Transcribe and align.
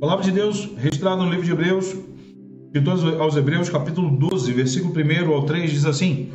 Palavra 0.00 0.24
de 0.24 0.30
Deus 0.30 0.68
registrada 0.76 1.22
no 1.22 1.30
livro 1.30 1.46
de 1.46 1.52
Hebreus, 1.52 1.96
escritor 2.66 3.18
aos 3.18 3.34
Hebreus, 3.34 3.70
capítulo 3.70 4.10
12, 4.10 4.52
versículo 4.52 4.92
1 4.94 5.32
ao 5.32 5.44
3, 5.44 5.70
diz 5.70 5.86
assim: 5.86 6.28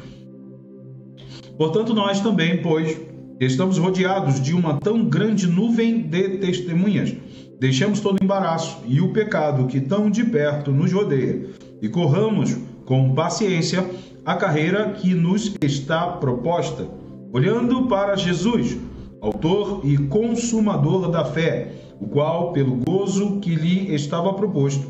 Portanto, 1.60 1.94
nós 1.94 2.20
também, 2.22 2.60
pois, 2.64 3.00
estamos 3.40 3.78
rodeados 3.78 4.42
de 4.42 4.56
uma 4.56 4.80
tão 4.80 5.06
grande 5.06 5.46
nuvem 5.46 6.02
de 6.02 6.40
testemunhas, 6.40 7.16
deixemos 7.60 8.00
todo 8.00 8.20
o 8.20 8.24
embaraço 8.24 8.80
e 8.88 9.00
o 9.00 9.14
pecado 9.14 9.68
que 9.68 9.80
tão 9.80 10.10
de 10.10 10.24
perto 10.24 10.72
nos 10.72 10.92
rodeia, 10.92 11.46
e 11.84 11.88
corramos 11.88 12.58
com 12.84 13.14
paciência 13.14 13.88
a 14.26 14.34
carreira 14.34 14.90
que 14.94 15.14
nos 15.14 15.54
está 15.62 16.08
proposta, 16.08 16.88
olhando 17.32 17.86
para 17.86 18.16
Jesus, 18.16 18.76
autor 19.22 19.82
e 19.84 19.98
consumador 19.98 21.10
da 21.10 21.24
fé 21.24 21.74
o 22.02 22.08
qual, 22.08 22.52
pelo 22.52 22.78
gozo 22.78 23.40
que 23.40 23.54
lhe 23.54 23.94
estava 23.94 24.34
proposto, 24.34 24.88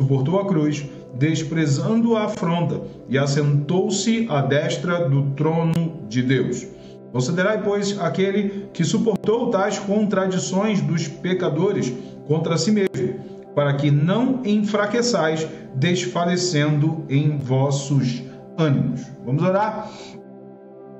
suportou 0.00 0.38
a 0.38 0.46
cruz, 0.46 0.86
desprezando 1.14 2.16
a 2.16 2.26
afronta, 2.26 2.80
e 3.08 3.18
assentou-se 3.18 4.26
à 4.30 4.40
destra 4.40 5.08
do 5.08 5.32
trono 5.32 5.98
de 6.08 6.22
Deus. 6.22 6.64
Considerai, 7.12 7.62
pois, 7.62 7.98
aquele 8.00 8.68
que 8.72 8.84
suportou 8.84 9.50
tais 9.50 9.78
contradições 9.80 10.80
dos 10.80 11.08
pecadores 11.08 11.92
contra 12.26 12.56
si 12.56 12.70
mesmo, 12.70 13.16
para 13.54 13.74
que 13.74 13.90
não 13.90 14.40
enfraqueçais, 14.44 15.46
desfalecendo 15.74 17.04
em 17.08 17.36
vossos 17.36 18.22
ânimos. 18.56 19.02
Vamos 19.26 19.42
orar? 19.42 19.90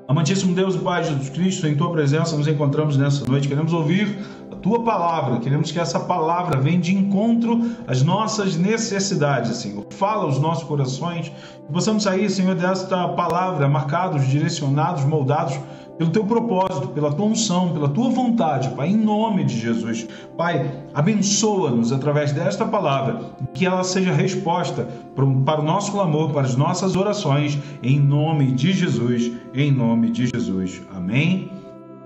Amantíssimo 0.05 0.53
Deus 0.53 0.75
e 0.75 0.79
Pai 0.79 1.03
Jesus 1.03 1.29
Cristo, 1.29 1.65
em 1.65 1.75
tua 1.75 1.89
presença 1.91 2.35
nos 2.35 2.47
encontramos 2.47 2.97
nessa 2.97 3.25
noite. 3.25 3.47
Queremos 3.47 3.71
ouvir 3.71 4.19
a 4.51 4.55
tua 4.55 4.83
palavra, 4.83 5.39
queremos 5.39 5.71
que 5.71 5.79
essa 5.79 5.97
palavra 5.97 6.59
venha 6.59 6.79
de 6.79 6.93
encontro 6.93 7.71
às 7.87 8.03
nossas 8.03 8.57
necessidades, 8.57 9.55
Senhor. 9.57 9.85
Fala 9.91 10.23
aos 10.23 10.39
nossos 10.39 10.65
corações, 10.65 11.29
que 11.29 11.71
possamos 11.71 12.03
sair, 12.03 12.29
Senhor, 12.29 12.53
desta 12.53 13.07
palavra 13.09 13.69
marcados, 13.69 14.27
direcionados, 14.27 15.05
moldados 15.05 15.57
pelo 15.97 16.09
teu 16.09 16.25
propósito, 16.25 16.87
pela 16.89 17.13
tua 17.13 17.27
unção, 17.27 17.71
pela 17.71 17.87
tua 17.87 18.09
vontade, 18.09 18.69
Pai, 18.69 18.89
em 18.89 18.97
nome 18.97 19.43
de 19.43 19.59
Jesus. 19.59 20.07
Pai, 20.35 20.83
abençoa-nos 20.93 21.91
através 21.91 22.31
desta 22.31 22.65
palavra, 22.65 23.19
que 23.53 23.65
ela 23.65 23.83
seja 23.83 24.11
resposta 24.11 24.87
para 25.15 25.59
o 25.59 25.63
nosso 25.63 25.91
clamor, 25.91 26.31
para 26.31 26.41
as 26.41 26.55
nossas 26.55 26.95
orações, 26.95 27.57
em 27.81 27.99
nome 27.99 28.51
de 28.51 28.73
Jesus, 28.73 29.31
em 29.53 29.71
nome 29.71 30.09
de 30.09 30.27
Jesus. 30.27 30.81
Amém. 30.93 31.51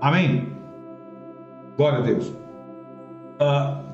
Amém. 0.00 0.52
Glória 1.76 1.98
a 1.98 2.02
Deus. 2.02 2.26
Uh, 3.40 3.88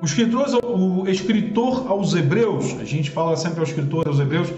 o, 0.00 0.04
escritor, 0.04 0.46
o 0.64 1.08
escritor 1.08 1.86
aos 1.88 2.14
Hebreus, 2.14 2.78
a 2.80 2.84
gente 2.84 3.10
fala 3.10 3.36
sempre 3.36 3.58
ao 3.58 3.64
escritor 3.64 4.06
aos 4.06 4.20
Hebreus, 4.20 4.48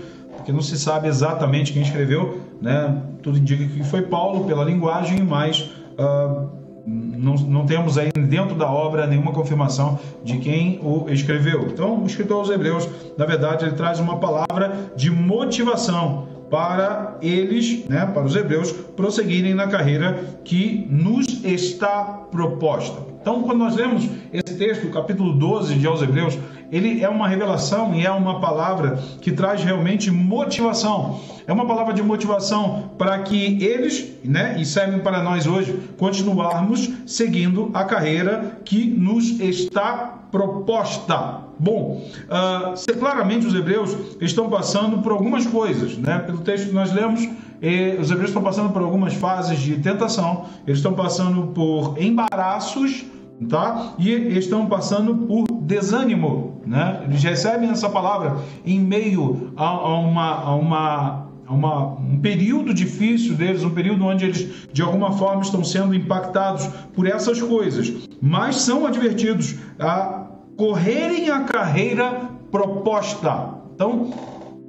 porque 0.47 0.53
não 0.53 0.63
se 0.63 0.79
sabe 0.79 1.09
exatamente 1.09 1.73
quem 1.73 1.83
escreveu, 1.83 2.41
né? 2.63 3.03
Tudo 3.21 3.37
indica 3.37 3.65
que 3.65 3.83
foi 3.83 4.03
Paulo 4.03 4.45
pela 4.45 4.63
linguagem, 4.63 5.21
mas 5.21 5.73
uh, 5.99 6.49
não, 6.87 7.35
não, 7.35 7.67
temos 7.67 7.99
aí 7.99 8.13
dentro 8.13 8.55
da 8.55 8.71
obra 8.71 9.09
nenhuma 9.09 9.33
confirmação 9.33 9.99
de 10.23 10.39
quem 10.39 10.79
o 10.85 11.11
escreveu. 11.11 11.67
Então, 11.67 12.01
o 12.01 12.07
escritor 12.07 12.37
aos 12.37 12.49
Hebreus, 12.49 12.89
na 13.19 13.27
verdade, 13.27 13.65
ele 13.65 13.75
traz 13.75 13.99
uma 13.99 14.19
palavra 14.19 14.93
de 14.95 15.11
motivação 15.11 16.29
para 16.49 17.19
eles, 17.21 17.85
né, 17.89 18.07
para 18.07 18.23
os 18.23 18.37
hebreus, 18.37 18.71
prosseguirem 18.71 19.53
na 19.53 19.67
carreira 19.67 20.39
que 20.45 20.87
nos 20.89 21.27
está 21.43 22.05
proposta. 22.31 23.16
Então, 23.27 23.43
quando 23.43 23.59
nós 23.59 23.75
lemos 23.75 24.09
esse 24.33 24.57
texto, 24.57 24.89
capítulo 24.93 25.33
12 25.33 25.75
de 25.75 25.85
aos 25.89 26.01
Hebreus, 26.01 26.39
ele 26.71 27.03
é 27.03 27.09
uma 27.09 27.27
revelação 27.27 27.93
e 27.93 28.07
é 28.07 28.11
uma 28.13 28.39
palavra 28.39 29.03
que 29.21 29.33
traz 29.33 29.65
realmente 29.65 30.13
motivação. 30.13 31.21
É 31.45 31.53
uma 31.53 31.67
palavra 31.67 31.93
de 31.93 32.05
motivação 32.05 32.93
para 32.97 33.19
que 33.19 33.61
eles, 33.61 34.13
né, 34.23 34.55
e 34.61 34.65
servem 34.65 35.01
para 35.01 35.25
nós 35.25 35.45
hoje, 35.45 35.77
continuarmos 35.99 36.89
seguindo 37.05 37.69
a 37.75 37.83
carreira 37.83 38.61
que 38.65 38.87
nos 38.87 39.41
está 39.41 40.21
proposta. 40.31 41.41
Bom, 41.59 42.09
uh, 42.29 42.97
claramente 42.97 43.45
os 43.45 43.55
hebreus 43.57 43.97
estão 44.21 44.49
passando 44.49 44.99
por 44.99 45.11
algumas 45.11 45.45
coisas, 45.47 45.99
né? 45.99 46.21
Pelo 46.21 46.39
texto 46.39 46.69
que 46.69 46.75
nós 46.75 46.93
lemos, 46.93 47.27
eh, 47.63 47.97
os 47.99 48.11
hebreus 48.11 48.31
estão 48.31 48.43
passando 48.43 48.71
por 48.71 48.83
algumas 48.83 49.15
fases 49.15 49.59
de 49.59 49.77
tentação, 49.79 50.45
eles 50.67 50.79
estão 50.79 50.93
passando 50.93 51.49
por 51.49 51.97
embaraços, 51.99 53.07
tá? 53.49 53.95
E 53.99 54.11
estão 54.39 54.67
passando 54.67 55.15
por 55.15 55.47
desânimo, 55.63 56.61
né? 56.67 57.03
Eles 57.05 57.23
recebem 57.23 57.71
essa 57.71 57.89
palavra 57.89 58.39
em 58.65 58.81
meio 58.81 59.53
a, 59.57 59.67
a 59.67 59.99
uma, 59.99 60.31
a 60.33 60.55
uma 60.55 61.27
uma, 61.49 61.95
um 61.95 62.19
período 62.21 62.75
difícil 62.75 63.35
deles, 63.35 63.63
um 63.63 63.71
período 63.71 64.05
onde 64.05 64.25
eles 64.25 64.69
de 64.73 64.83
alguma 64.83 65.13
forma 65.13 65.43
estão 65.43 65.63
sendo 65.63 65.95
impactados 65.95 66.67
por 66.95 67.07
essas 67.07 67.41
coisas, 67.41 67.93
mas 68.21 68.57
são 68.57 68.87
advertidos 68.87 69.55
a 69.79 70.27
correrem 70.57 71.31
a 71.31 71.45
carreira 71.45 72.31
proposta. 72.51 73.55
Então, 73.75 74.11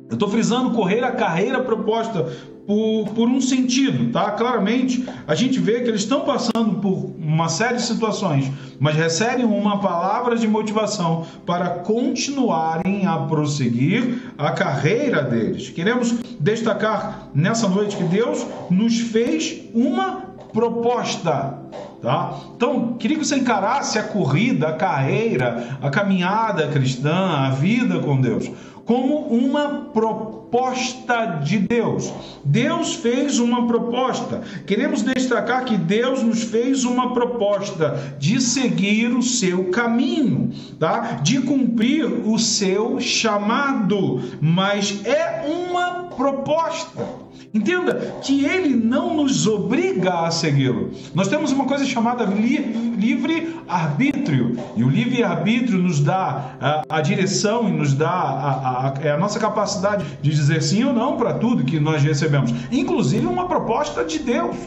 eu 0.09 0.13
estou 0.13 0.29
frisando 0.29 0.71
correr 0.71 1.03
a 1.03 1.11
carreira 1.11 1.61
proposta 1.61 2.25
por, 2.65 3.09
por 3.15 3.29
um 3.29 3.39
sentido, 3.39 4.11
tá? 4.11 4.31
Claramente, 4.31 5.07
a 5.25 5.33
gente 5.33 5.57
vê 5.57 5.81
que 5.81 5.87
eles 5.87 6.01
estão 6.01 6.21
passando 6.21 6.81
por 6.81 7.13
uma 7.17 7.47
série 7.47 7.77
de 7.77 7.83
situações, 7.83 8.51
mas 8.77 8.95
recebem 8.95 9.45
uma 9.45 9.79
palavra 9.79 10.35
de 10.35 10.47
motivação 10.47 11.25
para 11.45 11.69
continuarem 11.69 13.05
a 13.05 13.17
prosseguir 13.19 14.33
a 14.37 14.51
carreira 14.51 15.23
deles. 15.23 15.69
Queremos 15.69 16.13
destacar 16.39 17.29
nessa 17.33 17.69
noite 17.69 17.95
que 17.95 18.03
Deus 18.03 18.45
nos 18.69 18.99
fez 18.99 19.61
uma 19.73 20.27
proposta. 20.51 21.59
Tá? 22.01 22.37
Então, 22.55 22.93
queria 22.93 23.17
que 23.17 23.25
você 23.25 23.37
encarasse 23.37 23.97
a 23.97 24.03
corrida, 24.03 24.67
a 24.67 24.73
carreira, 24.73 25.77
a 25.81 25.89
caminhada 25.89 26.67
cristã, 26.67 27.29
a 27.29 27.49
vida 27.49 27.99
com 27.99 28.21
Deus, 28.21 28.51
como 28.87 29.27
uma 29.27 29.89
proposta 29.93 31.25
de 31.43 31.59
Deus. 31.59 32.11
Deus 32.43 32.95
fez 32.95 33.37
uma 33.37 33.67
proposta. 33.67 34.41
Queremos 34.65 35.01
destacar 35.01 35.65
que 35.65 35.75
Deus 35.75 36.23
nos 36.23 36.43
fez 36.43 36.85
uma 36.85 37.13
proposta 37.13 38.15
de 38.17 38.41
seguir 38.41 39.09
o 39.09 39.21
seu 39.21 39.65
caminho, 39.71 40.51
tá? 40.79 41.19
De 41.21 41.41
cumprir 41.41 42.05
o 42.05 42.39
seu 42.39 43.01
chamado, 43.01 44.21
mas 44.39 45.05
é 45.05 45.45
uma 45.45 46.06
proposta. 46.17 47.27
Entenda 47.53 47.93
que 48.21 48.43
ele 48.43 48.75
não 48.75 49.15
nos 49.15 49.47
obriga 49.47 50.25
a 50.25 50.31
segui-lo. 50.31 50.91
Nós 51.15 51.29
temos 51.29 51.51
uma 51.51 51.65
coisa 51.65 51.85
chamada 51.85 52.25
livre-arbítrio, 52.25 54.57
e 54.75 54.83
o 54.83 54.89
livre-arbítrio 54.89 55.77
nos 55.77 56.01
dá 56.01 56.57
a, 56.59 56.81
a, 56.89 57.01
direção 57.01 57.69
e 57.69 57.71
nos 57.71 57.93
dá 57.93 58.09
a, 58.09 58.87
a, 58.87 58.93
é 59.01 59.11
a, 59.11 59.17
nossa 59.17 59.39
capacidade 59.39 60.03
de 60.21 60.31
dizer 60.31 60.61
sim 60.61 60.83
ou 60.83 60.91
não 60.91 61.15
para 61.15 61.35
tudo 61.35 61.63
que 61.63 61.79
nós 61.79 62.03
recebemos, 62.03 62.53
inclusive 62.71 63.25
uma 63.25 63.47
proposta 63.47 64.03
de 64.03 64.19
Deus. 64.19 64.57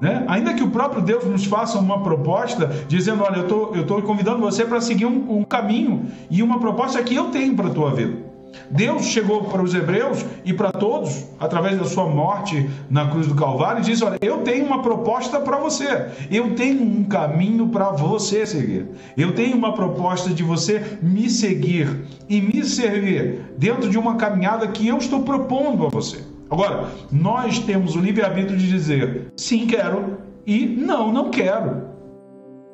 Né? 0.00 0.24
Ainda 0.28 0.54
que 0.54 0.62
o 0.62 0.70
próprio 0.70 1.02
Deus 1.02 1.26
nos 1.26 1.44
faça 1.44 1.78
uma 1.78 2.02
proposta, 2.02 2.66
dizendo: 2.88 3.22
Olha, 3.22 3.40
eu 3.40 3.82
estou 3.82 4.00
convidando 4.00 4.38
você 4.38 4.64
para 4.64 4.80
seguir 4.80 5.04
um, 5.04 5.40
um 5.40 5.44
caminho 5.44 6.06
e 6.30 6.42
uma 6.42 6.58
proposta 6.58 7.02
que 7.02 7.14
eu 7.14 7.26
tenho 7.26 7.54
para 7.54 7.66
a 7.66 7.70
tua 7.70 7.94
vida. 7.94 8.29
Deus 8.70 9.06
chegou 9.06 9.44
para 9.44 9.62
os 9.62 9.74
hebreus 9.74 10.24
e 10.44 10.52
para 10.52 10.70
todos, 10.72 11.26
através 11.38 11.78
da 11.78 11.84
sua 11.84 12.06
morte 12.06 12.68
na 12.88 13.08
cruz 13.08 13.26
do 13.26 13.34
Calvário, 13.34 13.82
e 13.82 13.84
disse: 13.84 14.04
Olha, 14.04 14.18
eu 14.20 14.38
tenho 14.38 14.64
uma 14.64 14.82
proposta 14.82 15.40
para 15.40 15.58
você, 15.58 16.08
eu 16.30 16.54
tenho 16.54 16.82
um 16.82 17.04
caminho 17.04 17.68
para 17.68 17.90
você 17.90 18.46
seguir, 18.46 18.86
eu 19.16 19.34
tenho 19.34 19.56
uma 19.56 19.72
proposta 19.72 20.30
de 20.30 20.42
você 20.42 20.98
me 21.02 21.28
seguir 21.28 22.04
e 22.28 22.40
me 22.40 22.64
servir 22.64 23.40
dentro 23.56 23.90
de 23.90 23.98
uma 23.98 24.16
caminhada 24.16 24.68
que 24.68 24.86
eu 24.86 24.98
estou 24.98 25.22
propondo 25.22 25.86
a 25.86 25.88
você. 25.88 26.24
Agora, 26.50 26.88
nós 27.12 27.60
temos 27.60 27.94
o 27.94 28.00
livre-arbítrio 28.00 28.58
de 28.58 28.68
dizer 28.68 29.32
sim, 29.36 29.66
quero 29.66 30.18
e 30.46 30.66
não, 30.66 31.12
não 31.12 31.30
quero. 31.30 31.90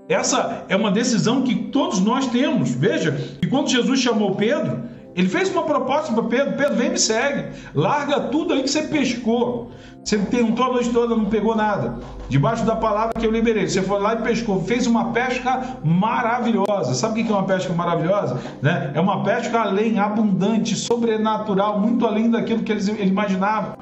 Essa 0.08 0.64
é 0.68 0.76
uma 0.76 0.90
decisão 0.90 1.42
que 1.42 1.54
todos 1.54 2.00
nós 2.00 2.26
temos. 2.28 2.70
Veja 2.70 3.12
que 3.40 3.48
quando 3.48 3.68
Jesus 3.68 4.00
chamou 4.00 4.36
Pedro, 4.36 4.84
ele 5.16 5.28
fez 5.28 5.50
uma 5.50 5.62
proposta 5.62 6.12
para 6.12 6.22
Pedro: 6.24 6.56
Pedro, 6.56 6.74
vem 6.74 6.90
me 6.90 6.98
segue, 6.98 7.48
larga 7.74 8.20
tudo 8.20 8.52
aí 8.52 8.62
que 8.62 8.70
você 8.70 8.82
pescou. 8.82 9.70
Você 10.04 10.18
tentou 10.18 10.66
a 10.66 10.72
noite 10.74 10.90
toda, 10.90 11.16
não 11.16 11.24
pegou 11.24 11.56
nada. 11.56 11.98
Debaixo 12.28 12.64
da 12.64 12.76
palavra 12.76 13.18
que 13.18 13.26
eu 13.26 13.30
liberei, 13.30 13.68
você 13.68 13.82
foi 13.82 14.00
lá 14.00 14.14
e 14.14 14.18
pescou, 14.18 14.62
fez 14.62 14.86
uma 14.86 15.06
pesca 15.06 15.78
maravilhosa. 15.82 16.94
Sabe 16.94 17.22
o 17.22 17.24
que 17.24 17.32
é 17.32 17.34
uma 17.34 17.42
pesca 17.42 17.72
maravilhosa? 17.72 18.38
Né? 18.62 18.92
É 18.94 19.00
uma 19.00 19.24
pesca 19.24 19.62
além, 19.62 19.98
abundante, 19.98 20.76
sobrenatural, 20.76 21.80
muito 21.80 22.06
além 22.06 22.30
daquilo 22.30 22.62
que 22.62 22.70
eles 22.70 22.86
imaginavam. 22.86 23.78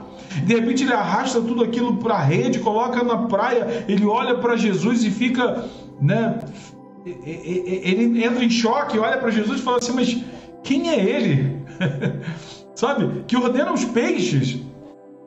De 0.46 0.54
repente 0.54 0.84
ele 0.84 0.94
arrasta 0.94 1.42
tudo 1.42 1.62
aquilo 1.62 1.98
para 1.98 2.14
a 2.14 2.22
rede, 2.22 2.58
coloca 2.58 3.02
na 3.02 3.18
praia, 3.26 3.84
ele 3.86 4.06
olha 4.06 4.36
para 4.36 4.56
Jesus 4.56 5.04
e 5.04 5.10
fica 5.10 5.66
né, 6.00 6.38
ele 7.04 8.24
entra 8.24 8.42
em 8.42 8.48
choque, 8.50 8.98
olha 8.98 9.18
para 9.18 9.30
Jesus 9.30 9.60
e 9.60 9.62
fala 9.62 9.76
assim: 9.76 9.92
Mas 9.92 10.24
quem 10.64 10.90
é 10.90 10.98
ele? 10.98 11.62
sabe? 12.74 13.24
Que 13.26 13.36
ordena 13.36 13.72
os 13.72 13.84
peixes, 13.84 14.60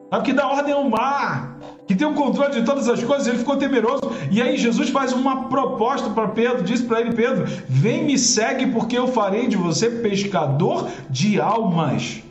sabe? 0.10 0.26
Que 0.26 0.34
dá 0.34 0.48
ordem 0.48 0.74
ao 0.74 0.90
mar, 0.90 1.58
que 1.88 1.96
tem 1.96 2.06
o 2.08 2.14
controle 2.14 2.52
de 2.52 2.64
todas 2.64 2.90
as 2.90 3.04
coisas. 3.04 3.28
Ele 3.28 3.38
ficou 3.38 3.56
temeroso. 3.56 4.12
E 4.32 4.42
aí 4.42 4.58
Jesus 4.58 4.90
faz 4.90 5.14
uma 5.14 5.46
proposta 5.48 6.10
para 6.10 6.28
Pedro, 6.30 6.64
diz 6.64 6.82
para 6.82 7.00
ele: 7.00 7.14
Pedro, 7.14 7.46
vem 7.70 8.04
me 8.04 8.18
segue, 8.18 8.68
porque 8.68 8.98
eu 8.98 9.08
farei 9.08 9.48
de 9.48 9.56
você 9.56 9.90
pescador 9.90 10.90
de 11.10 11.40
almas. 11.40 12.22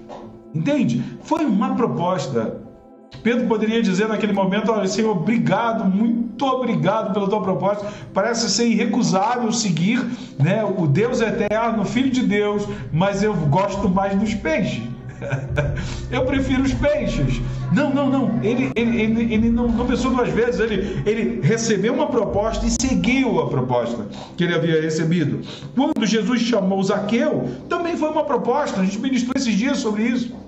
Entende? 0.55 1.03
Foi 1.23 1.45
uma 1.45 1.75
proposta. 1.75 2.66
Pedro 3.23 3.47
poderia 3.47 3.83
dizer 3.83 4.09
naquele 4.09 4.33
momento: 4.33 4.71
Olha, 4.73 4.87
Senhor, 4.87 5.11
obrigado, 5.11 5.85
muito 5.85 6.45
obrigado 6.45 7.13
pela 7.13 7.29
tua 7.29 7.43
proposta. 7.43 7.87
Parece 8.13 8.49
ser 8.51 8.67
irrecusável 8.67 9.53
seguir 9.53 10.05
né, 10.39 10.65
o 10.65 10.87
Deus 10.87 11.21
eterno, 11.21 11.83
o 11.83 11.87
Filho 11.87 12.11
de 12.11 12.23
Deus, 12.23 12.67
mas 12.93 13.23
eu 13.23 13.35
gosto 13.35 13.89
mais 13.89 14.19
dos 14.19 14.35
peixes. 14.35 14.83
eu 16.11 16.25
prefiro 16.25 16.63
os 16.63 16.75
peixes. 16.75 17.41
Não, 17.73 17.93
não, 17.93 18.09
não. 18.09 18.43
Ele, 18.43 18.71
ele, 18.75 19.01
ele, 19.01 19.35
ele 19.35 19.51
não, 19.51 19.69
não 19.69 19.87
pensou 19.87 20.11
duas 20.11 20.29
vezes. 20.29 20.61
Ele, 20.61 21.03
ele 21.07 21.41
recebeu 21.41 21.95
uma 21.95 22.07
proposta 22.07 22.67
e 22.67 22.71
seguiu 22.71 23.41
a 23.41 23.49
proposta 23.49 24.07
que 24.37 24.45
ele 24.45 24.55
havia 24.55 24.81
recebido. 24.81 25.41
Quando 25.75 26.07
Jesus 26.07 26.41
chamou 26.41 26.83
Zaqueu, 26.83 27.49
também 27.69 27.97
foi 27.97 28.11
uma 28.11 28.25
proposta. 28.25 28.81
A 28.81 28.85
gente 28.85 28.99
ministrou 28.99 29.35
esses 29.37 29.55
dias 29.55 29.79
sobre 29.79 30.05
isso. 30.05 30.46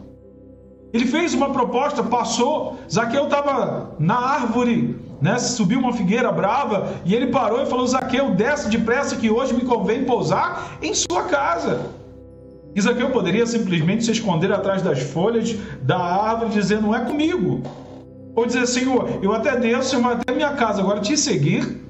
Ele 0.93 1.07
fez 1.07 1.35
uma 1.35 1.51
proposta, 1.51 2.03
passou. 2.03 2.79
Zaqueu 2.91 3.25
estava 3.25 3.95
na 3.99 4.17
árvore, 4.17 4.99
né? 5.21 5.39
Subiu 5.39 5.79
uma 5.79 5.93
figueira 5.93 6.33
brava 6.33 6.89
e 7.05 7.15
ele 7.15 7.29
parou 7.29 7.63
e 7.63 7.67
falou: 7.67 7.87
Zaqueu, 7.87 8.31
desce 8.31 8.69
depressa 8.69 9.17
que 9.17 9.31
hoje 9.31 9.55
me 9.55 9.63
convém 9.63 10.05
pousar 10.05 10.79
em 10.83 10.95
sua 10.95 11.25
casa. 11.25 11.81
E 12.75 12.81
Zaqueu 12.81 13.11
poderia 13.11 13.47
simplesmente 13.47 14.05
se 14.05 14.13
esconder 14.13 14.53
atrás 14.53 14.83
das 14.83 15.01
folhas 15.01 15.55
da 15.83 15.99
árvore, 15.99 16.51
dizendo: 16.51 16.83
Não 16.83 16.95
é 16.95 17.01
comigo. 17.01 17.63
Ou 18.35 18.47
dizer: 18.47 18.67
Senhor, 18.67 19.19
eu 19.21 19.33
até 19.33 19.57
desço 19.57 19.97
até 20.07 20.33
minha 20.33 20.53
casa, 20.53 20.81
agora 20.81 21.01
te 21.01 21.17
seguir 21.17 21.88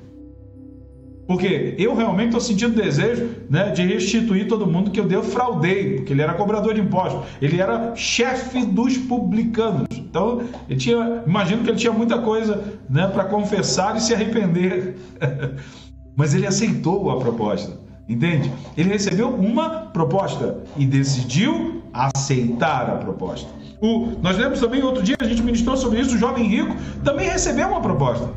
porque 1.29 1.75
eu 1.77 1.95
realmente 1.95 2.29
estou 2.29 2.41
sentindo 2.41 2.75
desejo 2.75 3.29
né, 3.51 3.71
de 3.71 3.87
restituir 3.87 4.49
todo 4.49 4.67
mundo 4.67 4.91
que 4.91 4.99
eu 4.99 5.05
defraudei, 5.05 5.97
porque 5.97 6.15
ele 6.15 6.23
era 6.23 6.33
cobrador 6.33 6.73
de 6.73 6.81
impostos, 6.81 7.23
ele 7.43 7.61
era 7.61 7.95
chefe 7.95 8.65
dos 8.65 8.97
publicanos. 8.97 9.87
Então, 9.93 10.43
ele 10.67 10.81
tinha, 10.81 11.23
imagino 11.27 11.63
que 11.63 11.69
ele 11.69 11.77
tinha 11.77 11.93
muita 11.93 12.17
coisa 12.19 12.81
né, 12.89 13.07
para 13.09 13.27
confessar 13.27 13.95
e 13.95 14.01
se 14.01 14.15
arrepender. 14.15 14.97
Mas 16.17 16.35
ele 16.35 16.47
aceitou 16.47 17.11
a 17.11 17.19
proposta, 17.19 17.79
entende? 18.09 18.51
Ele 18.75 18.89
recebeu 18.89 19.29
uma 19.29 19.69
proposta 19.69 20.65
e 20.79 20.87
decidiu 20.87 21.83
aceitar 21.93 22.89
a 22.89 22.97
proposta. 22.97 23.51
O, 23.83 24.13
nós 24.23 24.39
lemos 24.39 24.61
também 24.61 24.83
outro 24.83 25.03
dia, 25.03 25.17
a 25.21 25.25
gente 25.25 25.43
ministrou 25.43 25.77
sobre 25.77 26.01
isso, 26.01 26.15
o 26.15 26.19
jovem 26.19 26.49
rico 26.49 26.75
também 27.05 27.29
recebeu 27.29 27.69
uma 27.69 27.83
proposta. 27.83 28.31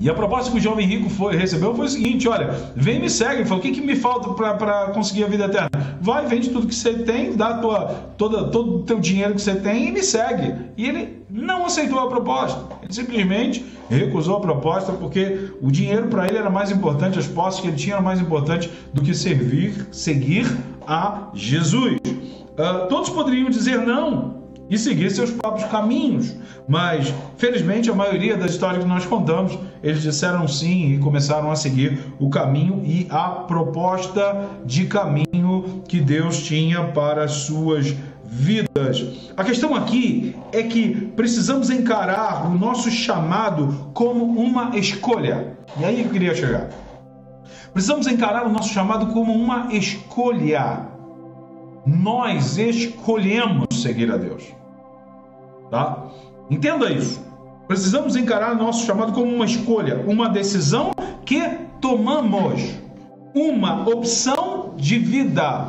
E 0.00 0.10
a 0.10 0.14
proposta 0.14 0.50
que 0.50 0.58
o 0.58 0.60
jovem 0.60 0.86
rico 0.86 1.08
foi, 1.08 1.36
recebeu 1.36 1.74
foi 1.74 1.86
o 1.86 1.88
seguinte: 1.88 2.28
olha, 2.28 2.50
vem 2.74 3.00
me 3.00 3.08
segue. 3.08 3.44
Falou: 3.44 3.58
o 3.58 3.62
que, 3.62 3.72
que 3.72 3.80
me 3.80 3.94
falta 3.94 4.28
para 4.30 4.88
conseguir 4.88 5.24
a 5.24 5.28
vida 5.28 5.44
eterna? 5.44 5.70
Vai, 6.00 6.26
vende 6.26 6.50
tudo 6.50 6.66
que 6.66 6.74
você 6.74 6.94
tem, 6.94 7.34
dá 7.34 7.58
tua, 7.58 8.12
toda, 8.18 8.48
todo 8.48 8.76
o 8.76 8.82
teu 8.82 8.98
dinheiro 9.00 9.34
que 9.34 9.40
você 9.40 9.54
tem 9.54 9.88
e 9.88 9.92
me 9.92 10.02
segue. 10.02 10.54
E 10.76 10.86
ele 10.86 11.22
não 11.30 11.64
aceitou 11.64 11.98
a 12.00 12.08
proposta. 12.08 12.60
Ele 12.82 12.92
simplesmente 12.92 13.64
recusou 13.88 14.36
a 14.36 14.40
proposta 14.40 14.92
porque 14.92 15.50
o 15.62 15.70
dinheiro 15.70 16.08
para 16.08 16.26
ele 16.26 16.38
era 16.38 16.50
mais 16.50 16.70
importante, 16.70 17.18
as 17.18 17.26
posses 17.26 17.60
que 17.60 17.68
ele 17.68 17.76
tinha 17.76 17.94
eram 17.94 18.04
mais 18.04 18.20
importantes 18.20 18.68
do 18.92 19.00
que 19.00 19.14
servir, 19.14 19.86
seguir 19.92 20.46
a 20.86 21.28
Jesus. 21.32 21.98
Uh, 22.04 22.88
todos 22.88 23.10
poderiam 23.10 23.48
dizer 23.48 23.78
não, 23.78 24.43
e 24.68 24.78
seguir 24.78 25.10
seus 25.10 25.30
próprios 25.30 25.68
caminhos. 25.70 26.34
Mas, 26.66 27.12
felizmente, 27.36 27.90
a 27.90 27.94
maioria 27.94 28.36
das 28.36 28.52
histórias 28.52 28.82
que 28.82 28.88
nós 28.88 29.04
contamos, 29.04 29.58
eles 29.82 30.02
disseram 30.02 30.48
sim 30.48 30.94
e 30.94 30.98
começaram 30.98 31.50
a 31.50 31.56
seguir 31.56 31.98
o 32.18 32.30
caminho 32.30 32.82
e 32.84 33.06
a 33.10 33.28
proposta 33.28 34.48
de 34.64 34.86
caminho 34.86 35.82
que 35.86 36.00
Deus 36.00 36.42
tinha 36.42 36.84
para 36.84 37.24
as 37.24 37.32
suas 37.32 37.94
vidas. 38.24 39.32
A 39.36 39.44
questão 39.44 39.74
aqui 39.74 40.34
é 40.52 40.62
que 40.62 41.12
precisamos 41.14 41.70
encarar 41.70 42.46
o 42.46 42.58
nosso 42.58 42.90
chamado 42.90 43.90
como 43.92 44.24
uma 44.24 44.76
escolha. 44.76 45.56
E 45.78 45.84
aí 45.84 46.02
eu 46.02 46.08
queria 46.08 46.34
chegar. 46.34 46.70
Precisamos 47.72 48.06
encarar 48.06 48.46
o 48.46 48.52
nosso 48.52 48.72
chamado 48.72 49.12
como 49.12 49.32
uma 49.32 49.74
escolha 49.74 50.94
nós 51.86 52.56
escolhemos 52.56 53.73
seguir 53.84 54.10
a 54.10 54.16
Deus. 54.16 54.42
Tá? 55.70 56.06
Entenda 56.50 56.90
isso. 56.90 57.22
Precisamos 57.68 58.16
encarar 58.16 58.54
nosso 58.54 58.84
chamado 58.84 59.12
como 59.12 59.32
uma 59.32 59.44
escolha, 59.44 60.04
uma 60.06 60.28
decisão 60.28 60.92
que 61.24 61.40
tomamos, 61.80 62.60
uma 63.34 63.88
opção 63.88 64.74
de 64.76 64.98
vida 64.98 65.68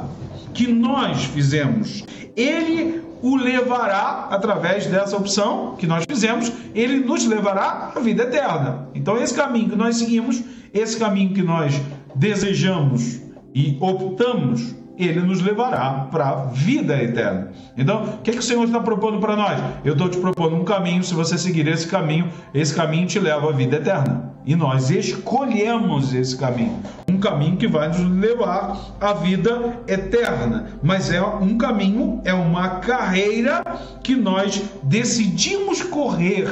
que 0.54 0.68
nós 0.68 1.26
fizemos. 1.26 2.04
Ele 2.36 3.04
o 3.22 3.36
levará 3.36 4.28
através 4.30 4.86
dessa 4.88 5.16
opção 5.18 5.76
que 5.78 5.88
nós 5.88 6.04
fizemos, 6.08 6.52
ele 6.74 7.00
nos 7.00 7.26
levará 7.26 7.94
à 7.96 8.00
vida 8.00 8.24
eterna. 8.24 8.90
Então 8.94 9.18
esse 9.18 9.34
caminho 9.34 9.70
que 9.70 9.76
nós 9.76 9.96
seguimos, 9.98 10.44
esse 10.74 10.98
caminho 10.98 11.34
que 11.34 11.42
nós 11.42 11.74
desejamos 12.14 13.22
e 13.54 13.78
optamos 13.80 14.76
ele 14.98 15.20
nos 15.22 15.42
levará 15.42 16.08
para 16.12 16.30
a 16.30 16.36
vida 16.46 17.02
eterna. 17.02 17.52
Então, 17.78 18.04
o 18.04 18.18
que, 18.20 18.32
é 18.32 18.34
que 18.34 18.40
o 18.40 18.44
Senhor 18.44 18.64
está 18.64 18.80
propondo 18.80 19.20
para 19.20 19.36
nós? 19.36 19.60
Eu 19.84 19.94
estou 19.94 20.10
te 20.10 20.18
propondo 20.18 20.56
um 20.56 20.64
caminho, 20.64 21.04
se 21.04 21.14
você 21.14 21.38
seguir 21.38 21.68
esse 21.68 21.88
caminho, 21.88 22.30
esse 22.54 22.74
caminho 22.74 23.08
te 23.08 23.20
leva 23.20 23.50
à 23.50 23.52
vida 23.52 23.78
eterna. 23.78 24.34
E 24.46 24.56
nós 24.56 24.92
escolhemos 24.92 26.14
esse 26.14 26.38
caminho. 26.38 26.80
Um 27.10 27.18
caminho 27.20 27.58
que 27.58 27.68
vai 27.68 27.88
nos 27.88 28.00
levar 28.00 28.78
à 29.02 29.14
vida 29.14 29.80
eterna. 29.88 30.68
Mas 30.84 31.12
é 31.12 31.22
um 31.22 31.58
caminho, 31.58 32.22
é 32.24 32.34
uma 32.34 32.80
carreira 32.80 33.64
que 34.04 34.16
nós 34.16 34.64
decidimos 34.84 35.82
correr. 35.82 36.48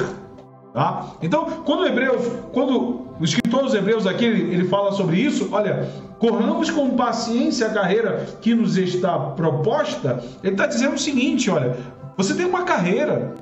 Tá? 0.72 1.12
Então, 1.22 1.62
quando 1.64 1.86
Hebreus, 1.86 2.26
quando 2.52 3.03
o 3.18 3.24
escritor 3.24 3.62
dos 3.62 3.74
Hebreus 3.74 4.06
aqui 4.06 4.24
ele 4.24 4.64
fala 4.64 4.92
sobre 4.92 5.16
isso, 5.16 5.48
olha, 5.52 5.88
corramos 6.18 6.70
com 6.70 6.96
paciência 6.96 7.66
a 7.66 7.70
carreira 7.70 8.26
que 8.40 8.54
nos 8.54 8.76
está 8.76 9.18
proposta, 9.18 10.22
ele 10.42 10.54
está 10.54 10.66
dizendo 10.66 10.94
o 10.94 10.98
seguinte: 10.98 11.50
olha, 11.50 11.76
você 12.16 12.34
tem 12.34 12.46
uma 12.46 12.64
carreira, 12.64 13.34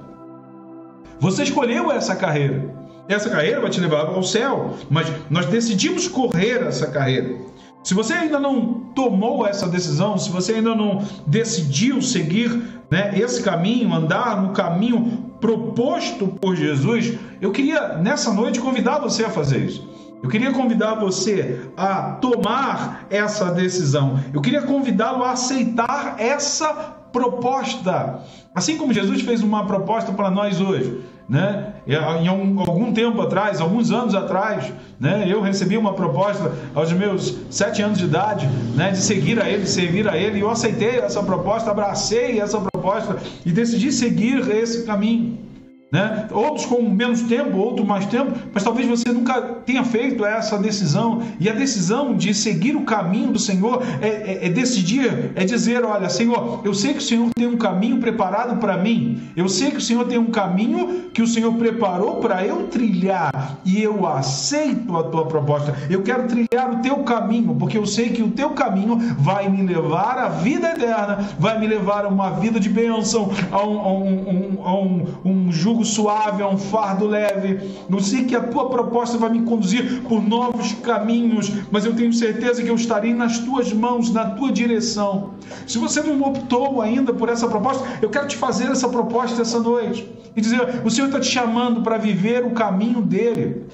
você 1.19 1.43
escolheu 1.45 1.91
essa 1.91 2.15
carreira. 2.15 2.83
Essa 3.09 3.29
carreira 3.29 3.61
vai 3.61 3.69
te 3.69 3.81
levar 3.81 4.07
ao 4.07 4.23
céu, 4.23 4.77
mas 4.89 5.11
nós 5.29 5.47
decidimos 5.47 6.07
correr 6.07 6.63
essa 6.63 6.87
carreira. 6.87 7.37
Se 7.83 7.95
você 7.95 8.13
ainda 8.13 8.39
não 8.39 8.75
tomou 8.95 9.45
essa 9.45 9.67
decisão, 9.69 10.17
se 10.17 10.31
você 10.31 10.55
ainda 10.55 10.75
não 10.75 11.05
decidiu 11.27 12.01
seguir 12.01 12.51
né, 12.89 13.13
esse 13.19 13.43
caminho, 13.43 13.93
andar 13.93 14.41
no 14.41 14.53
caminho 14.53 15.32
proposto 15.43 16.29
por 16.29 16.55
Jesus, 16.55 17.19
eu 17.41 17.51
queria 17.51 17.99
nessa 17.99 18.33
noite 18.33 18.61
convidar 18.61 19.01
você 19.01 19.25
a 19.25 19.31
fazer 19.31 19.59
isso. 19.59 19.91
Eu 20.23 20.29
queria 20.29 20.53
convidar 20.53 20.95
você 20.95 21.61
a 21.77 22.13
tomar 22.13 23.07
essa 23.11 23.51
decisão. 23.51 24.21
Eu 24.33 24.41
queria 24.41 24.63
convidá-lo 24.63 25.25
a 25.25 25.33
aceitar 25.33 26.15
essa 26.17 26.73
proposta. 27.13 28.21
Assim 28.55 28.79
como 28.79 28.93
Jesus 28.93 29.23
fez 29.23 29.43
uma 29.43 29.67
proposta 29.67 30.13
para 30.13 30.31
nós 30.31 30.61
hoje. 30.61 31.03
Né? 31.29 31.75
Em 31.87 32.29
algum 32.29 32.93
tempo 32.93 33.21
atrás, 33.21 33.61
alguns 33.61 33.91
anos 33.91 34.15
atrás, 34.15 34.73
né? 34.99 35.25
eu 35.27 35.41
recebi 35.41 35.77
uma 35.77 35.95
proposta 35.95 36.53
aos 36.75 36.93
meus 36.93 37.37
sete 37.51 37.81
anos 37.81 37.99
de 37.99 38.05
idade 38.05 38.47
né? 38.75 38.91
de 38.91 38.99
seguir 38.99 39.41
a 39.41 39.49
Ele, 39.49 39.67
servir 39.67 40.09
a 40.09 40.17
Ele, 40.17 40.39
e 40.39 40.41
eu 40.41 40.51
aceitei 40.51 40.99
essa 40.99 41.23
proposta, 41.23 41.71
abracei 41.71 42.41
essa 42.41 42.61
proposta 42.61 43.17
e 43.47 43.53
decidi 43.53 43.93
seguir 43.93 44.49
esse 44.51 44.85
caminho. 44.85 45.52
Né? 45.93 46.27
Outros 46.31 46.65
com 46.65 46.81
menos 46.83 47.21
tempo, 47.21 47.59
outros 47.59 47.87
mais 47.87 48.07
tempo, 48.07 48.33
mas 48.51 48.65
talvez 48.65 48.89
você 48.89 49.13
nunca 49.13 49.43
tenha 49.67 49.85
feito 49.85 50.25
essa 50.25 50.57
decisão. 50.57 51.23
E 51.39 51.51
a 51.51 51.53
decisão 51.53 52.17
de 52.17 52.33
seguir 52.33 52.75
o 52.75 52.85
caminho 52.85 53.31
do 53.31 53.39
Senhor 53.39 53.83
é, 54.01 54.09
é, 54.09 54.47
é 54.47 54.49
decidir, 54.49 55.33
é 55.35 55.45
dizer: 55.45 55.85
Olha, 55.85 56.09
Senhor, 56.09 56.63
eu 56.65 56.73
sei 56.73 56.95
que 56.95 57.01
o 57.01 57.03
Senhor 57.03 57.29
tem 57.35 57.47
um 57.47 57.59
caminho 57.59 57.99
preparado 57.99 58.59
para 58.59 58.79
mim, 58.79 59.21
eu 59.37 59.51
sei 59.51 59.71
que 59.71 59.77
o 59.77 59.83
Senhor 59.83 60.07
tem 60.07 60.17
um 60.17 60.31
caminho 60.31 61.11
que 61.13 61.21
o 61.21 61.27
Senhor 61.27 61.53
preparou 61.55 62.17
para 62.17 62.47
eu 62.47 62.69
trilhar 62.69 63.59
e 63.63 63.83
eu 63.83 64.07
aceito 64.07 64.97
a 64.97 65.03
tua 65.03 65.27
proposta. 65.27 65.75
Eu 65.91 66.03
quero 66.03 66.27
trilhar 66.27 66.73
o 66.73 66.77
teu 66.79 67.01
caminho, 67.01 67.55
porque 67.55 67.77
eu 67.77 67.85
sei 67.85 68.09
que 68.09 68.23
o 68.23 68.31
teu 68.31 68.51
caminho 68.51 68.97
vai 69.19 69.47
me 69.51 69.61
levar 69.61 70.17
à 70.17 70.29
vida 70.29 70.71
eterna, 70.71 71.19
vai 71.39 71.59
me 71.59 71.67
levar 71.67 72.07
a 72.07 72.09
uma 72.09 72.31
vida 72.31 72.59
de 72.59 72.71
bênção, 72.71 73.31
a 73.51 73.63
um, 73.63 73.79
a 73.79 73.93
um, 73.93 74.07
um, 74.07 74.67
a 74.67 74.75
um, 74.81 75.07
um 75.23 75.53
jugo 75.53 75.82
suave, 75.85 76.43
a 76.43 76.49
um 76.49 76.59
fardo 76.59 77.07
leve. 77.07 77.61
Eu 77.89 78.01
sei 78.01 78.25
que 78.25 78.37
a 78.37 78.41
tua 78.41 78.69
proposta 78.69 79.19
vai 79.19 79.31
me 79.31 79.43
conduzir 79.43 80.03
por 80.03 80.23
novos 80.23 80.73
caminhos, 80.75 81.51
mas 81.71 81.85
eu 81.85 81.95
tenho 81.95 82.13
certeza 82.13 82.63
que 82.63 82.69
eu 82.69 82.75
estarei 82.75 83.15
nas 83.15 83.39
tuas 83.39 83.73
mãos, 83.73 84.13
na 84.13 84.31
tua 84.31 84.53
direção. 84.53 85.35
Se 85.67 85.79
você 85.79 86.03
não 86.03 86.21
optou 86.23 86.81
ainda 86.81 87.13
por 87.13 87.29
essa 87.29 87.49
proposta, 87.49 87.85
eu 88.01 88.11
quero 88.11 88.29
te 88.29 88.37
fazer 88.37 88.71
essa 88.71 88.89
proposta 88.89 89.43
essa 89.43 89.61
noite 89.61 90.09
e 90.35 90.41
dizer: 90.41 90.83
o 90.85 90.91
Senhor 90.91 91.07
está 91.07 91.21
te 91.21 91.29
chamando 91.29 91.83
para 91.83 91.99
viver 91.99 92.45
o 92.45 92.51
caminho 92.51 93.03
dele. 93.03 93.67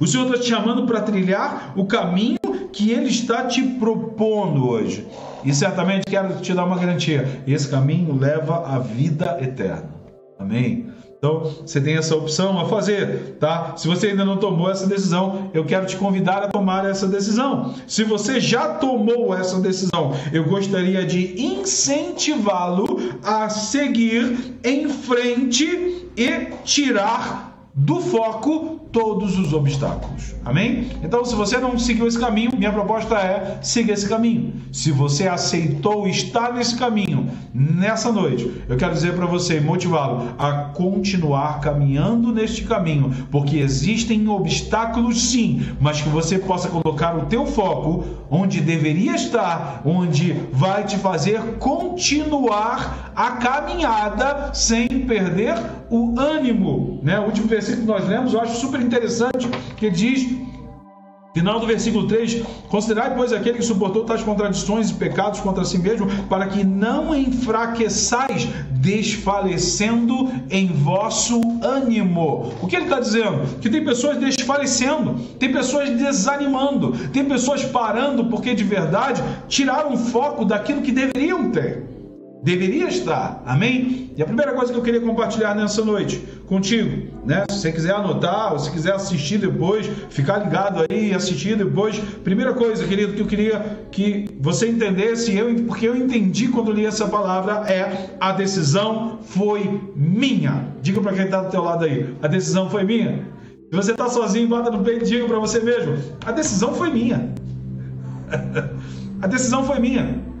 O 0.00 0.06
Senhor 0.06 0.26
está 0.26 0.38
te 0.38 0.48
chamando 0.48 0.86
para 0.86 1.00
trilhar 1.00 1.72
o 1.76 1.86
caminho 1.86 2.38
que 2.72 2.90
Ele 2.90 3.08
está 3.08 3.44
te 3.46 3.62
propondo 3.62 4.68
hoje. 4.68 5.06
E 5.44 5.54
certamente 5.54 6.04
quero 6.06 6.40
te 6.40 6.52
dar 6.52 6.64
uma 6.64 6.78
garantia: 6.78 7.42
esse 7.46 7.68
caminho 7.68 8.18
leva 8.18 8.66
à 8.66 8.78
vida 8.78 9.38
eterna. 9.40 9.94
Amém? 10.38 10.88
Então, 11.24 11.54
você 11.64 11.80
tem 11.80 11.96
essa 11.96 12.14
opção 12.14 12.58
a 12.60 12.66
fazer, 12.66 13.38
tá? 13.40 13.72
Se 13.78 13.88
você 13.88 14.08
ainda 14.08 14.26
não 14.26 14.36
tomou 14.36 14.70
essa 14.70 14.86
decisão, 14.86 15.50
eu 15.54 15.64
quero 15.64 15.86
te 15.86 15.96
convidar 15.96 16.42
a 16.42 16.48
tomar 16.48 16.84
essa 16.84 17.08
decisão. 17.08 17.74
Se 17.86 18.04
você 18.04 18.38
já 18.38 18.74
tomou 18.74 19.34
essa 19.34 19.58
decisão, 19.58 20.12
eu 20.34 20.44
gostaria 20.44 21.02
de 21.06 21.42
incentivá-lo 21.42 22.98
a 23.22 23.48
seguir 23.48 24.54
em 24.62 24.90
frente 24.90 26.10
e 26.14 26.30
tirar 26.62 27.70
do 27.74 28.02
foco 28.02 28.83
todos 28.94 29.36
os 29.36 29.52
obstáculos. 29.52 30.36
Amém? 30.44 30.88
Então, 31.02 31.24
se 31.24 31.34
você 31.34 31.58
não 31.58 31.76
seguiu 31.76 32.06
esse 32.06 32.18
caminho, 32.18 32.52
minha 32.56 32.72
proposta 32.72 33.16
é 33.16 33.58
siga 33.60 33.92
esse 33.92 34.08
caminho. 34.08 34.52
Se 34.70 34.92
você 34.92 35.26
aceitou 35.26 36.06
estar 36.06 36.54
nesse 36.54 36.76
caminho 36.76 37.28
nessa 37.52 38.12
noite, 38.12 38.62
eu 38.68 38.76
quero 38.76 38.92
dizer 38.92 39.14
para 39.14 39.26
você, 39.26 39.60
motivá-lo 39.60 40.34
a 40.38 40.52
continuar 40.74 41.60
caminhando 41.60 42.32
neste 42.32 42.62
caminho, 42.62 43.12
porque 43.32 43.56
existem 43.56 44.28
obstáculos 44.28 45.30
sim, 45.30 45.66
mas 45.80 46.00
que 46.00 46.08
você 46.08 46.38
possa 46.38 46.68
colocar 46.68 47.16
o 47.16 47.26
teu 47.26 47.46
foco 47.46 48.04
onde 48.30 48.60
deveria 48.60 49.16
estar, 49.16 49.82
onde 49.84 50.36
vai 50.52 50.84
te 50.84 50.96
fazer 50.98 51.40
continuar 51.58 53.12
a 53.16 53.32
caminhada 53.32 54.54
sem 54.54 54.86
perder 54.88 55.54
o 55.90 56.18
ânimo, 56.18 57.00
né? 57.02 57.18
O 57.18 57.24
último 57.24 57.46
versículo 57.46 57.82
que 57.82 57.92
nós 57.92 58.08
lemos, 58.08 58.34
eu 58.34 58.40
acho 58.40 58.60
super 58.60 58.83
interessante, 58.84 59.48
que 59.76 59.90
diz, 59.90 60.26
final 61.32 61.58
do 61.58 61.66
versículo 61.66 62.06
3: 62.06 62.42
Considerai, 62.68 63.14
pois, 63.14 63.32
aquele 63.32 63.58
que 63.58 63.64
suportou 63.64 64.04
tais 64.04 64.22
contradições 64.22 64.90
e 64.90 64.94
pecados 64.94 65.40
contra 65.40 65.64
si 65.64 65.78
mesmo, 65.78 66.06
para 66.28 66.46
que 66.46 66.62
não 66.64 67.14
enfraqueçais, 67.14 68.46
desfalecendo 68.70 70.30
em 70.50 70.66
vosso 70.68 71.40
ânimo. 71.62 72.52
O 72.60 72.66
que 72.66 72.76
ele 72.76 72.84
está 72.84 73.00
dizendo? 73.00 73.58
Que 73.60 73.70
tem 73.70 73.84
pessoas 73.84 74.18
desfalecendo, 74.18 75.14
tem 75.38 75.50
pessoas 75.50 75.88
desanimando, 75.90 76.92
tem 77.08 77.24
pessoas 77.24 77.64
parando 77.64 78.26
porque 78.26 78.54
de 78.54 78.64
verdade 78.64 79.22
tiraram 79.48 79.94
o 79.94 79.96
foco 79.96 80.44
daquilo 80.44 80.82
que 80.82 80.92
deveriam 80.92 81.50
ter 81.50 81.93
deveria 82.44 82.88
estar. 82.88 83.42
Amém? 83.46 84.12
E 84.16 84.22
a 84.22 84.26
primeira 84.26 84.52
coisa 84.52 84.70
que 84.70 84.78
eu 84.78 84.82
queria 84.82 85.00
compartilhar 85.00 85.54
nessa 85.54 85.82
noite 85.82 86.22
contigo, 86.46 87.08
né? 87.24 87.46
Se 87.50 87.58
você 87.58 87.72
quiser 87.72 87.94
anotar, 87.94 88.52
ou 88.52 88.58
se 88.58 88.70
quiser 88.70 88.92
assistir 88.92 89.38
depois, 89.38 89.86
ficar 90.10 90.38
ligado 90.38 90.84
aí 90.88 91.10
e 91.10 91.14
assistir 91.14 91.56
depois. 91.56 91.98
Primeira 92.22 92.52
coisa, 92.52 92.86
querido, 92.86 93.14
que 93.14 93.22
eu 93.22 93.26
queria 93.26 93.86
que 93.90 94.26
você 94.38 94.68
entendesse, 94.68 95.34
eu, 95.34 95.52
porque 95.64 95.88
eu 95.88 95.96
entendi 95.96 96.48
quando 96.48 96.70
li 96.70 96.84
essa 96.84 97.08
palavra, 97.08 97.64
é 97.66 98.10
a 98.20 98.32
decisão 98.32 99.18
foi 99.22 99.80
minha. 99.96 100.68
Diga 100.82 101.00
para 101.00 101.14
quem 101.14 101.24
está 101.24 101.40
do 101.40 101.50
teu 101.50 101.62
lado 101.62 101.86
aí, 101.86 102.14
a 102.22 102.28
decisão 102.28 102.68
foi 102.68 102.84
minha. 102.84 103.26
Se 103.70 103.74
você 103.74 103.92
está 103.92 104.08
sozinho, 104.08 104.46
bota 104.48 104.70
no 104.70 104.84
peito 104.84 105.04
e 105.04 105.08
diga 105.08 105.24
para 105.26 105.38
você 105.38 105.60
mesmo, 105.60 105.96
a 106.24 106.30
decisão 106.30 106.74
foi 106.74 106.90
minha. 106.90 107.32
a 109.22 109.26
decisão 109.26 109.64
foi 109.64 109.80
minha. 109.80 110.33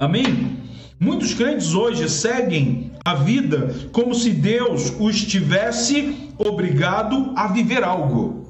Amém? 0.00 0.56
Muitos 0.98 1.34
crentes 1.34 1.74
hoje 1.74 2.08
seguem 2.08 2.90
a 3.04 3.16
vida 3.16 3.74
como 3.92 4.14
se 4.14 4.30
Deus 4.30 4.94
os 4.98 5.22
tivesse 5.22 6.30
obrigado 6.38 7.34
a 7.36 7.48
viver 7.48 7.84
algo. 7.84 8.46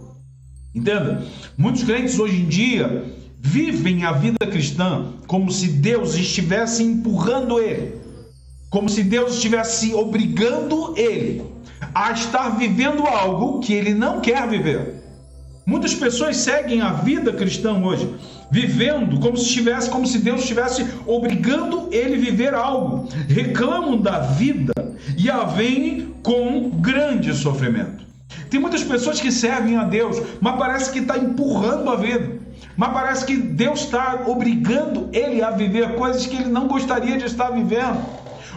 Entenda? 0.72 1.26
Muitos 1.58 1.82
crentes 1.82 2.20
hoje 2.20 2.42
em 2.42 2.46
dia 2.46 3.04
vivem 3.40 4.04
a 4.04 4.12
vida 4.12 4.46
cristã 4.46 5.06
como 5.26 5.50
se 5.50 5.66
Deus 5.66 6.14
estivesse 6.14 6.84
empurrando 6.84 7.58
ele, 7.58 7.96
como 8.70 8.88
se 8.88 9.02
Deus 9.02 9.34
estivesse 9.34 9.92
obrigando 9.92 10.94
ele 10.96 11.42
a 11.92 12.12
estar 12.12 12.50
vivendo 12.50 13.04
algo 13.08 13.58
que 13.58 13.72
ele 13.72 13.92
não 13.92 14.20
quer 14.20 14.48
viver. 14.48 15.02
Muitas 15.66 15.94
pessoas 15.94 16.36
seguem 16.36 16.80
a 16.80 16.92
vida 16.92 17.32
cristã 17.32 17.72
hoje 17.72 18.08
vivendo 18.50 19.20
como 19.20 19.36
se 19.36 19.44
estivesse, 19.44 19.88
como 19.88 20.06
se 20.06 20.18
Deus 20.18 20.40
estivesse 20.40 20.86
obrigando 21.06 21.88
ele 21.90 22.16
a 22.16 22.30
viver 22.30 22.54
algo. 22.54 23.08
Reclamam 23.28 23.98
da 23.98 24.20
vida 24.20 24.72
e 25.16 25.30
a 25.30 25.44
veem 25.44 26.14
com 26.22 26.70
grande 26.70 27.32
sofrimento. 27.34 28.04
Tem 28.48 28.60
muitas 28.60 28.82
pessoas 28.82 29.20
que 29.20 29.30
servem 29.30 29.76
a 29.76 29.84
Deus, 29.84 30.20
mas 30.40 30.58
parece 30.58 30.90
que 30.90 30.98
está 30.98 31.16
empurrando 31.16 31.88
a 31.90 31.96
vida. 31.96 32.40
Mas 32.76 32.92
parece 32.92 33.24
que 33.24 33.36
Deus 33.36 33.80
está 33.80 34.24
obrigando 34.26 35.08
ele 35.12 35.42
a 35.42 35.50
viver 35.50 35.94
coisas 35.94 36.26
que 36.26 36.36
ele 36.36 36.48
não 36.48 36.66
gostaria 36.66 37.16
de 37.16 37.26
estar 37.26 37.50
vivendo. 37.50 38.00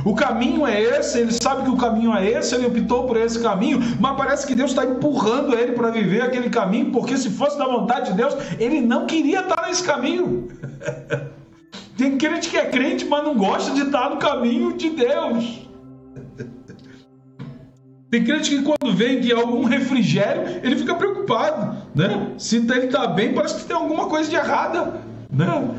O 0.06 0.14
caminho 0.14 0.68
é 0.68 0.82
esse, 0.82 1.20
ele 1.20 1.32
sabe 1.32 1.64
que 1.64 1.70
o 1.70 1.78
caminho 1.78 2.14
é 2.14 2.30
esse, 2.30 2.54
ele 2.54 2.68
optou 2.68 3.08
por 3.08 3.16
esse 3.16 3.40
caminho, 3.42 3.80
mas 4.00 4.18
parece 4.18 4.46
que 4.46 4.54
Deus 4.54 4.72
está 4.72 4.84
empurrando 4.86 5.54
ele 5.58 5.72
para 5.72 5.92
viver 5.92 6.22
aquele 6.22 6.50
caminho, 6.50 6.92
porque 6.92 7.18
se 7.18 7.30
fosse 7.30 7.58
da 7.58 7.66
vontade 7.66 8.12
de 8.12 8.18
Deus, 8.18 8.36
ele 8.60 8.82
não 8.82 9.06
queria 9.06 9.42
estar 9.42 9.68
nesse 9.68 9.84
caminho. 9.84 10.50
Tem 11.98 12.18
crente 12.18 12.50
que 12.50 12.58
é 12.58 12.66
crente, 12.66 13.06
mas 13.06 13.24
não 13.24 13.36
gosta 13.36 13.72
de 13.72 13.82
estar 13.82 14.10
no 14.10 14.18
caminho 14.18 14.74
de 14.74 14.90
Deus. 14.90 15.68
Tem 18.10 18.24
crente 18.24 18.50
que 18.50 18.62
quando 18.62 18.96
vem 18.96 19.22
de 19.22 19.32
algum 19.32 19.64
refrigério, 19.64 20.60
ele 20.64 20.76
fica 20.76 20.96
preocupado, 20.96 21.78
né? 21.96 22.34
Se 22.38 22.58
ele 22.58 22.86
está 22.86 23.08
bem, 23.08 23.34
parece 23.34 23.62
que 23.62 23.66
tem 23.66 23.76
alguma 23.76 24.08
coisa 24.08 24.30
de 24.30 24.36
errada, 24.36 25.02
né? 25.32 25.70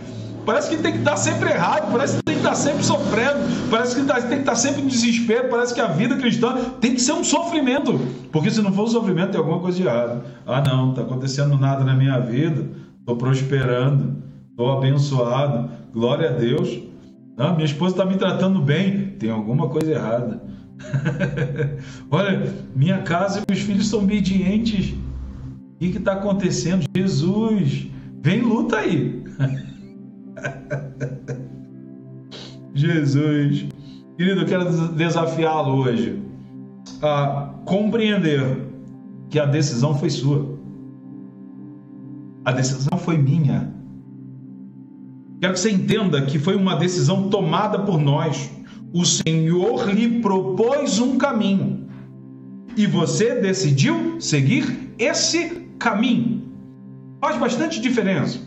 Parece 0.44 0.68
que 0.70 0.82
tem 0.82 0.92
que 0.92 0.98
estar 0.98 1.16
sempre 1.16 1.50
errado, 1.50 1.90
parece 1.90 2.16
que 2.16 2.22
tem 2.22 2.34
que 2.34 2.40
estar 2.40 2.54
sempre 2.54 2.84
sofrendo, 2.84 3.40
parece 3.70 3.96
que 3.96 4.02
tem 4.04 4.28
que 4.28 4.34
estar 4.34 4.54
sempre 4.54 4.82
em 4.82 4.86
desespero, 4.86 5.48
parece 5.48 5.74
que 5.74 5.80
a 5.80 5.86
vida 5.86 6.16
cristã 6.16 6.54
tem 6.80 6.94
que 6.94 7.00
ser 7.00 7.12
um 7.12 7.24
sofrimento. 7.24 7.98
Porque 8.30 8.50
se 8.50 8.60
não 8.60 8.72
for 8.72 8.84
um 8.84 8.88
sofrimento, 8.88 9.30
tem 9.30 9.40
alguma 9.40 9.60
coisa 9.60 9.78
de 9.78 9.86
errado. 9.86 10.22
Ah, 10.46 10.60
não, 10.60 10.90
está 10.90 11.02
acontecendo 11.02 11.56
nada 11.56 11.82
na 11.82 11.94
minha 11.94 12.18
vida, 12.20 12.68
estou 13.00 13.16
prosperando, 13.16 14.22
estou 14.50 14.70
abençoado, 14.70 15.70
glória 15.92 16.28
a 16.28 16.32
Deus. 16.32 16.78
Ah, 17.38 17.52
minha 17.52 17.64
esposa 17.64 17.94
está 17.94 18.04
me 18.04 18.16
tratando 18.16 18.60
bem, 18.60 19.16
tem 19.18 19.30
alguma 19.30 19.68
coisa 19.68 19.92
errada. 19.92 20.42
Olha, 22.10 22.52
minha 22.76 22.98
casa 22.98 23.40
e 23.40 23.44
meus 23.50 23.62
filhos 23.62 23.88
são 23.88 24.00
obedientes. 24.00 24.94
O 25.74 25.78
que 25.78 25.96
está 25.98 26.12
acontecendo? 26.12 26.84
Jesus, 26.94 27.86
vem 28.22 28.40
luta 28.40 28.76
aí. 28.76 29.24
Jesus. 32.74 33.66
Querido, 34.16 34.42
eu 34.42 34.46
quero 34.46 34.88
desafiá-lo 34.88 35.82
hoje 35.82 36.22
a 37.02 37.52
compreender 37.64 38.68
que 39.28 39.38
a 39.38 39.46
decisão 39.46 39.98
foi 39.98 40.10
sua. 40.10 40.58
A 42.44 42.52
decisão 42.52 42.98
foi 42.98 43.18
minha. 43.18 43.72
Quero 45.40 45.54
que 45.54 45.60
você 45.60 45.70
entenda 45.70 46.22
que 46.22 46.38
foi 46.38 46.54
uma 46.54 46.76
decisão 46.76 47.28
tomada 47.28 47.80
por 47.80 47.98
nós. 47.98 48.50
O 48.92 49.04
Senhor 49.04 49.90
lhe 49.90 50.20
propôs 50.20 51.00
um 51.00 51.18
caminho 51.18 51.88
e 52.76 52.86
você 52.86 53.40
decidiu 53.40 54.20
seguir 54.20 54.92
esse 54.98 55.68
caminho. 55.78 56.44
Faz 57.20 57.38
bastante 57.38 57.80
diferença 57.80 58.43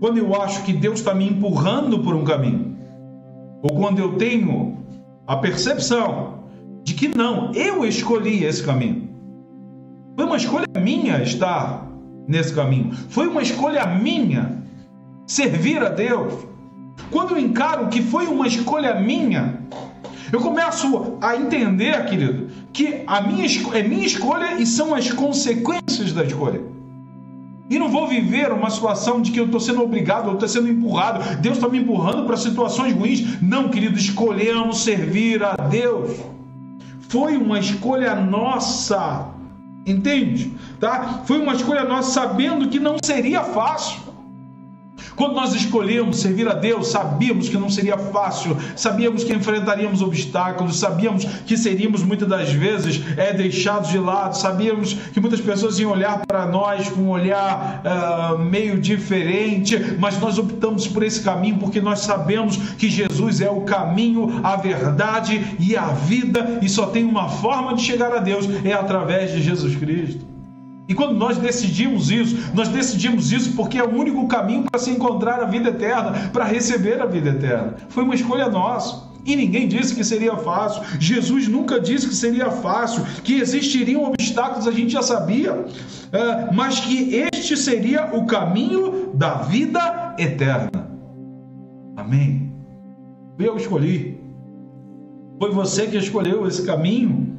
quando 0.00 0.18
eu 0.18 0.40
acho 0.40 0.64
que 0.64 0.72
Deus 0.72 1.00
está 1.00 1.14
me 1.14 1.28
empurrando 1.28 2.00
por 2.00 2.14
um 2.14 2.24
caminho, 2.24 2.76
ou 3.62 3.76
quando 3.76 3.98
eu 3.98 4.16
tenho 4.16 4.78
a 5.26 5.36
percepção 5.36 6.44
de 6.82 6.94
que 6.94 7.08
não, 7.08 7.52
eu 7.54 7.84
escolhi 7.84 8.44
esse 8.44 8.62
caminho. 8.62 9.08
Foi 10.16 10.26
uma 10.26 10.36
escolha 10.36 10.66
minha 10.80 11.22
estar 11.22 11.90
nesse 12.28 12.54
caminho. 12.54 12.92
Foi 13.08 13.26
uma 13.26 13.42
escolha 13.42 13.86
minha 13.86 14.62
servir 15.26 15.82
a 15.82 15.88
Deus. 15.88 16.34
Quando 17.10 17.32
eu 17.32 17.38
encaro 17.38 17.88
que 17.88 18.02
foi 18.02 18.26
uma 18.26 18.46
escolha 18.46 18.94
minha, 19.00 19.60
Eu 20.32 20.40
começo 20.40 21.16
a 21.20 21.36
entender, 21.36 22.06
querido, 22.06 22.48
que 22.72 23.04
a 23.06 23.20
minha 23.20 23.46
é 23.74 23.82
minha 23.84 24.04
escolha 24.04 24.60
e 24.60 24.66
são 24.66 24.92
as 24.92 25.08
consequências 25.12 26.12
da 26.12 26.24
escolha. 26.24 26.60
E 27.68 27.78
não 27.78 27.88
vou 27.88 28.06
viver 28.06 28.52
uma 28.52 28.68
situação 28.68 29.22
de 29.22 29.30
que 29.30 29.40
eu 29.40 29.46
estou 29.46 29.58
sendo 29.58 29.82
obrigado, 29.82 30.28
eu 30.28 30.34
estou 30.34 30.48
sendo 30.48 30.68
empurrado, 30.68 31.36
Deus 31.36 31.56
está 31.56 31.68
me 31.68 31.78
empurrando 31.78 32.26
para 32.26 32.36
situações 32.36 32.94
ruins. 32.94 33.40
Não, 33.40 33.70
querido, 33.70 33.98
escolhemos 33.98 34.84
servir 34.84 35.42
a 35.42 35.54
Deus. 35.54 36.20
Foi 37.08 37.36
uma 37.36 37.58
escolha 37.58 38.14
nossa, 38.14 39.28
entende? 39.86 40.52
Tá? 40.78 41.22
Foi 41.24 41.40
uma 41.40 41.54
escolha 41.54 41.84
nossa 41.84 42.10
sabendo 42.10 42.68
que 42.68 42.78
não 42.78 42.96
seria 43.02 43.42
fácil. 43.42 44.03
Quando 45.16 45.34
nós 45.34 45.54
escolhemos 45.54 46.18
servir 46.18 46.48
a 46.48 46.54
Deus, 46.54 46.88
sabíamos 46.88 47.48
que 47.48 47.56
não 47.56 47.70
seria 47.70 47.96
fácil, 47.96 48.56
sabíamos 48.76 49.22
que 49.22 49.32
enfrentaríamos 49.32 50.02
obstáculos, 50.02 50.78
sabíamos 50.78 51.24
que 51.24 51.56
seríamos 51.56 52.02
muitas 52.02 52.28
das 52.28 52.52
vezes 52.52 53.00
é, 53.16 53.32
deixados 53.32 53.90
de 53.90 53.98
lado, 53.98 54.36
sabíamos 54.36 54.94
que 54.94 55.20
muitas 55.20 55.40
pessoas 55.40 55.78
iam 55.78 55.92
olhar 55.92 56.24
para 56.26 56.46
nós 56.46 56.88
com 56.88 57.02
um 57.02 57.10
olhar 57.10 57.82
uh, 57.84 58.38
meio 58.38 58.80
diferente, 58.80 59.78
mas 59.98 60.18
nós 60.18 60.38
optamos 60.38 60.86
por 60.86 61.02
esse 61.02 61.22
caminho 61.22 61.58
porque 61.58 61.80
nós 61.80 62.00
sabemos 62.00 62.56
que 62.78 62.90
Jesus 62.90 63.40
é 63.40 63.50
o 63.50 63.62
caminho, 63.62 64.40
a 64.42 64.56
verdade 64.56 65.56
e 65.58 65.76
a 65.76 65.86
vida, 65.86 66.58
e 66.60 66.68
só 66.68 66.86
tem 66.86 67.04
uma 67.04 67.28
forma 67.28 67.74
de 67.74 67.82
chegar 67.82 68.12
a 68.12 68.18
Deus 68.18 68.48
é 68.64 68.72
através 68.72 69.32
de 69.32 69.42
Jesus 69.42 69.76
Cristo. 69.76 70.33
E 70.86 70.94
quando 70.94 71.14
nós 71.14 71.38
decidimos 71.38 72.10
isso, 72.10 72.36
nós 72.54 72.68
decidimos 72.68 73.32
isso 73.32 73.54
porque 73.56 73.78
é 73.78 73.84
o 73.84 73.94
único 73.94 74.26
caminho 74.28 74.64
para 74.64 74.78
se 74.78 74.90
encontrar 74.90 75.40
a 75.40 75.46
vida 75.46 75.70
eterna, 75.70 76.30
para 76.32 76.44
receber 76.44 77.00
a 77.00 77.06
vida 77.06 77.30
eterna. 77.30 77.74
Foi 77.88 78.04
uma 78.04 78.14
escolha 78.14 78.48
nossa. 78.48 79.14
E 79.24 79.34
ninguém 79.34 79.66
disse 79.66 79.94
que 79.94 80.04
seria 80.04 80.36
fácil. 80.36 80.82
Jesus 81.00 81.48
nunca 81.48 81.80
disse 81.80 82.06
que 82.06 82.14
seria 82.14 82.50
fácil, 82.50 83.02
que 83.22 83.40
existiriam 83.40 84.04
obstáculos, 84.04 84.68
a 84.68 84.70
gente 84.70 84.92
já 84.92 85.02
sabia, 85.02 85.64
é, 86.12 86.52
mas 86.52 86.80
que 86.80 87.14
este 87.32 87.56
seria 87.56 88.14
o 88.14 88.26
caminho 88.26 89.14
da 89.14 89.36
vida 89.36 90.14
eterna. 90.18 90.90
Amém. 91.96 92.52
Eu 93.38 93.56
escolhi. 93.56 94.20
Foi 95.38 95.50
você 95.50 95.86
que 95.86 95.96
escolheu 95.96 96.46
esse 96.46 96.64
caminho. 96.66 97.34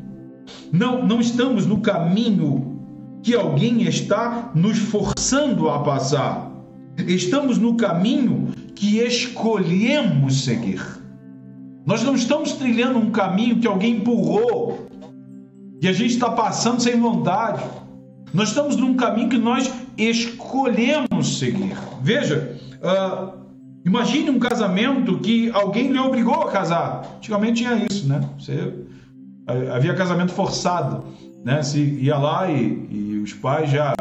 Não, 0.73 1.05
não 1.05 1.21
estamos 1.21 1.67
no 1.67 1.81
caminho 1.81 2.74
que 3.25 3.33
alguém 3.33 3.81
está 3.81 4.51
nos 4.53 4.77
forçando 4.77 5.67
a 5.67 5.79
passar. 5.79 6.51
Estamos 7.07 7.57
no 7.57 7.75
caminho 7.75 8.49
que 8.75 8.99
escolhemos 8.99 10.43
seguir. 10.43 10.79
Nós 11.87 12.03
não 12.03 12.13
estamos 12.13 12.51
trilhando 12.51 12.99
um 12.99 13.09
caminho 13.09 13.59
que 13.59 13.65
alguém 13.65 13.95
empurrou 13.95 14.87
e 15.81 15.87
a 15.87 15.91
gente 15.91 16.13
está 16.13 16.29
passando 16.29 16.79
sem 16.79 16.99
vontade. 16.99 17.63
Nós 18.31 18.49
estamos 18.49 18.75
num 18.75 18.93
caminho 18.93 19.27
que 19.27 19.39
nós 19.39 19.73
escolhemos 19.97 21.39
seguir. 21.39 21.75
Veja, 22.03 22.59
uh, 22.75 23.39
imagine 23.83 24.29
um 24.29 24.37
casamento 24.37 25.17
que 25.17 25.49
alguém 25.49 25.91
lhe 25.91 25.97
obrigou 25.97 26.43
a 26.43 26.51
casar. 26.51 27.15
Antigamente 27.17 27.63
tinha 27.63 27.87
isso, 27.89 28.07
né? 28.07 28.21
Você, 28.37 28.71
havia 29.73 29.95
casamento 29.95 30.31
forçado, 30.31 31.05
né? 31.45 31.61
Se 31.61 31.79
ia 31.79 32.17
lá 32.17 32.51
e, 32.51 32.87
e 32.89 33.21
os 33.23 33.31
pais 33.31 33.69
já, 33.69 33.93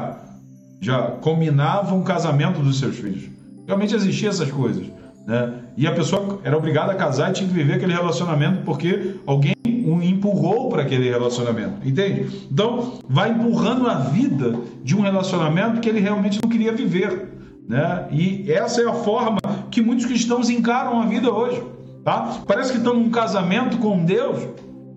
já 0.81 1.03
combinavam 1.21 2.01
o 2.01 2.03
casamento 2.03 2.61
dos 2.61 2.79
seus 2.79 2.97
filhos. 2.97 3.29
Realmente 3.67 3.95
existiam 3.95 4.31
essas 4.31 4.51
coisas. 4.51 4.87
Né? 5.27 5.53
E 5.77 5.87
a 5.87 5.93
pessoa 5.93 6.41
era 6.43 6.57
obrigada 6.57 6.93
a 6.93 6.95
casar 6.95 7.31
e 7.31 7.35
tinha 7.35 7.49
que 7.49 7.55
viver 7.55 7.75
aquele 7.75 7.93
relacionamento 7.93 8.63
porque 8.65 9.17
alguém 9.27 9.55
o 9.67 10.03
empurrou 10.03 10.71
para 10.71 10.83
aquele 10.83 11.11
relacionamento, 11.11 11.87
entende? 11.87 12.47
Então, 12.51 13.01
vai 13.07 13.31
empurrando 13.31 13.87
a 13.87 13.97
vida 13.97 14.59
de 14.83 14.97
um 14.97 15.03
relacionamento 15.03 15.81
que 15.81 15.89
ele 15.89 16.01
realmente 16.01 16.41
não 16.43 16.49
queria 16.49 16.73
viver, 16.73 17.29
né? 17.69 18.07
E 18.11 18.51
essa 18.51 18.81
é 18.81 18.89
a 18.89 18.95
forma 18.95 19.39
que 19.71 19.83
muitos 19.83 20.07
cristãos 20.07 20.49
encaram 20.49 21.03
a 21.03 21.07
vida 21.07 21.31
hoje, 21.31 21.63
tá? 22.03 22.41
Parece 22.47 22.73
que 22.73 22.79
estão 22.79 22.95
num 22.95 23.11
casamento 23.11 23.77
com 23.77 24.05
Deus, 24.05 24.49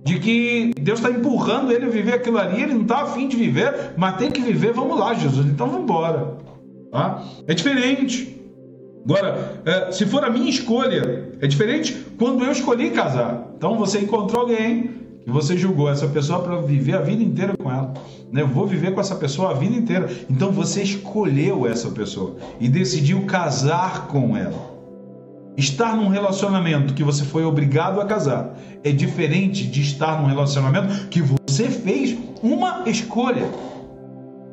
de 0.07 0.19
que 0.19 0.71
Deus 0.79 0.99
está 0.99 1.11
empurrando 1.11 1.69
ele 1.69 1.85
a 1.85 1.89
viver 1.89 2.13
aquilo 2.13 2.37
ali, 2.37 2.63
ele 2.63 2.73
não 2.73 2.83
está 2.83 3.01
afim 3.01 3.27
de 3.27 3.35
viver, 3.35 3.91
mas 3.97 4.15
tem 4.15 4.31
que 4.31 4.41
viver, 4.41 4.71
vamos 4.71 4.97
lá, 4.97 5.13
Jesus, 5.13 5.45
então 5.45 5.67
vamos 5.67 5.83
embora. 5.83 6.37
Tá? 6.89 7.25
É 7.45 7.53
diferente. 7.53 8.39
Agora, 9.03 9.61
é, 9.65 9.91
se 9.91 10.05
for 10.05 10.23
a 10.23 10.29
minha 10.29 10.49
escolha, 10.49 11.33
é 11.41 11.47
diferente 11.47 12.05
quando 12.17 12.43
eu 12.45 12.51
escolhi 12.51 12.91
casar. 12.91 13.51
Então 13.57 13.77
você 13.77 13.99
encontrou 13.99 14.43
alguém 14.43 14.91
que 15.25 15.29
você 15.29 15.57
julgou 15.57 15.89
essa 15.89 16.07
pessoa 16.07 16.41
para 16.41 16.61
viver 16.61 16.95
a 16.95 17.01
vida 17.01 17.21
inteira 17.21 17.57
com 17.57 17.69
ela. 17.69 17.93
Né? 18.31 18.41
Eu 18.41 18.47
vou 18.47 18.65
viver 18.65 18.93
com 18.93 19.01
essa 19.01 19.15
pessoa 19.15 19.51
a 19.51 19.53
vida 19.53 19.75
inteira. 19.75 20.09
Então 20.29 20.51
você 20.53 20.83
escolheu 20.83 21.67
essa 21.67 21.89
pessoa 21.89 22.37
e 22.61 22.69
decidiu 22.69 23.25
casar 23.25 24.07
com 24.07 24.37
ela. 24.37 24.76
Estar 25.57 25.97
num 25.97 26.07
relacionamento 26.07 26.93
que 26.93 27.03
você 27.03 27.25
foi 27.25 27.43
obrigado 27.43 27.99
a 27.99 28.05
casar 28.05 28.55
é 28.83 28.91
diferente 28.91 29.65
de 29.65 29.81
estar 29.81 30.21
num 30.21 30.27
relacionamento 30.27 31.07
que 31.07 31.19
você 31.19 31.67
fez 31.67 32.15
uma 32.43 32.83
escolha. 32.85 33.49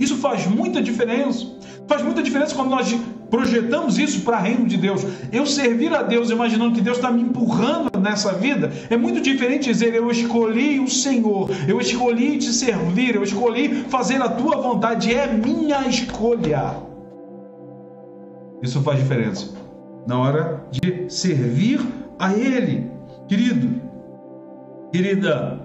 Isso 0.01 0.17
faz 0.17 0.47
muita 0.47 0.81
diferença. 0.81 1.47
Faz 1.87 2.03
muita 2.03 2.23
diferença 2.23 2.55
quando 2.55 2.71
nós 2.71 2.97
projetamos 3.29 3.99
isso 3.99 4.23
para 4.23 4.39
o 4.39 4.43
reino 4.43 4.67
de 4.67 4.79
Deus. 4.79 5.05
Eu 5.31 5.45
servir 5.45 5.95
a 5.95 6.03
Deus 6.03 6.31
imaginando 6.31 6.75
que 6.75 6.81
Deus 6.81 6.97
está 6.97 7.11
me 7.11 7.21
empurrando 7.21 8.01
nessa 8.01 8.33
vida 8.33 8.73
é 8.89 8.97
muito 8.97 9.21
diferente 9.21 9.65
dizer 9.65 9.95
eu 9.95 10.11
escolhi 10.11 10.81
o 10.81 10.89
Senhor, 10.89 11.51
eu 11.69 11.79
escolhi 11.83 12.39
te 12.39 12.51
servir, 12.51 13.15
eu 13.15 13.23
escolhi 13.23 13.85
fazer 13.91 14.23
a 14.23 14.29
tua 14.31 14.57
vontade, 14.57 15.15
é 15.15 15.27
minha 15.27 15.87
escolha. 15.87 16.77
Isso 18.63 18.81
faz 18.81 18.99
diferença 18.99 19.64
na 20.07 20.19
hora 20.19 20.65
de 20.71 21.09
servir 21.11 21.81
a 22.19 22.33
Ele. 22.33 22.91
Querido, 23.27 23.81
querida, 24.93 25.61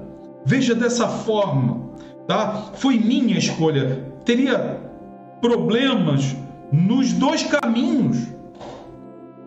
veja 0.46 0.74
dessa 0.74 1.08
forma, 1.08 1.90
tá? 2.28 2.72
Foi 2.74 2.98
minha 2.98 3.38
escolha. 3.38 4.04
Teria 4.24 4.80
problemas 5.42 6.36
nos 6.72 7.14
dois 7.14 7.44
caminhos 7.44 8.28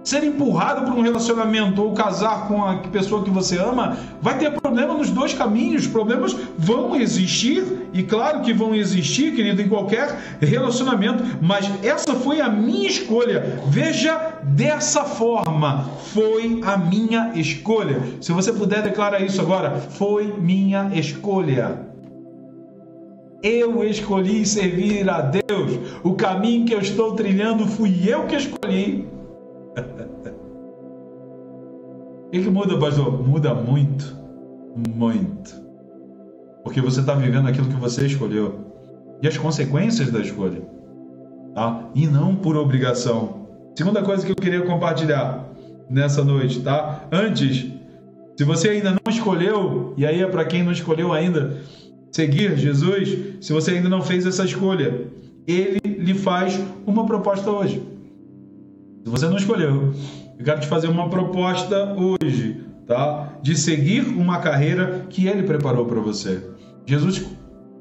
ser 0.04 0.24
empurrado 0.24 0.84
para 0.84 0.94
um 0.94 1.02
relacionamento 1.02 1.82
ou 1.82 1.92
casar 1.92 2.48
com 2.48 2.64
a 2.64 2.76
pessoa 2.76 3.22
que 3.22 3.30
você 3.30 3.58
ama, 3.58 3.96
vai 4.20 4.38
ter 4.38 4.50
problema 4.50 4.94
nos 4.94 5.10
dois 5.10 5.32
caminhos. 5.32 5.86
Problemas 5.86 6.36
vão 6.58 6.96
existir, 6.96 7.88
e 7.92 8.02
claro 8.02 8.40
que 8.40 8.52
vão 8.52 8.74
existir, 8.74 9.34
querido, 9.34 9.62
em 9.62 9.68
qualquer 9.68 10.38
relacionamento, 10.40 11.22
mas 11.40 11.70
essa 11.84 12.14
foi 12.14 12.40
a 12.40 12.48
minha 12.48 12.88
escolha. 12.88 13.60
Veja 13.68 14.38
dessa 14.42 15.04
forma: 15.04 15.88
foi 16.12 16.60
a 16.64 16.76
minha 16.76 17.32
escolha. 17.34 18.00
Se 18.20 18.32
você 18.32 18.52
puder 18.52 18.82
declarar 18.82 19.20
isso 19.20 19.40
agora, 19.40 19.76
foi 19.90 20.34
minha 20.38 20.90
escolha. 20.94 21.92
Eu 23.42 23.82
escolhi 23.82 24.46
servir 24.46 25.08
a 25.10 25.20
Deus. 25.20 25.78
O 26.04 26.14
caminho 26.14 26.64
que 26.64 26.72
eu 26.72 26.80
estou 26.80 27.14
trilhando 27.14 27.66
fui 27.66 28.02
eu 28.06 28.24
que 28.26 28.36
escolhi. 28.36 29.11
O 32.26 32.30
que, 32.30 32.42
que 32.42 32.50
muda, 32.50 32.78
pastor? 32.78 33.26
Muda 33.26 33.54
muito. 33.54 34.16
Muito. 34.94 35.62
Porque 36.62 36.80
você 36.80 37.00
está 37.00 37.14
vivendo 37.14 37.48
aquilo 37.48 37.68
que 37.68 37.76
você 37.76 38.06
escolheu. 38.06 38.60
E 39.22 39.28
as 39.28 39.36
consequências 39.36 40.10
da 40.10 40.20
escolha. 40.20 40.62
Tá? 41.54 41.90
E 41.94 42.06
não 42.06 42.36
por 42.36 42.56
obrigação. 42.56 43.46
Segunda 43.74 44.02
coisa 44.02 44.24
que 44.24 44.32
eu 44.32 44.36
queria 44.36 44.62
compartilhar 44.62 45.48
nessa 45.88 46.24
noite, 46.24 46.60
tá? 46.60 47.06
Antes, 47.10 47.70
se 48.36 48.44
você 48.44 48.70
ainda 48.70 48.90
não 48.90 49.12
escolheu, 49.12 49.94
e 49.96 50.06
aí 50.06 50.22
é 50.22 50.26
para 50.26 50.44
quem 50.44 50.62
não 50.62 50.72
escolheu 50.72 51.12
ainda, 51.12 51.58
seguir 52.10 52.56
Jesus, 52.56 53.44
se 53.44 53.52
você 53.52 53.72
ainda 53.72 53.88
não 53.88 54.02
fez 54.02 54.26
essa 54.26 54.44
escolha, 54.44 55.06
ele 55.46 55.80
lhe 55.84 56.14
faz 56.14 56.58
uma 56.86 57.04
proposta 57.06 57.50
hoje. 57.50 57.91
Se 59.04 59.10
você 59.10 59.26
não 59.26 59.36
escolheu, 59.36 59.92
eu 60.38 60.44
quero 60.44 60.60
te 60.60 60.68
fazer 60.68 60.86
uma 60.86 61.08
proposta 61.08 61.96
hoje, 61.96 62.64
tá? 62.86 63.36
De 63.42 63.56
seguir 63.56 64.06
uma 64.06 64.38
carreira 64.38 65.06
que 65.10 65.26
ele 65.26 65.42
preparou 65.42 65.86
para 65.86 66.00
você. 66.00 66.40
Jesus 66.86 67.26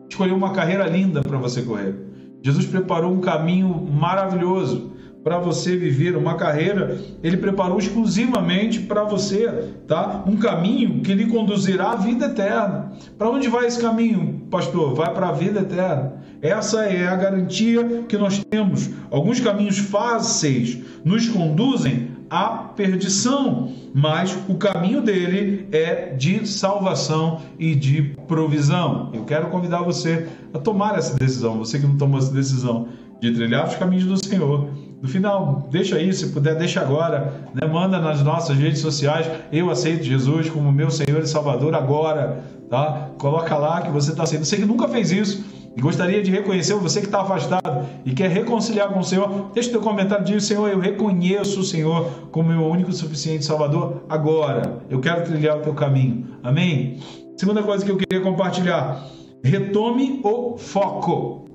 escolheu 0.09 0.35
uma 0.35 0.51
carreira 0.51 0.87
linda 0.87 1.21
para 1.21 1.37
você 1.37 1.61
correr. 1.61 1.95
Jesus 2.41 2.65
preparou 2.65 3.13
um 3.13 3.21
caminho 3.21 3.69
maravilhoso 3.69 4.91
para 5.23 5.37
você 5.37 5.77
viver 5.77 6.15
uma 6.17 6.35
carreira, 6.35 6.99
ele 7.21 7.37
preparou 7.37 7.77
exclusivamente 7.77 8.79
para 8.79 9.03
você, 9.03 9.69
tá? 9.87 10.23
Um 10.25 10.35
caminho 10.35 11.01
que 11.01 11.13
lhe 11.13 11.27
conduzirá 11.27 11.91
à 11.91 11.95
vida 11.95 12.25
eterna. 12.25 12.93
Para 13.17 13.29
onde 13.29 13.47
vai 13.47 13.67
esse 13.67 13.79
caminho, 13.79 14.41
pastor? 14.49 14.95
Vai 14.95 15.13
para 15.13 15.29
a 15.29 15.31
vida 15.31 15.59
eterna. 15.59 16.13
Essa 16.41 16.85
é 16.85 17.07
a 17.07 17.15
garantia 17.15 18.03
que 18.09 18.17
nós 18.17 18.43
temos. 18.49 18.89
Alguns 19.11 19.39
caminhos 19.39 19.77
fáceis 19.77 20.79
nos 21.03 21.27
conduzem 21.27 22.11
à 22.29 22.47
perdição, 22.75 23.73
mas 23.93 24.37
o 24.47 24.55
caminho 24.55 25.01
dele 25.01 25.67
é 25.71 26.13
de 26.13 26.47
salvação 26.47 27.41
e 27.59 27.75
de 27.75 28.01
provisão. 28.27 29.09
Eu 29.13 29.25
quero 29.25 29.49
convidar 29.49 29.81
você 29.81 30.27
a 30.53 30.59
tomar 30.59 30.97
essa 30.97 31.17
decisão, 31.17 31.57
você 31.57 31.79
que 31.79 31.85
não 31.85 31.97
tomou 31.97 32.19
essa 32.19 32.31
decisão 32.31 32.87
de 33.19 33.31
trilhar 33.33 33.67
os 33.67 33.75
caminhos 33.75 34.05
do 34.05 34.25
Senhor. 34.25 34.69
No 35.01 35.07
final, 35.07 35.67
deixa 35.71 35.95
aí, 35.95 36.13
se 36.13 36.27
puder, 36.27 36.55
deixa 36.55 36.79
agora, 36.79 37.49
né? 37.53 37.67
manda 37.67 37.99
nas 37.99 38.21
nossas 38.21 38.57
redes 38.57 38.79
sociais, 38.79 39.29
eu 39.51 39.69
aceito 39.69 40.03
Jesus 40.03 40.49
como 40.49 40.71
meu 40.71 40.91
Senhor 40.91 41.21
e 41.21 41.27
Salvador 41.27 41.73
agora, 41.73 42.43
tá? 42.69 43.09
Coloca 43.17 43.57
lá 43.57 43.81
que 43.81 43.89
você 43.89 44.11
está 44.11 44.23
aceito. 44.23 44.45
Você 44.45 44.57
que 44.57 44.65
nunca 44.65 44.87
fez 44.87 45.11
isso, 45.11 45.43
e 45.75 45.81
gostaria 45.81 46.21
de 46.21 46.29
reconhecer 46.29 46.73
você 46.75 46.99
que 46.99 47.05
está 47.05 47.21
afastado 47.21 47.87
e 48.05 48.13
quer 48.13 48.29
reconciliar 48.29 48.91
com 48.91 48.99
o 48.99 49.03
Senhor, 49.03 49.51
deixe 49.53 49.69
teu 49.69 49.81
comentário 49.81 50.25
diz 50.25 50.43
Senhor, 50.43 50.69
eu 50.69 50.79
reconheço 50.79 51.61
o 51.61 51.63
Senhor 51.63 52.09
como 52.31 52.49
meu 52.49 52.65
único 52.65 52.91
suficiente 52.91 53.45
Salvador 53.45 54.03
agora. 54.09 54.81
Eu 54.89 54.99
quero 54.99 55.23
trilhar 55.23 55.57
o 55.57 55.61
teu 55.61 55.73
caminho. 55.73 56.27
Amém? 56.43 56.99
Segunda 57.37 57.63
coisa 57.63 57.85
que 57.85 57.91
eu 57.91 57.97
queria 57.97 58.21
compartilhar: 58.21 59.07
retome 59.43 60.19
o 60.23 60.57
foco. 60.57 61.45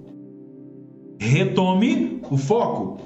Retome 1.20 2.20
o 2.30 2.36
foco. 2.36 2.98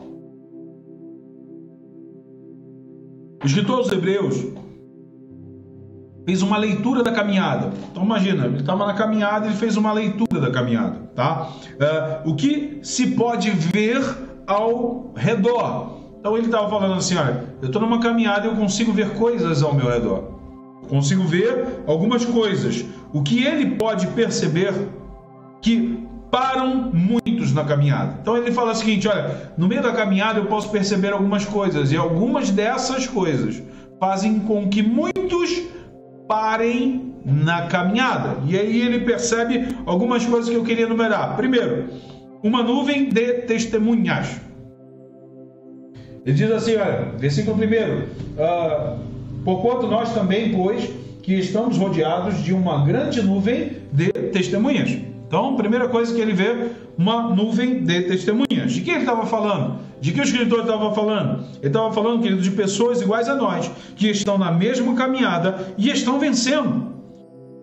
Escritor 3.44 3.78
aos 3.78 3.90
Hebreus 3.90 4.46
fez 6.24 6.42
uma 6.42 6.56
leitura 6.56 7.02
da 7.02 7.12
caminhada. 7.12 7.70
Então 7.90 8.04
imagina, 8.04 8.46
ele 8.46 8.58
estava 8.58 8.86
na 8.86 8.94
caminhada 8.94 9.48
e 9.48 9.52
fez 9.52 9.76
uma 9.76 9.92
leitura 9.92 10.40
da 10.40 10.50
caminhada, 10.50 10.98
tá? 11.14 11.48
Uh, 12.24 12.30
o 12.30 12.34
que 12.34 12.78
se 12.82 13.08
pode 13.08 13.50
ver 13.50 14.02
ao 14.46 15.12
redor. 15.16 15.98
Então 16.18 16.36
ele 16.36 16.46
estava 16.46 16.68
falando 16.68 16.94
assim, 16.94 17.16
olha, 17.16 17.44
eu 17.62 17.66
estou 17.66 17.80
numa 17.80 18.00
caminhada 18.00 18.46
e 18.46 18.50
eu 18.50 18.56
consigo 18.56 18.92
ver 18.92 19.14
coisas 19.14 19.62
ao 19.62 19.74
meu 19.74 19.88
redor. 19.88 20.38
Consigo 20.88 21.24
ver 21.24 21.82
algumas 21.86 22.24
coisas. 22.24 22.84
O 23.12 23.22
que 23.22 23.44
ele 23.44 23.76
pode 23.76 24.08
perceber 24.08 24.74
que 25.62 26.06
param 26.30 26.90
muitos 26.92 27.52
na 27.52 27.64
caminhada. 27.64 28.18
Então 28.20 28.36
ele 28.36 28.52
fala 28.52 28.72
o 28.72 28.74
seguinte, 28.74 29.08
olha, 29.08 29.52
no 29.58 29.66
meio 29.66 29.82
da 29.82 29.92
caminhada 29.92 30.38
eu 30.38 30.46
posso 30.46 30.70
perceber 30.70 31.12
algumas 31.12 31.44
coisas 31.44 31.90
e 31.90 31.96
algumas 31.96 32.50
dessas 32.50 33.06
coisas 33.06 33.62
fazem 33.98 34.38
com 34.40 34.68
que 34.68 34.82
muitos 34.82 35.62
parem 36.30 37.12
na 37.24 37.62
caminhada. 37.62 38.36
E 38.46 38.56
aí 38.56 38.82
ele 38.82 39.00
percebe 39.00 39.66
algumas 39.84 40.24
coisas 40.24 40.48
que 40.48 40.54
eu 40.54 40.62
queria 40.62 40.84
enumerar. 40.84 41.34
Primeiro, 41.34 41.88
uma 42.40 42.62
nuvem 42.62 43.08
de 43.08 43.32
testemunhas. 43.42 44.40
Ele 46.24 46.36
diz 46.36 46.48
assim, 46.52 46.76
olha, 46.76 47.14
versículo 47.18 47.56
primeiro, 47.56 48.04
uh, 48.36 48.96
porquanto 49.44 49.88
nós 49.88 50.14
também, 50.14 50.52
pois, 50.52 50.88
que 51.20 51.34
estamos 51.34 51.76
rodeados 51.76 52.40
de 52.44 52.52
uma 52.52 52.84
grande 52.86 53.20
nuvem 53.22 53.78
de 53.92 54.12
testemunhas. 54.30 55.09
Então, 55.30 55.54
primeira 55.54 55.86
coisa 55.86 56.12
que 56.12 56.20
ele 56.20 56.32
vê, 56.32 56.72
uma 56.98 57.32
nuvem 57.32 57.84
de 57.84 58.02
testemunhas. 58.02 58.72
De 58.72 58.80
que 58.80 58.90
ele 58.90 58.98
estava 58.98 59.24
falando? 59.26 59.78
De 60.00 60.10
que 60.10 60.18
o 60.18 60.24
escritor 60.24 60.62
estava 60.62 60.92
falando? 60.92 61.44
Ele 61.58 61.68
estava 61.68 61.92
falando, 61.92 62.20
querido, 62.20 62.42
de 62.42 62.50
pessoas 62.50 63.00
iguais 63.00 63.28
a 63.28 63.36
nós, 63.36 63.70
que 63.94 64.10
estão 64.10 64.36
na 64.36 64.50
mesma 64.50 64.92
caminhada 64.94 65.72
e 65.78 65.88
estão 65.88 66.18
vencendo. 66.18 66.94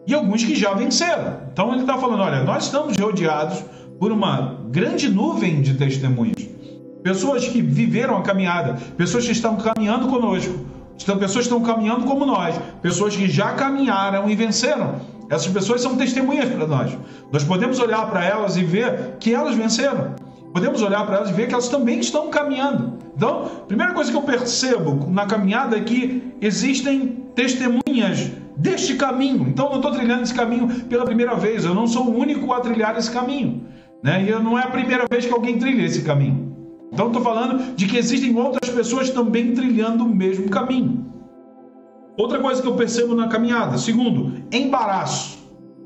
E 0.08 0.14
alguns 0.14 0.46
que 0.46 0.56
já 0.56 0.74
venceram. 0.76 1.42
Então 1.52 1.74
ele 1.74 1.82
está 1.82 1.98
falando: 1.98 2.22
olha, 2.22 2.42
nós 2.46 2.68
estamos 2.68 2.96
rodeados 2.98 3.62
por 4.00 4.14
uma 4.14 4.62
grande 4.70 5.10
nuvem 5.10 5.62
de 5.62 5.74
testemunhas. 5.74 6.48
Pessoas 7.04 7.50
que 7.50 7.62
viveram 7.62 8.16
a 8.16 8.22
caminhada, 8.22 8.78
pessoas 8.96 9.26
que 9.26 9.34
estão 9.34 9.58
caminhando 9.58 10.08
conosco, 10.08 10.58
então, 11.04 11.18
pessoas 11.18 11.46
estão 11.46 11.62
caminhando 11.62 12.06
como 12.06 12.26
nós, 12.26 12.60
pessoas 12.82 13.16
que 13.16 13.30
já 13.30 13.54
caminharam 13.54 14.30
e 14.30 14.36
venceram. 14.36 14.96
Essas 15.30 15.48
pessoas 15.48 15.82
são 15.82 15.96
testemunhas 15.96 16.50
para 16.50 16.66
nós. 16.66 16.98
Nós 17.32 17.44
podemos 17.44 17.80
olhar 17.80 18.10
para 18.10 18.24
elas 18.26 18.58
e 18.58 18.64
ver 18.64 19.16
que 19.20 19.34
elas 19.34 19.56
venceram. 19.56 20.16
Podemos 20.54 20.82
olhar 20.82 21.06
para 21.06 21.18
elas 21.18 21.30
e 21.30 21.34
ver 21.34 21.48
que 21.48 21.54
elas 21.54 21.68
também 21.68 22.00
estão 22.00 22.30
caminhando. 22.30 22.98
Então, 23.16 23.46
a 23.46 23.66
primeira 23.66 23.94
coisa 23.94 24.10
que 24.10 24.18
eu 24.18 24.22
percebo 24.22 25.10
na 25.10 25.26
caminhada 25.26 25.78
é 25.78 25.82
que 25.82 26.34
existem 26.42 27.26
testemunhas 27.36 28.32
deste 28.56 28.96
caminho. 28.96 29.48
Então, 29.48 29.66
eu 29.66 29.72
não 29.72 29.78
estou 29.78 29.92
trilhando 29.92 30.24
esse 30.24 30.34
caminho 30.34 30.68
pela 30.86 31.06
primeira 31.06 31.36
vez. 31.36 31.66
Eu 31.66 31.76
não 31.76 31.88
sou 31.88 32.08
o 32.08 32.18
único 32.18 32.52
a 32.54 32.60
trilhar 32.62 32.98
esse 32.98 33.12
caminho. 33.12 33.66
Né? 34.02 34.26
E 34.28 34.32
não 34.40 34.58
é 34.58 34.64
a 34.64 34.68
primeira 34.68 35.06
vez 35.10 35.26
que 35.26 35.34
alguém 35.34 35.60
trilha 35.60 35.84
esse 35.84 36.02
caminho. 36.04 36.47
Então, 36.98 37.10
estou 37.10 37.22
falando 37.22 37.76
de 37.76 37.86
que 37.86 37.96
existem 37.96 38.36
outras 38.36 38.74
pessoas 38.74 39.12
também 39.12 39.54
trilhando 39.54 40.04
o 40.04 40.10
mesmo 40.10 40.50
caminho. 40.50 41.06
Outra 42.18 42.40
coisa 42.40 42.60
que 42.60 42.68
eu 42.68 42.74
percebo 42.74 43.14
na 43.14 43.28
caminhada, 43.28 43.78
segundo, 43.78 44.42
embaraço. 44.52 45.38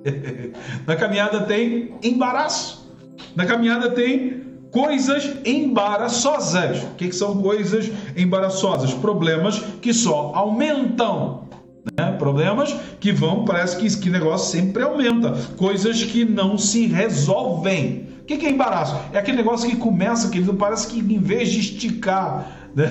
na 0.87 0.95
caminhada 0.95 1.41
tem 1.41 1.95
embaraço. 2.01 2.95
Na 3.35 3.45
caminhada 3.45 3.91
tem 3.91 4.41
coisas 4.71 5.29
embaraçosas. 5.43 6.81
O 6.83 6.95
que, 6.95 7.09
que 7.09 7.15
são 7.15 7.41
coisas 7.41 7.91
embaraçosas? 8.15 8.93
Problemas 8.93 9.59
que 9.81 9.93
só 9.93 10.31
aumentam. 10.33 11.49
Né? 11.97 12.13
Problemas 12.13 12.73
que 13.01 13.11
vão, 13.11 13.43
parece 13.43 13.75
que 13.75 13.99
que 13.99 14.09
negócio 14.09 14.49
sempre 14.49 14.81
aumenta. 14.81 15.33
Coisas 15.57 16.05
que 16.05 16.23
não 16.23 16.57
se 16.57 16.87
resolvem. 16.87 18.10
Que, 18.31 18.37
que 18.37 18.45
é 18.45 18.49
embaraço? 18.49 18.95
É 19.11 19.17
aquele 19.17 19.35
negócio 19.35 19.69
que 19.69 19.75
começa, 19.75 20.29
querido, 20.29 20.53
parece 20.53 20.87
que 20.87 20.99
em 20.99 21.19
vez 21.19 21.49
de 21.49 21.59
esticar 21.59 22.69
né? 22.73 22.85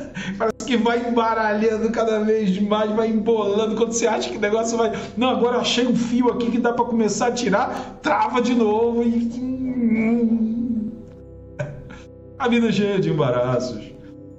Parece 0.38 0.66
que 0.66 0.78
vai 0.78 1.06
embaralhando 1.06 1.90
cada 1.90 2.20
vez 2.20 2.58
mais, 2.62 2.90
vai 2.92 3.10
embolando. 3.10 3.76
Quando 3.76 3.92
você 3.92 4.06
acha 4.06 4.30
que 4.30 4.38
o 4.38 4.40
negócio 4.40 4.78
vai. 4.78 4.92
Não, 5.14 5.28
agora 5.28 5.58
achei 5.58 5.86
um 5.86 5.94
fio 5.94 6.30
aqui 6.30 6.50
que 6.50 6.58
dá 6.58 6.72
para 6.72 6.86
começar 6.86 7.26
a 7.26 7.32
tirar, 7.32 7.98
trava 8.00 8.40
de 8.40 8.54
novo 8.54 9.02
e. 9.02 9.28
A 12.38 12.48
vida 12.48 12.68
é 12.68 12.72
cheia 12.72 12.98
de 12.98 13.10
embaraços. 13.10 13.96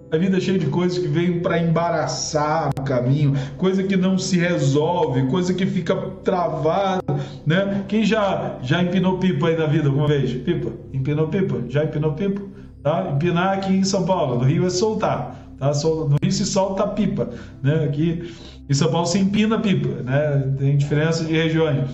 A 0.10 0.18
vida 0.18 0.38
é 0.38 0.40
cheia 0.40 0.58
de 0.58 0.68
coisas 0.68 0.98
que 0.98 1.08
vêm 1.08 1.42
para 1.42 1.60
embaraçar 1.60 2.70
o 2.80 2.82
caminho, 2.84 3.34
coisa 3.58 3.84
que 3.84 3.98
não 3.98 4.18
se 4.18 4.38
resolve, 4.38 5.28
coisa 5.28 5.54
que 5.54 5.66
fica 5.66 5.94
travada, 6.24 7.07
né? 7.48 7.86
Quem 7.88 8.04
já 8.04 8.58
já 8.62 8.84
empinou 8.84 9.20
pipa 9.20 9.48
aí 9.48 9.58
na 9.58 9.66
vida 9.66 9.88
alguma 9.88 10.06
vez? 10.06 10.34
Pipa? 10.34 10.70
Empinou 10.94 11.30
pipa? 11.30 11.64
Já 11.70 11.86
empinou 11.86 12.12
pipa? 12.12 12.42
Tá? 12.84 13.10
Empinar 13.16 13.54
aqui 13.54 13.74
em 13.74 13.86
São 13.86 14.06
Paulo, 14.06 14.40
no 14.40 14.44
Rio 14.44 14.68
é 14.68 14.70
soltar. 14.70 15.34
Tá? 15.58 15.72
No 15.86 16.18
Rio 16.22 16.32
se 16.32 16.46
solta 16.46 16.84
a 16.84 16.88
pipa. 16.88 17.30
Né? 17.64 17.86
Aqui 17.86 18.34
em 18.70 18.74
São 18.74 18.92
Paulo 18.92 19.08
se 19.08 19.18
empina 19.18 19.58
pipa. 19.60 19.88
Né? 20.04 20.56
Tem 20.60 20.76
diferença 20.76 21.24
de 21.24 21.32
regiões. 21.32 21.90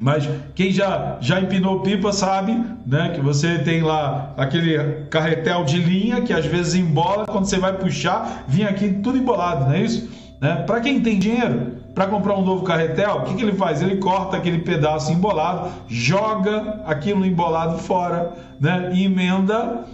Mas 0.00 0.28
quem 0.54 0.72
já, 0.72 1.18
já 1.20 1.40
empinou 1.40 1.80
pipa 1.80 2.10
sabe 2.10 2.58
né, 2.86 3.10
que 3.14 3.20
você 3.20 3.58
tem 3.58 3.82
lá 3.82 4.32
aquele 4.36 5.04
carretel 5.10 5.64
de 5.64 5.76
linha 5.78 6.22
que 6.22 6.32
às 6.32 6.46
vezes 6.46 6.74
embola, 6.74 7.26
quando 7.26 7.44
você 7.44 7.58
vai 7.58 7.76
puxar, 7.76 8.44
vinha 8.48 8.70
aqui 8.70 8.94
tudo 9.02 9.18
embolado, 9.18 9.66
não 9.66 9.72
é 9.72 9.82
isso? 9.82 10.08
Né? 10.40 10.56
Para 10.66 10.80
quem 10.80 11.00
tem 11.00 11.18
dinheiro, 11.18 11.83
para 11.94 12.06
comprar 12.06 12.36
um 12.36 12.42
novo 12.44 12.64
carretel, 12.64 13.18
o 13.18 13.22
que, 13.22 13.34
que 13.34 13.42
ele 13.42 13.52
faz? 13.52 13.80
Ele 13.80 13.96
corta 13.96 14.36
aquele 14.36 14.58
pedaço 14.58 15.12
embolado, 15.12 15.70
joga 15.86 16.82
aquilo 16.86 17.24
embolado 17.24 17.78
fora, 17.78 18.32
né? 18.60 18.90
E 18.92 19.04
emenda 19.04 19.84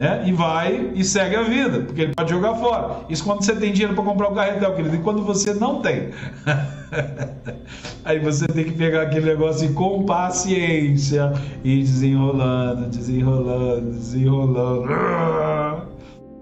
né? 0.00 0.22
e 0.26 0.32
vai 0.32 0.92
e 0.94 1.04
segue 1.04 1.36
a 1.36 1.42
vida, 1.42 1.80
porque 1.80 2.00
ele 2.00 2.14
pode 2.14 2.30
jogar 2.30 2.54
fora. 2.54 3.00
Isso 3.10 3.22
quando 3.22 3.44
você 3.44 3.54
tem 3.54 3.70
dinheiro 3.70 3.94
para 3.94 4.02
comprar 4.02 4.28
o 4.28 4.32
um 4.32 4.34
carretel, 4.34 4.74
querido, 4.74 4.96
e 4.96 5.00
quando 5.00 5.22
você 5.22 5.52
não 5.52 5.82
tem. 5.82 6.08
Aí 8.02 8.18
você 8.18 8.46
tem 8.46 8.64
que 8.64 8.72
pegar 8.72 9.02
aquele 9.02 9.26
negócio 9.26 9.70
com 9.74 10.06
paciência 10.06 11.30
e 11.62 11.80
desenrolando, 11.80 12.88
desenrolando, 12.88 13.90
desenrolando. 13.90 14.88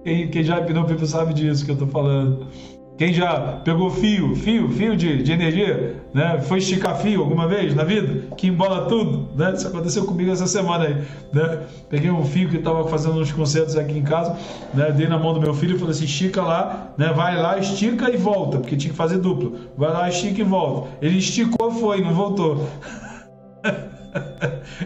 Quem, 0.05 0.29
quem 0.31 0.45
já 0.45 0.61
empinou 0.61 0.87
sabe 1.05 1.35
disso 1.35 1.65
que 1.65 1.73
eu 1.73 1.75
estou 1.75 1.89
falando. 1.89 2.47
Quem 2.99 3.13
já 3.13 3.61
pegou 3.65 3.91
fio, 3.91 4.35
fio, 4.35 4.69
fio 4.71 4.97
de, 4.97 5.23
de 5.23 5.31
energia, 5.31 6.03
né? 6.13 6.41
Foi 6.41 6.59
esticar 6.59 6.97
fio 6.97 7.21
alguma 7.21 7.47
vez 7.47 7.73
na 7.73 7.85
vida? 7.85 8.35
Que 8.37 8.49
embola 8.49 8.87
tudo, 8.87 9.29
né? 9.37 9.53
Isso 9.55 9.69
aconteceu 9.69 10.05
comigo 10.05 10.33
essa 10.33 10.49
semana 10.49 10.85
aí, 10.87 10.95
né? 11.33 11.61
Peguei 11.89 12.11
um 12.11 12.25
fio 12.25 12.49
que 12.49 12.57
estava 12.57 12.89
fazendo 12.89 13.21
uns 13.21 13.31
concertos 13.31 13.77
aqui 13.77 13.97
em 13.97 14.03
casa, 14.03 14.37
né? 14.75 14.91
Dei 14.91 15.07
na 15.07 15.17
mão 15.17 15.33
do 15.33 15.41
meu 15.41 15.55
filho 15.55 15.77
e 15.77 15.79
falei 15.79 15.95
assim, 15.95 16.07
estica 16.07 16.43
lá, 16.43 16.93
né? 16.99 17.13
Vai 17.13 17.41
lá, 17.41 17.57
estica 17.57 18.11
e 18.11 18.17
volta, 18.17 18.59
porque 18.59 18.77
tinha 18.77 18.91
que 18.91 18.97
fazer 18.97 19.19
duplo. 19.19 19.57
Vai 19.77 19.93
lá, 19.93 20.09
estica 20.09 20.41
e 20.41 20.45
volta. 20.45 20.89
Ele 21.01 21.19
esticou, 21.19 21.71
foi, 21.71 22.01
não 22.01 22.13
voltou. 22.13 22.69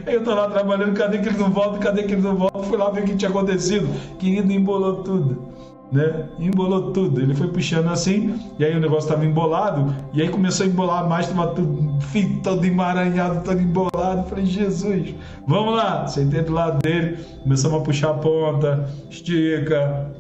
Eu 0.07 0.23
tô 0.23 0.35
lá 0.35 0.51
trabalhando, 0.51 0.93
cadê 0.95 1.19
que 1.19 1.29
ele 1.31 1.39
não 1.39 1.51
volta, 1.51 1.79
cadê 1.79 2.03
que 2.03 2.13
ele 2.13 2.21
não 2.21 2.37
volta? 2.37 2.63
Fui 2.65 2.77
lá 2.77 2.91
ver 2.91 3.05
o 3.05 3.05
que 3.05 3.17
tinha 3.17 3.31
acontecido. 3.31 3.89
Querido, 4.19 4.53
embolou 4.53 5.03
tudo 5.03 5.52
né? 5.93 6.25
Embolou 6.39 6.93
tudo. 6.93 7.21
Ele 7.21 7.35
foi 7.35 7.49
puxando 7.49 7.89
assim, 7.89 8.35
e 8.59 8.65
aí 8.65 8.75
o 8.75 8.81
negócio 8.81 9.09
estava 9.09 9.25
embolado, 9.25 9.95
e 10.13 10.23
aí 10.23 10.29
começou 10.29 10.65
a 10.65 10.69
embolar 10.69 11.09
mais, 11.09 11.29
estava 11.29 11.49
tudo 11.49 11.93
todo 12.43 12.65
emaranhado, 12.65 13.45
todo 13.45 13.61
embolado. 13.61 14.29
falei, 14.29 14.47
Jesus, 14.47 15.15
vamos 15.47 15.77
lá. 15.77 16.07
Sentei 16.07 16.43
do 16.43 16.53
lado 16.53 16.81
dele, 16.83 17.19
começamos 17.43 17.81
a 17.81 17.85
puxar 17.85 18.11
a 18.11 18.15
ponta, 18.15 18.89
estica, 19.11 20.13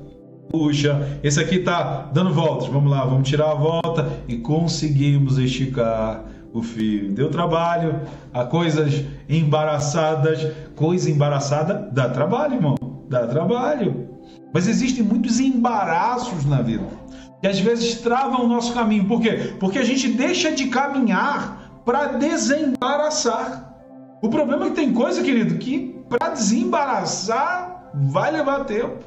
Puxa, 0.52 1.18
esse 1.22 1.40
aqui 1.40 1.61
tá 1.61 2.11
dando 2.12 2.30
voltas. 2.30 2.68
Vamos 2.68 2.90
lá, 2.90 3.06
vamos 3.06 3.26
tirar 3.26 3.52
a 3.52 3.54
volta 3.54 4.06
e 4.28 4.37
conseguimos 4.37 5.38
esticar 5.38 6.26
o 6.52 6.62
fio. 6.62 7.11
Deu 7.11 7.30
trabalho, 7.30 8.02
a 8.35 8.44
coisas 8.44 9.02
embaraçadas. 9.30 10.46
Coisa 10.76 11.11
embaraçada 11.11 11.88
dá 11.90 12.11
trabalho, 12.11 12.56
irmão. 12.56 12.74
Dá 13.08 13.26
trabalho. 13.26 14.12
Mas 14.52 14.68
existem 14.68 15.02
muitos 15.02 15.40
embaraços 15.40 16.44
na 16.44 16.60
vida 16.60 17.02
que 17.42 17.48
às 17.48 17.58
vezes 17.58 18.00
travam 18.00 18.44
o 18.44 18.48
nosso 18.48 18.72
caminho. 18.72 19.06
Por 19.06 19.20
quê? 19.20 19.54
Porque 19.58 19.78
a 19.80 19.84
gente 19.84 20.08
deixa 20.12 20.52
de 20.52 20.68
caminhar 20.68 21.82
para 21.84 22.12
desembaraçar. 22.12 23.74
O 24.22 24.28
problema 24.28 24.66
é 24.66 24.68
que 24.70 24.76
tem 24.76 24.92
coisa, 24.92 25.20
querido, 25.22 25.58
que 25.58 26.00
para 26.08 26.30
desembaraçar 26.30 27.90
vai 27.94 28.30
levar 28.30 28.64
tempo. 28.64 29.02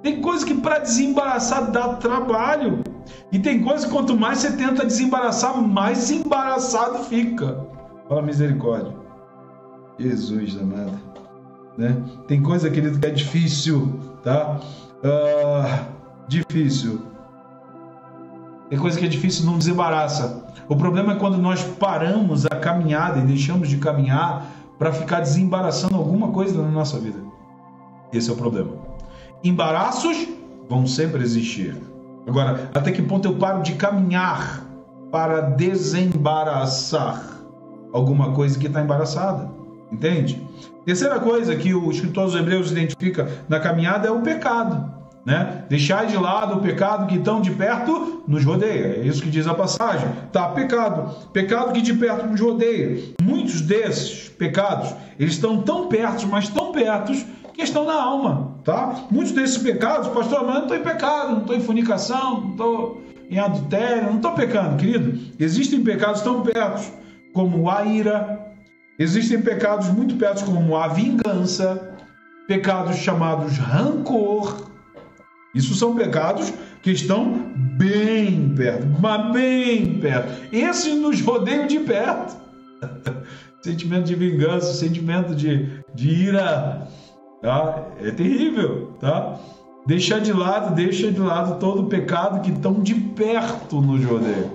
Tem 0.00 0.20
coisa 0.20 0.46
que 0.46 0.54
para 0.54 0.78
desembaraçar 0.78 1.72
dá 1.72 1.94
trabalho. 1.94 2.84
E 3.32 3.38
tem 3.40 3.60
coisa 3.64 3.84
que 3.84 3.92
quanto 3.92 4.16
mais 4.16 4.38
você 4.38 4.52
tenta 4.52 4.86
desembaraçar, 4.86 5.60
mais 5.60 6.08
embaraçado 6.12 7.00
fica. 7.04 7.66
Fala 8.08 8.22
misericórdia. 8.22 8.94
Jesus 9.98 10.56
amado. 10.56 10.98
Né? 11.76 12.02
Tem 12.26 12.42
coisa, 12.42 12.70
querido, 12.70 12.98
que 12.98 13.06
é 13.06 13.10
difícil, 13.10 14.00
tá? 14.22 14.60
Uh, 15.02 15.86
difícil. 16.28 17.00
Tem 18.68 18.78
coisa 18.78 18.98
que 18.98 19.04
é 19.04 19.08
difícil, 19.08 19.46
não 19.46 19.58
desembaraça. 19.58 20.44
O 20.68 20.76
problema 20.76 21.14
é 21.14 21.16
quando 21.16 21.38
nós 21.38 21.62
paramos 21.64 22.46
a 22.46 22.50
caminhada 22.50 23.18
e 23.18 23.22
deixamos 23.22 23.68
de 23.68 23.78
caminhar 23.78 24.46
para 24.78 24.92
ficar 24.92 25.20
desembaraçando 25.20 25.96
alguma 25.96 26.28
coisa 26.28 26.62
na 26.62 26.70
nossa 26.70 26.98
vida. 26.98 27.18
Esse 28.12 28.30
é 28.30 28.32
o 28.32 28.36
problema. 28.36 28.70
Embaraços 29.42 30.28
vão 30.68 30.86
sempre 30.86 31.22
existir. 31.22 31.76
Agora, 32.26 32.70
até 32.74 32.92
que 32.92 33.02
ponto 33.02 33.26
eu 33.26 33.34
paro 33.34 33.62
de 33.62 33.74
caminhar 33.74 34.64
para 35.10 35.40
desembaraçar 35.40 37.38
alguma 37.92 38.32
coisa 38.32 38.58
que 38.58 38.68
está 38.68 38.80
embaraçada? 38.80 39.50
Entende? 39.90 40.40
Terceira 40.84 41.18
coisa 41.18 41.54
que 41.56 41.74
o 41.74 41.90
escritor 41.90 42.26
dos 42.26 42.34
Hebreus 42.34 42.70
identifica 42.70 43.28
na 43.48 43.60
caminhada 43.60 44.08
é 44.08 44.10
o 44.10 44.20
pecado. 44.20 45.00
Né? 45.24 45.64
Deixar 45.68 46.06
de 46.06 46.16
lado 46.16 46.56
o 46.56 46.60
pecado 46.60 47.06
que 47.06 47.18
tão 47.18 47.42
de 47.42 47.50
perto 47.50 48.22
nos 48.26 48.44
rodeia. 48.44 48.96
É 48.96 49.06
isso 49.06 49.22
que 49.22 49.28
diz 49.28 49.46
a 49.46 49.52
passagem. 49.52 50.08
Tá, 50.32 50.48
pecado. 50.48 51.14
Pecado 51.32 51.72
que 51.72 51.82
de 51.82 51.92
perto 51.92 52.26
nos 52.26 52.40
rodeia. 52.40 53.12
Muitos 53.20 53.60
desses 53.60 54.30
pecados, 54.30 54.94
eles 55.18 55.34
estão 55.34 55.60
tão 55.60 55.88
perto, 55.88 56.26
mas 56.26 56.48
tão 56.48 56.72
perto 56.72 57.12
questão 57.60 57.84
da 57.84 58.02
alma, 58.02 58.54
tá? 58.64 59.04
Muitos 59.10 59.32
desses 59.32 59.58
pecados, 59.58 60.08
pastor, 60.08 60.46
mas 60.46 60.48
eu 60.48 60.54
não 60.54 60.62
estou 60.62 60.76
em 60.78 60.82
pecado, 60.82 61.32
não 61.32 61.40
estou 61.42 61.56
em 61.56 61.60
fornicação, 61.60 62.40
não 62.40 62.50
estou 62.52 63.02
em 63.30 63.38
adultério, 63.38 64.04
não 64.04 64.16
estou 64.16 64.32
pecando, 64.32 64.76
querido. 64.76 65.20
Existem 65.38 65.82
pecados 65.82 66.22
tão 66.22 66.42
perto 66.42 66.90
como 67.34 67.68
a 67.70 67.84
ira, 67.84 68.49
existem 69.00 69.40
pecados 69.40 69.88
muito 69.88 70.14
perto 70.16 70.44
como 70.44 70.76
a 70.76 70.86
vingança, 70.88 71.96
pecados 72.46 72.96
chamados 72.96 73.56
rancor. 73.56 74.68
Isso 75.54 75.74
são 75.74 75.96
pecados 75.96 76.52
que 76.82 76.90
estão 76.90 77.50
bem 77.78 78.54
perto, 78.54 78.86
mas 79.00 79.32
bem 79.32 79.98
perto. 79.98 80.54
Esses 80.54 80.94
nos 81.00 81.20
rodeiam 81.22 81.66
de 81.66 81.80
perto. 81.80 82.36
sentimento 83.62 84.04
de 84.04 84.14
vingança, 84.14 84.72
sentimento 84.74 85.34
de, 85.34 85.82
de 85.94 86.08
ira, 86.08 86.86
tá? 87.42 87.86
É 88.02 88.10
terrível, 88.10 88.94
tá? 89.00 89.38
Deixar 89.86 90.20
de 90.20 90.32
lado, 90.32 90.74
deixa 90.74 91.10
de 91.10 91.18
lado 91.18 91.58
todo 91.58 91.82
o 91.82 91.86
pecado 91.86 92.42
que 92.42 92.50
estão 92.50 92.82
de 92.82 92.94
perto 92.94 93.80
no 93.80 93.96
rodeia. 94.02 94.50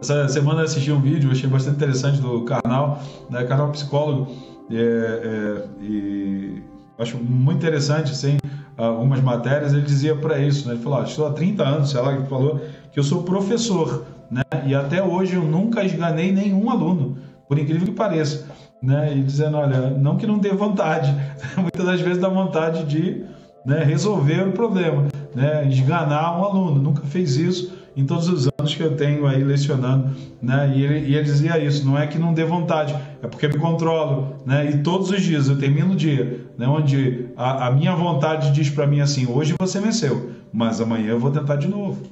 Essa 0.00 0.28
semana 0.28 0.60
eu 0.60 0.64
assisti 0.64 0.92
um 0.92 1.00
vídeo, 1.00 1.30
achei 1.30 1.48
bastante 1.48 1.76
interessante 1.76 2.20
do 2.20 2.42
canal, 2.42 3.00
né? 3.30 3.44
Canal 3.44 3.70
Psicólogo, 3.70 4.30
é, 4.70 4.74
é, 4.76 5.64
e 5.82 6.62
acho 6.98 7.16
muito 7.18 7.58
interessante, 7.58 8.12
assim, 8.12 8.36
algumas 8.76 9.20
matérias, 9.20 9.72
ele 9.72 9.82
dizia 9.82 10.14
para 10.14 10.38
isso, 10.38 10.68
né? 10.68 10.74
Ele 10.74 10.82
falou, 10.82 11.00
ah, 11.00 11.04
estou 11.04 11.26
há 11.26 11.32
30 11.32 11.62
anos, 11.62 11.90
sei 11.90 12.00
lá, 12.00 12.14
ele 12.14 12.26
falou 12.26 12.60
que 12.92 12.98
eu 12.98 13.04
sou 13.04 13.22
professor, 13.22 14.04
né? 14.30 14.42
E 14.66 14.74
até 14.74 15.02
hoje 15.02 15.36
eu 15.36 15.42
nunca 15.42 15.82
esganei 15.82 16.30
nenhum 16.30 16.68
aluno, 16.70 17.16
por 17.48 17.58
incrível 17.58 17.86
que 17.86 17.92
pareça 17.92 18.46
né? 18.82 19.16
E 19.16 19.22
dizendo, 19.22 19.56
olha, 19.56 19.90
não 19.90 20.16
que 20.16 20.26
não 20.26 20.38
dê 20.38 20.50
vontade, 20.50 21.14
muitas 21.56 21.84
das 21.84 22.00
vezes 22.00 22.18
dá 22.18 22.28
vontade 22.28 22.84
de 22.84 23.24
né, 23.64 23.82
resolver 23.82 24.48
o 24.48 24.52
problema, 24.52 25.06
né? 25.34 25.66
Esganar 25.68 26.38
um 26.38 26.44
aluno, 26.44 26.80
nunca 26.80 27.02
fez 27.02 27.36
isso 27.36 27.75
em 27.96 28.04
todos 28.04 28.28
os 28.28 28.46
anos 28.58 28.74
que 28.74 28.82
eu 28.82 28.94
tenho 28.94 29.26
aí 29.26 29.42
lecionando, 29.42 30.14
né? 30.42 30.72
E 30.76 30.84
ele, 30.84 30.98
e 31.08 31.14
ele 31.14 31.24
dizia 31.24 31.58
isso, 31.58 31.86
não 31.86 31.98
é 31.98 32.06
que 32.06 32.18
não 32.18 32.34
dê 32.34 32.44
vontade, 32.44 32.94
é 33.22 33.26
porque 33.26 33.46
eu 33.46 33.50
me 33.50 33.58
controlo, 33.58 34.36
né? 34.44 34.70
E 34.70 34.78
todos 34.78 35.10
os 35.10 35.22
dias 35.22 35.48
eu 35.48 35.58
termino 35.58 35.94
o 35.94 35.96
dia, 35.96 36.46
né? 36.58 36.68
Onde 36.68 37.28
a, 37.36 37.68
a 37.68 37.70
minha 37.70 37.94
vontade 37.96 38.52
diz 38.52 38.68
para 38.68 38.86
mim 38.86 39.00
assim, 39.00 39.26
hoje 39.26 39.54
você 39.58 39.80
venceu, 39.80 40.30
mas 40.52 40.80
amanhã 40.80 41.08
eu 41.08 41.18
vou 41.18 41.30
tentar 41.30 41.56
de 41.56 41.68
novo, 41.68 42.02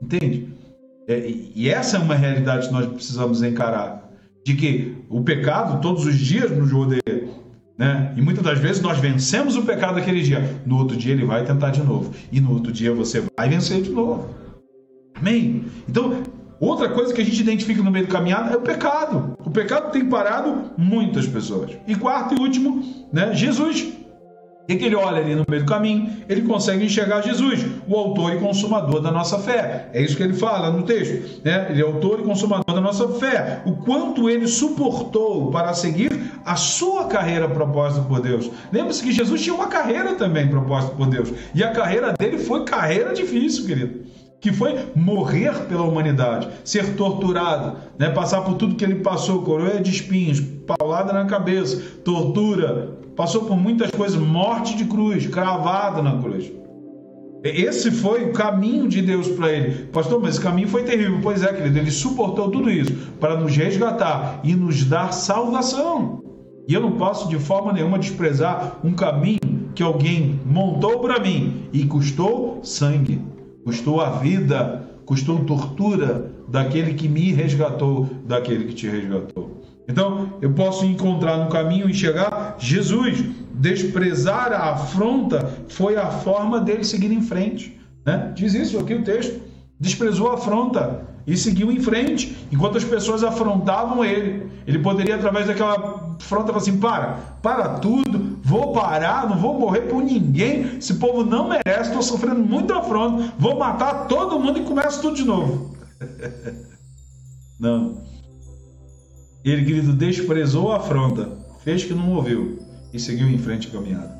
entende? 0.00 0.48
É, 1.08 1.28
e 1.54 1.68
essa 1.68 1.96
é 1.96 2.00
uma 2.00 2.14
realidade 2.14 2.68
que 2.68 2.72
nós 2.72 2.86
precisamos 2.86 3.42
encarar 3.42 4.08
de 4.44 4.54
que 4.54 4.94
o 5.08 5.22
pecado 5.22 5.80
todos 5.80 6.06
os 6.06 6.16
dias 6.16 6.50
nos 6.50 6.70
rodeia. 6.70 7.28
Né? 7.76 8.12
E 8.16 8.20
muitas 8.20 8.42
das 8.42 8.58
vezes 8.58 8.82
nós 8.82 8.98
vencemos 8.98 9.56
o 9.56 9.62
pecado 9.62 9.94
naquele 9.94 10.22
dia. 10.22 10.60
No 10.66 10.78
outro 10.78 10.96
dia 10.96 11.12
ele 11.12 11.24
vai 11.24 11.44
tentar 11.44 11.70
de 11.70 11.82
novo. 11.82 12.12
E 12.30 12.40
no 12.40 12.52
outro 12.52 12.72
dia 12.72 12.92
você 12.92 13.22
vai 13.36 13.48
vencer 13.48 13.82
de 13.82 13.90
novo. 13.90 14.28
Amém? 15.20 15.64
Então, 15.88 16.22
outra 16.60 16.88
coisa 16.88 17.12
que 17.12 17.20
a 17.20 17.24
gente 17.24 17.40
identifica 17.40 17.82
no 17.82 17.90
meio 17.90 18.06
do 18.06 18.12
caminhado 18.12 18.52
é 18.52 18.56
o 18.56 18.60
pecado. 18.60 19.36
O 19.44 19.50
pecado 19.50 19.90
tem 19.92 20.04
parado 20.04 20.70
muitas 20.76 21.26
pessoas. 21.26 21.72
E 21.86 21.94
quarto 21.94 22.34
e 22.34 22.40
último, 22.40 23.06
né? 23.12 23.34
Jesus 23.34 23.98
e 24.68 24.76
que 24.76 24.84
ele 24.84 24.94
olha 24.94 25.22
ali 25.22 25.34
no 25.34 25.46
meio 25.48 25.64
do 25.64 25.68
caminho, 25.68 26.10
ele 26.28 26.42
consegue 26.42 26.84
enxergar 26.84 27.22
Jesus, 27.22 27.64
o 27.88 27.96
autor 27.96 28.34
e 28.34 28.36
consumador 28.38 29.00
da 29.00 29.10
nossa 29.10 29.38
fé. 29.38 29.88
É 29.94 30.02
isso 30.02 30.14
que 30.14 30.22
ele 30.22 30.34
fala 30.34 30.70
no 30.70 30.82
texto, 30.82 31.42
né? 31.42 31.68
Ele 31.70 31.80
é 31.80 31.84
autor 31.84 32.20
e 32.20 32.22
consumador 32.22 32.74
da 32.74 32.80
nossa 32.80 33.08
fé. 33.08 33.62
O 33.64 33.72
quanto 33.72 34.28
ele 34.28 34.46
suportou 34.46 35.50
para 35.50 35.72
seguir 35.72 36.12
a 36.44 36.54
sua 36.54 37.06
carreira 37.06 37.48
proposta 37.48 38.02
por 38.02 38.20
Deus. 38.20 38.50
Lembre-se 38.70 39.02
que 39.02 39.10
Jesus 39.10 39.40
tinha 39.40 39.54
uma 39.54 39.68
carreira 39.68 40.14
também 40.16 40.46
proposta 40.48 40.90
por 40.90 41.06
Deus. 41.06 41.32
E 41.54 41.64
a 41.64 41.72
carreira 41.72 42.12
dele 42.12 42.36
foi 42.36 42.64
carreira 42.64 43.14
difícil, 43.14 43.64
querido 43.64 44.17
que 44.40 44.52
foi 44.52 44.90
morrer 44.94 45.66
pela 45.66 45.82
humanidade, 45.82 46.48
ser 46.64 46.94
torturado, 46.94 47.76
né? 47.98 48.10
passar 48.10 48.42
por 48.42 48.54
tudo 48.54 48.76
que 48.76 48.84
ele 48.84 48.96
passou, 48.96 49.42
coroa 49.42 49.80
de 49.80 49.90
espinhos, 49.90 50.40
paulada 50.40 51.12
na 51.12 51.24
cabeça, 51.24 51.82
tortura, 52.04 52.98
passou 53.16 53.44
por 53.44 53.56
muitas 53.56 53.90
coisas, 53.90 54.20
morte 54.20 54.76
de 54.76 54.84
cruz, 54.84 55.26
cravado 55.26 56.02
na 56.02 56.20
cruz. 56.20 56.52
Esse 57.42 57.90
foi 57.90 58.24
o 58.24 58.32
caminho 58.32 58.88
de 58.88 59.00
Deus 59.00 59.28
para 59.28 59.52
ele. 59.52 59.86
Pastor, 59.86 60.20
mas 60.20 60.34
esse 60.34 60.40
caminho 60.40 60.68
foi 60.68 60.82
terrível. 60.82 61.20
Pois 61.22 61.42
é, 61.42 61.52
querido, 61.52 61.78
ele 61.78 61.90
suportou 61.90 62.50
tudo 62.50 62.68
isso 62.68 62.92
para 63.20 63.36
nos 63.36 63.56
resgatar 63.56 64.40
e 64.42 64.54
nos 64.54 64.84
dar 64.84 65.12
salvação. 65.12 66.20
E 66.66 66.74
eu 66.74 66.80
não 66.80 66.92
posso 66.92 67.28
de 67.28 67.38
forma 67.38 67.72
nenhuma 67.72 67.98
desprezar 67.98 68.78
um 68.84 68.92
caminho 68.92 69.38
que 69.74 69.82
alguém 69.82 70.40
montou 70.44 70.98
para 70.98 71.20
mim 71.20 71.68
e 71.72 71.84
custou 71.86 72.58
sangue, 72.64 73.22
custou 73.68 74.00
a 74.00 74.08
vida, 74.12 74.82
custou 75.04 75.44
tortura 75.44 76.30
daquele 76.48 76.94
que 76.94 77.06
me 77.06 77.32
resgatou, 77.32 78.08
daquele 78.24 78.64
que 78.64 78.72
te 78.72 78.88
resgatou. 78.88 79.62
Então, 79.86 80.38
eu 80.40 80.52
posso 80.54 80.86
encontrar 80.86 81.36
no 81.36 81.50
caminho 81.50 81.88
e 81.88 81.92
chegar 81.92 82.56
Jesus. 82.58 83.22
Desprezar 83.52 84.52
a 84.52 84.70
afronta 84.70 85.52
foi 85.68 85.96
a 85.96 86.06
forma 86.06 86.58
dele 86.60 86.82
seguir 86.82 87.12
em 87.12 87.20
frente. 87.20 87.78
Né? 88.06 88.32
Diz 88.34 88.54
isso 88.54 88.78
aqui 88.78 88.94
o 88.94 89.04
texto. 89.04 89.38
Desprezou 89.78 90.30
a 90.30 90.34
afronta 90.34 91.02
e 91.28 91.36
seguiu 91.36 91.70
em 91.70 91.78
frente, 91.78 92.34
enquanto 92.50 92.78
as 92.78 92.84
pessoas 92.84 93.22
afrontavam 93.22 94.02
ele. 94.02 94.50
Ele 94.66 94.78
poderia, 94.78 95.16
através 95.16 95.46
daquela 95.46 96.16
afronta, 96.18 96.46
falar 96.46 96.58
assim: 96.58 96.78
para, 96.78 97.18
para 97.42 97.78
tudo, 97.80 98.38
vou 98.42 98.72
parar, 98.72 99.28
não 99.28 99.36
vou 99.38 99.58
morrer 99.58 99.82
por 99.82 100.02
ninguém. 100.02 100.78
Esse 100.78 100.94
povo 100.94 101.22
não 101.22 101.50
merece, 101.50 101.90
estou 101.90 102.02
sofrendo 102.02 102.40
muito 102.40 102.72
afronta, 102.72 103.34
vou 103.38 103.58
matar 103.58 104.08
todo 104.08 104.40
mundo 104.40 104.58
e 104.58 104.64
começo 104.64 105.02
tudo 105.02 105.16
de 105.16 105.24
novo. 105.24 105.76
não. 107.60 108.02
Ele, 109.44 109.64
querido, 109.66 109.92
desprezou 109.92 110.72
a 110.72 110.78
afronta, 110.78 111.30
fez 111.62 111.84
que 111.84 111.92
não 111.92 112.14
ouviu 112.14 112.58
e 112.90 112.98
seguiu 112.98 113.28
em 113.28 113.38
frente 113.38 113.68
a 113.68 113.70
caminhada. 113.70 114.18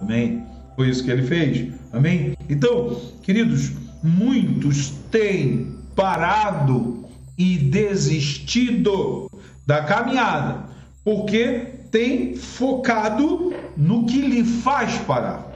Amém? 0.00 0.42
Foi 0.74 0.88
isso 0.88 1.04
que 1.04 1.10
ele 1.10 1.22
fez. 1.22 1.70
Amém? 1.92 2.34
Então, 2.48 2.98
queridos, 3.22 3.72
muitos 4.02 4.88
têm 5.10 5.83
parado 5.94 7.04
e 7.36 7.56
desistido 7.58 9.30
da 9.66 9.82
caminhada 9.82 10.64
porque 11.04 11.74
têm 11.90 12.34
focado 12.34 13.52
no 13.76 14.06
que 14.06 14.20
lhe 14.20 14.42
faz 14.42 14.96
parar. 14.98 15.52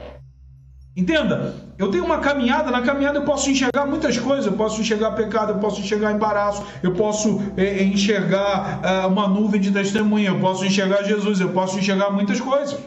Entenda, 0.95 1.55
eu 1.77 1.89
tenho 1.89 2.03
uma 2.03 2.19
caminhada, 2.19 2.69
na 2.71 2.81
caminhada 2.81 3.19
eu 3.19 3.23
posso 3.23 3.49
enxergar 3.49 3.85
muitas 3.85 4.17
coisas, 4.17 4.45
eu 4.45 4.53
posso 4.53 4.81
enxergar 4.81 5.11
pecado, 5.11 5.53
eu 5.53 5.59
posso 5.59 5.79
enxergar 5.79 6.11
embaraço, 6.11 6.63
eu 6.83 6.93
posso 6.93 7.41
é, 7.55 7.83
enxergar 7.83 8.81
é, 8.83 9.05
uma 9.05 9.27
nuvem 9.27 9.61
de 9.61 9.71
testemunha, 9.71 10.29
eu 10.29 10.39
posso 10.39 10.65
enxergar 10.65 11.03
Jesus, 11.03 11.39
eu 11.39 11.49
posso 11.49 11.79
enxergar 11.79 12.11
muitas 12.11 12.39
coisas. 12.39 12.77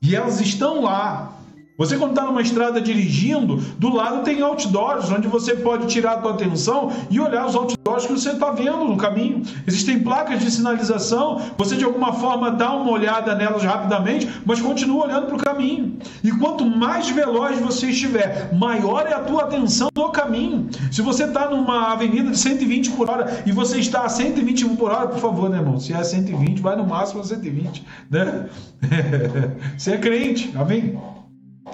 E 0.00 0.14
elas 0.14 0.40
estão 0.40 0.82
lá. 0.82 1.32
Você 1.76 1.98
quando 1.98 2.12
está 2.12 2.24
numa 2.24 2.40
estrada 2.40 2.80
dirigindo, 2.80 3.56
do 3.78 3.94
lado 3.94 4.24
tem 4.24 4.40
outdoors, 4.40 5.10
onde 5.10 5.28
você 5.28 5.54
pode 5.54 5.86
tirar 5.86 6.12
a 6.12 6.16
tua 6.16 6.32
atenção 6.32 6.90
e 7.10 7.20
olhar 7.20 7.44
os 7.44 7.54
outdoors 7.54 8.06
que 8.06 8.12
você 8.12 8.30
está 8.30 8.50
vendo 8.50 8.84
no 8.84 8.96
caminho. 8.96 9.42
Existem 9.66 10.00
placas 10.00 10.40
de 10.40 10.50
sinalização, 10.50 11.40
você 11.58 11.76
de 11.76 11.84
alguma 11.84 12.14
forma 12.14 12.50
dá 12.50 12.72
uma 12.72 12.90
olhada 12.90 13.34
nelas 13.34 13.62
rapidamente, 13.62 14.26
mas 14.46 14.60
continua 14.60 15.04
olhando 15.04 15.26
para 15.26 15.36
o 15.36 15.38
caminho. 15.38 15.98
E 16.24 16.30
quanto 16.32 16.64
mais 16.64 17.10
veloz 17.10 17.58
você 17.58 17.88
estiver, 17.88 18.54
maior 18.54 19.06
é 19.06 19.12
a 19.12 19.20
tua 19.20 19.42
atenção 19.42 19.90
no 19.94 20.08
caminho. 20.10 20.68
Se 20.90 21.02
você 21.02 21.24
está 21.24 21.50
numa 21.50 21.92
avenida 21.92 22.30
de 22.30 22.38
120 22.38 22.92
por 22.92 23.10
hora 23.10 23.42
e 23.44 23.52
você 23.52 23.78
está 23.78 24.02
a 24.06 24.08
120 24.08 24.64
por 24.76 24.90
hora, 24.90 25.08
por 25.08 25.18
favor, 25.18 25.50
né, 25.50 25.58
irmão? 25.58 25.78
Se 25.78 25.92
é 25.92 26.02
120, 26.02 26.60
vai 26.62 26.74
no 26.74 26.86
máximo 26.86 27.20
a 27.20 27.24
120, 27.24 27.84
né? 28.10 28.46
você 29.76 29.92
é 29.92 29.98
crente, 29.98 30.50
amém? 30.56 30.98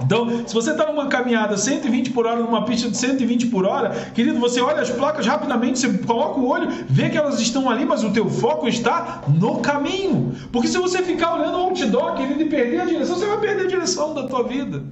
Então, 0.00 0.46
se 0.46 0.54
você 0.54 0.70
está 0.70 0.86
numa 0.86 1.06
caminhada 1.06 1.56
120 1.56 2.10
por 2.10 2.26
hora, 2.26 2.40
numa 2.40 2.64
pista 2.64 2.88
de 2.88 2.96
120 2.96 3.46
por 3.48 3.66
hora, 3.66 3.90
querido, 4.14 4.40
você 4.40 4.60
olha 4.60 4.80
as 4.80 4.90
placas 4.90 5.26
rapidamente, 5.26 5.78
você 5.78 5.98
coloca 5.98 6.40
o 6.40 6.48
olho, 6.48 6.68
vê 6.88 7.10
que 7.10 7.18
elas 7.18 7.38
estão 7.40 7.68
ali, 7.68 7.84
mas 7.84 8.02
o 8.02 8.10
teu 8.10 8.28
foco 8.28 8.66
está 8.66 9.22
no 9.28 9.58
caminho. 9.58 10.34
Porque 10.50 10.68
se 10.68 10.78
você 10.78 11.02
ficar 11.02 11.34
olhando 11.34 11.58
o 11.58 11.60
outdoor, 11.60 12.14
querido, 12.14 12.40
e 12.40 12.48
perder 12.48 12.80
a 12.80 12.84
direção, 12.86 13.16
você 13.16 13.26
vai 13.26 13.38
perder 13.38 13.64
a 13.64 13.68
direção 13.68 14.14
da 14.14 14.26
tua 14.26 14.42
vida. 14.44 14.82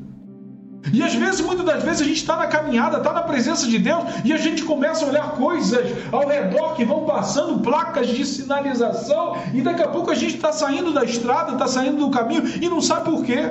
E 0.92 1.02
às 1.02 1.14
vezes, 1.14 1.40
muitas 1.40 1.64
das 1.64 1.82
vezes, 1.82 2.00
a 2.00 2.04
gente 2.04 2.16
está 2.16 2.36
na 2.36 2.46
caminhada, 2.46 2.98
está 2.98 3.12
na 3.12 3.22
presença 3.22 3.66
de 3.66 3.78
Deus 3.78 4.02
e 4.24 4.32
a 4.32 4.38
gente 4.38 4.64
começa 4.64 5.04
a 5.04 5.08
olhar 5.08 5.30
coisas 5.32 5.92
ao 6.10 6.26
redor 6.26 6.74
que 6.74 6.84
vão 6.84 7.04
passando, 7.04 7.60
placas 7.60 8.08
de 8.08 8.24
sinalização, 8.24 9.36
e 9.52 9.60
daqui 9.60 9.82
a 9.82 9.88
pouco 9.88 10.10
a 10.10 10.14
gente 10.14 10.36
está 10.36 10.52
saindo 10.52 10.92
da 10.92 11.04
estrada, 11.04 11.52
está 11.52 11.66
saindo 11.66 11.98
do 11.98 12.10
caminho 12.10 12.42
e 12.60 12.68
não 12.68 12.80
sabe 12.80 13.10
por 13.10 13.24
quê. 13.24 13.50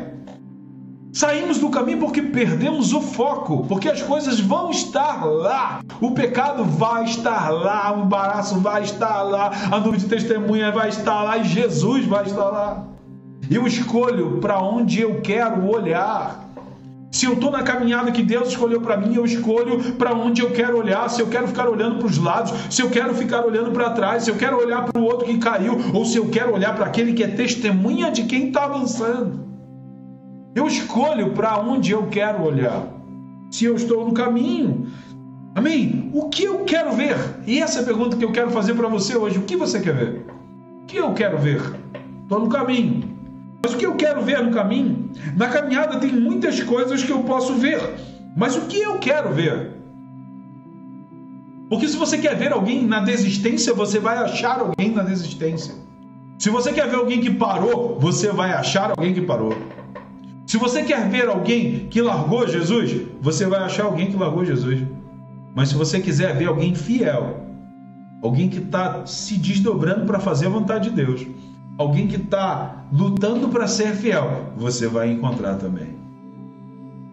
Saímos 1.12 1.58
do 1.58 1.69
caminho 1.69 1.98
porque 1.98 2.22
perdemos 2.22 2.93
o 2.93 3.02
foco, 3.02 3.65
porque 3.67 3.89
as 3.89 4.02
coisas 4.02 4.39
vão 4.39 4.69
estar 4.69 5.26
lá, 5.26 5.82
o 6.00 6.12
pecado 6.12 6.63
vai 6.63 7.06
estar 7.06 7.50
lá, 7.50 7.98
o 7.98 8.06
embaraço 8.06 8.60
vai 8.60 8.84
estar 8.84 9.24
lá, 9.24 9.52
a 9.72 9.80
nuvem 9.80 10.00
de 10.00 10.06
testemunha 10.06 10.72
vai 10.72 10.89
estar 10.89 11.24
lá 11.24 11.38
e 11.38 11.45
Jesus 11.45 12.06
vai 12.06 12.26
estar 12.26 12.45
lá. 12.45 12.86
Eu 13.50 13.65
escolho 13.65 14.38
para 14.39 14.62
onde 14.62 15.02
eu 15.02 15.19
quero 15.22 15.67
olhar. 15.67 16.48
Se 17.12 17.26
eu 17.26 17.34
estou 17.34 17.50
na 17.50 17.63
caminhada 17.63 18.12
que 18.12 18.22
Deus 18.22 18.50
escolheu 18.50 18.80
para 18.80 18.95
mim, 18.95 19.15
eu 19.15 19.26
escolho 19.26 19.93
para 19.93 20.13
onde 20.13 20.43
eu 20.43 20.52
quero 20.52 20.78
olhar. 20.78 21.10
Se 21.10 21.19
eu 21.19 21.28
quero 21.28 21.48
ficar 21.48 21.67
olhando 21.67 21.98
para 21.98 22.06
os 22.06 22.19
lados, 22.19 22.54
se 22.69 22.84
eu 22.84 22.89
quero 22.91 23.15
ficar 23.15 23.43
olhando 23.43 23.72
para 23.72 23.89
trás, 23.89 24.24
se 24.24 24.30
eu 24.30 24.36
quero 24.36 24.62
olhar 24.62 24.84
para 24.84 25.02
o 25.02 25.06
outro 25.06 25.26
que 25.26 25.39
caiu, 25.39 25.76
ou 25.91 26.06
se 26.06 26.17
eu 26.17 26.30
quero 26.30 26.54
olhar 26.54 26.76
para 26.76 26.86
aquele 26.86 27.13
que 27.13 27.24
é 27.24 27.28
testemunha 27.28 28.12
de 28.12 28.26
quem 28.26 28.50
está 28.50 28.65
avançando. 28.65 29.49
Eu 30.56 30.68
escolho 30.68 31.32
para 31.32 31.60
onde 31.60 31.92
eu 31.92 32.08
quero 32.08 32.44
olhar. 32.44 32.88
Se 33.52 33.66
eu 33.66 33.76
estou 33.76 34.06
no 34.06 34.14
caminho. 34.14 34.88
Amém? 35.56 36.10
O 36.14 36.30
que 36.30 36.44
eu 36.44 36.64
quero 36.66 36.94
ver? 36.94 37.16
E 37.46 37.60
essa 37.60 37.80
é 37.80 37.82
a 37.82 37.86
pergunta 37.86 38.16
que 38.16 38.26
eu 38.26 38.32
quero 38.32 38.52
fazer 38.52 38.74
para 38.74 38.88
você 38.88 39.16
hoje. 39.16 39.40
O 39.40 39.44
que 39.44 39.56
você 39.56 39.80
quer 39.80 39.96
ver? 39.96 40.26
O 40.84 40.86
que 40.86 40.98
eu 40.98 41.14
quero 41.14 41.38
ver? 41.38 41.62
Estou 42.24 42.40
no 42.40 42.50
caminho. 42.50 43.18
Mas 43.64 43.74
o 43.74 43.78
que 43.78 43.86
eu 43.86 43.96
quero 43.96 44.22
ver 44.22 44.42
no 44.44 44.52
caminho? 44.52 45.10
Na 45.36 45.48
caminhada 45.48 46.00
tem 46.00 46.12
muitas 46.12 46.62
coisas 46.62 47.04
que 47.04 47.12
eu 47.12 47.24
posso 47.24 47.54
ver. 47.56 47.80
Mas 48.36 48.56
o 48.56 48.62
que 48.62 48.80
eu 48.80 49.00
quero 49.00 49.34
ver? 49.34 49.72
Porque 51.70 51.88
se 51.88 51.98
você 51.98 52.18
quer 52.18 52.36
ver 52.36 52.52
alguém 52.52 52.86
na 52.86 53.00
desistência, 53.00 53.74
você 53.74 54.00
vai 54.00 54.18
achar 54.18 54.60
alguém 54.60 54.92
na 54.92 55.04
desistência. 55.04 55.76
Se 56.40 56.50
você 56.50 56.72
quer 56.72 56.88
ver 56.88 56.96
alguém 56.96 57.20
que 57.20 57.30
parou, 57.30 58.00
você 58.00 58.32
vai 58.32 58.52
achar 58.52 58.92
alguém 58.92 59.14
que 59.14 59.22
parou. 59.22 59.54
Se 60.50 60.58
você 60.58 60.82
quer 60.82 61.08
ver 61.08 61.28
alguém 61.28 61.86
que 61.92 62.02
largou 62.02 62.48
Jesus, 62.48 63.04
você 63.22 63.46
vai 63.46 63.60
achar 63.60 63.84
alguém 63.84 64.10
que 64.10 64.18
largou 64.18 64.44
Jesus. 64.44 64.80
Mas 65.54 65.70
se 65.70 65.76
você 65.76 66.00
quiser 66.00 66.36
ver 66.36 66.48
alguém 66.48 66.74
fiel, 66.74 67.46
alguém 68.20 68.50
que 68.50 68.58
está 68.58 69.06
se 69.06 69.38
desdobrando 69.38 70.08
para 70.08 70.20
fazer 70.20 70.48
a 70.48 70.50
vontade 70.50 70.90
de 70.90 70.96
Deus, 70.96 71.24
alguém 71.78 72.08
que 72.08 72.16
está 72.16 72.84
lutando 72.92 73.50
para 73.50 73.68
ser 73.68 73.94
fiel, 73.94 74.52
você 74.58 74.88
vai 74.88 75.12
encontrar 75.12 75.54
também. 75.54 75.90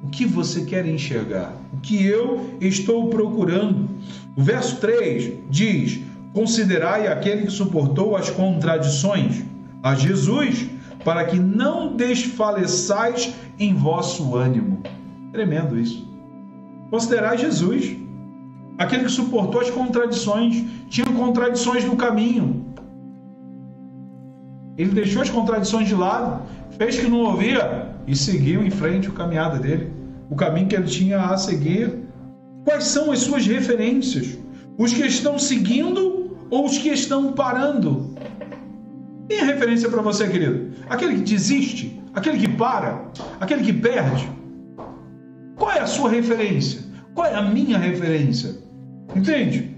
O 0.03 0.09
que 0.09 0.25
você 0.25 0.65
quer 0.65 0.87
enxergar? 0.87 1.53
O 1.75 1.77
que 1.77 2.07
eu 2.07 2.55
estou 2.59 3.11
procurando? 3.11 3.87
O 4.35 4.43
verso 4.43 4.77
3 4.77 5.41
diz: 5.51 6.01
Considerai 6.33 7.07
aquele 7.09 7.43
que 7.43 7.53
suportou 7.53 8.17
as 8.17 8.31
contradições 8.31 9.45
a 9.83 9.95
Jesus 9.95 10.71
para 11.07 11.25
que 11.25 11.39
não 11.39 11.95
desfaleçais 11.95 13.33
em 13.61 13.73
vosso 13.73 14.35
ânimo. 14.35 14.83
Tremendo 15.31 15.79
isso. 15.79 16.05
Considerai 16.91 17.39
Jesus, 17.39 17.97
aquele 18.77 19.05
que 19.05 19.13
suportou 19.13 19.61
as 19.61 19.71
contradições, 19.71 20.65
tinha 20.89 21.07
contradições 21.07 21.85
no 21.85 21.97
caminho. 21.97 22.67
Ele 24.77 24.91
deixou 24.91 25.23
as 25.23 25.31
contradições 25.31 25.87
de 25.87 25.95
lado, 25.95 26.43
fez 26.77 26.99
que 26.99 27.07
não 27.07 27.21
ouvia 27.21 27.95
e 28.05 28.17
seguiu 28.17 28.67
em 28.67 28.71
frente 28.71 29.07
a 29.07 29.13
caminhada 29.13 29.61
dele, 29.61 29.93
o 30.29 30.35
caminho 30.35 30.67
que 30.67 30.75
ele 30.75 30.89
tinha 30.89 31.21
a 31.21 31.37
seguir. 31.37 32.01
Quais 32.65 32.83
são 32.83 33.13
as 33.13 33.21
suas 33.21 33.47
referências? 33.47 34.37
Os 34.77 34.93
que 34.93 35.07
estão 35.07 35.39
seguindo 35.39 36.37
ou 36.51 36.67
os 36.67 36.77
que 36.77 36.89
estão 36.89 37.33
parando? 37.33 38.13
Quem 39.29 39.39
é 39.39 39.45
referência 39.45 39.89
para 39.89 40.03
você, 40.03 40.29
querido? 40.29 40.73
Aquele 40.89 41.17
que 41.17 41.23
desiste? 41.23 42.01
Aquele 42.15 42.39
que 42.39 42.49
para? 42.49 43.11
Aquele 43.41 43.65
que 43.65 43.73
perde? 43.73 44.29
Qual 45.57 45.71
é 45.71 45.81
a 45.81 45.87
sua 45.87 46.09
referência? 46.11 46.83
Qual 47.15 47.27
é 47.27 47.35
a 47.35 47.43
minha 47.43 47.77
referência? 47.77 48.57
Entende? 49.15 49.75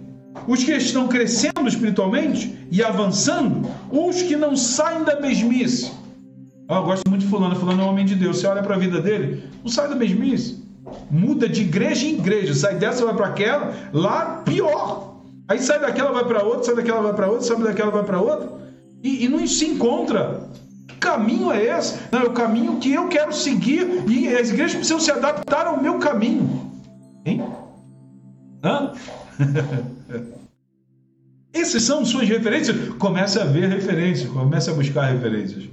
Os 0.46 0.62
que 0.62 0.72
estão 0.72 1.08
crescendo 1.08 1.66
espiritualmente 1.66 2.66
e 2.70 2.82
avançando, 2.82 3.68
os 3.90 4.22
que 4.22 4.36
não 4.36 4.54
saem 4.54 5.04
da 5.04 5.18
mesmice? 5.20 5.90
Oh, 6.68 6.74
eu 6.74 6.82
gosto 6.82 7.08
muito 7.08 7.22
de 7.22 7.28
Fulano, 7.28 7.56
Fulano 7.56 7.82
é 7.82 7.84
um 7.86 7.88
homem 7.88 8.04
de 8.04 8.14
Deus. 8.14 8.38
Você 8.38 8.46
olha 8.46 8.62
para 8.62 8.74
a 8.74 8.78
vida 8.78 9.00
dele, 9.00 9.44
não 9.64 9.70
sai 9.70 9.88
da 9.88 9.94
mesmice. 9.94 10.62
Muda 11.10 11.48
de 11.48 11.62
igreja 11.62 12.06
em 12.06 12.18
igreja, 12.18 12.54
sai 12.54 12.74
dessa, 12.76 13.04
vai 13.04 13.14
para 13.14 13.26
aquela, 13.26 13.74
lá 13.92 14.42
pior. 14.44 15.22
Aí 15.48 15.58
sai 15.58 15.80
daquela, 15.80 16.12
vai 16.12 16.24
para 16.24 16.44
outra, 16.44 16.64
sai 16.64 16.74
daquela, 16.76 17.00
vai 17.00 17.14
para 17.14 17.26
outra, 17.28 17.42
sai 17.42 17.56
daquela, 17.56 17.90
vai 17.90 18.04
para 18.04 18.20
outra 18.20 18.67
e, 19.02 19.24
e 19.24 19.28
não 19.28 19.46
se 19.46 19.66
encontra. 19.66 20.48
Que 20.86 20.96
caminho 20.96 21.52
é 21.52 21.78
esse? 21.78 21.98
Não, 22.10 22.20
é 22.20 22.24
o 22.24 22.32
caminho 22.32 22.76
que 22.78 22.92
eu 22.92 23.08
quero 23.08 23.32
seguir 23.32 24.04
e 24.08 24.28
as 24.28 24.50
igrejas 24.50 24.74
precisam 24.74 25.00
se 25.00 25.10
adaptar 25.10 25.66
ao 25.66 25.82
meu 25.82 25.98
caminho. 25.98 26.70
Hein? 27.24 27.44
Hã? 28.64 28.92
Essas 31.52 31.82
são 31.82 32.04
suas 32.04 32.28
referências. 32.28 32.76
Comece 32.94 33.38
a 33.38 33.44
ver 33.44 33.68
referências, 33.68 34.28
comece 34.30 34.70
a 34.70 34.74
buscar 34.74 35.12
referências 35.12 35.68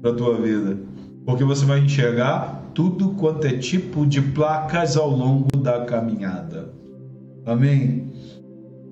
para 0.00 0.12
a 0.12 0.14
tua 0.14 0.40
vida. 0.40 0.78
Porque 1.24 1.44
você 1.44 1.64
vai 1.64 1.80
enxergar 1.80 2.62
tudo 2.72 3.10
quanto 3.10 3.46
é 3.46 3.56
tipo 3.56 4.06
de 4.06 4.20
placas 4.20 4.96
ao 4.96 5.10
longo 5.10 5.56
da 5.56 5.84
caminhada. 5.84 6.72
Amém? 7.44 8.12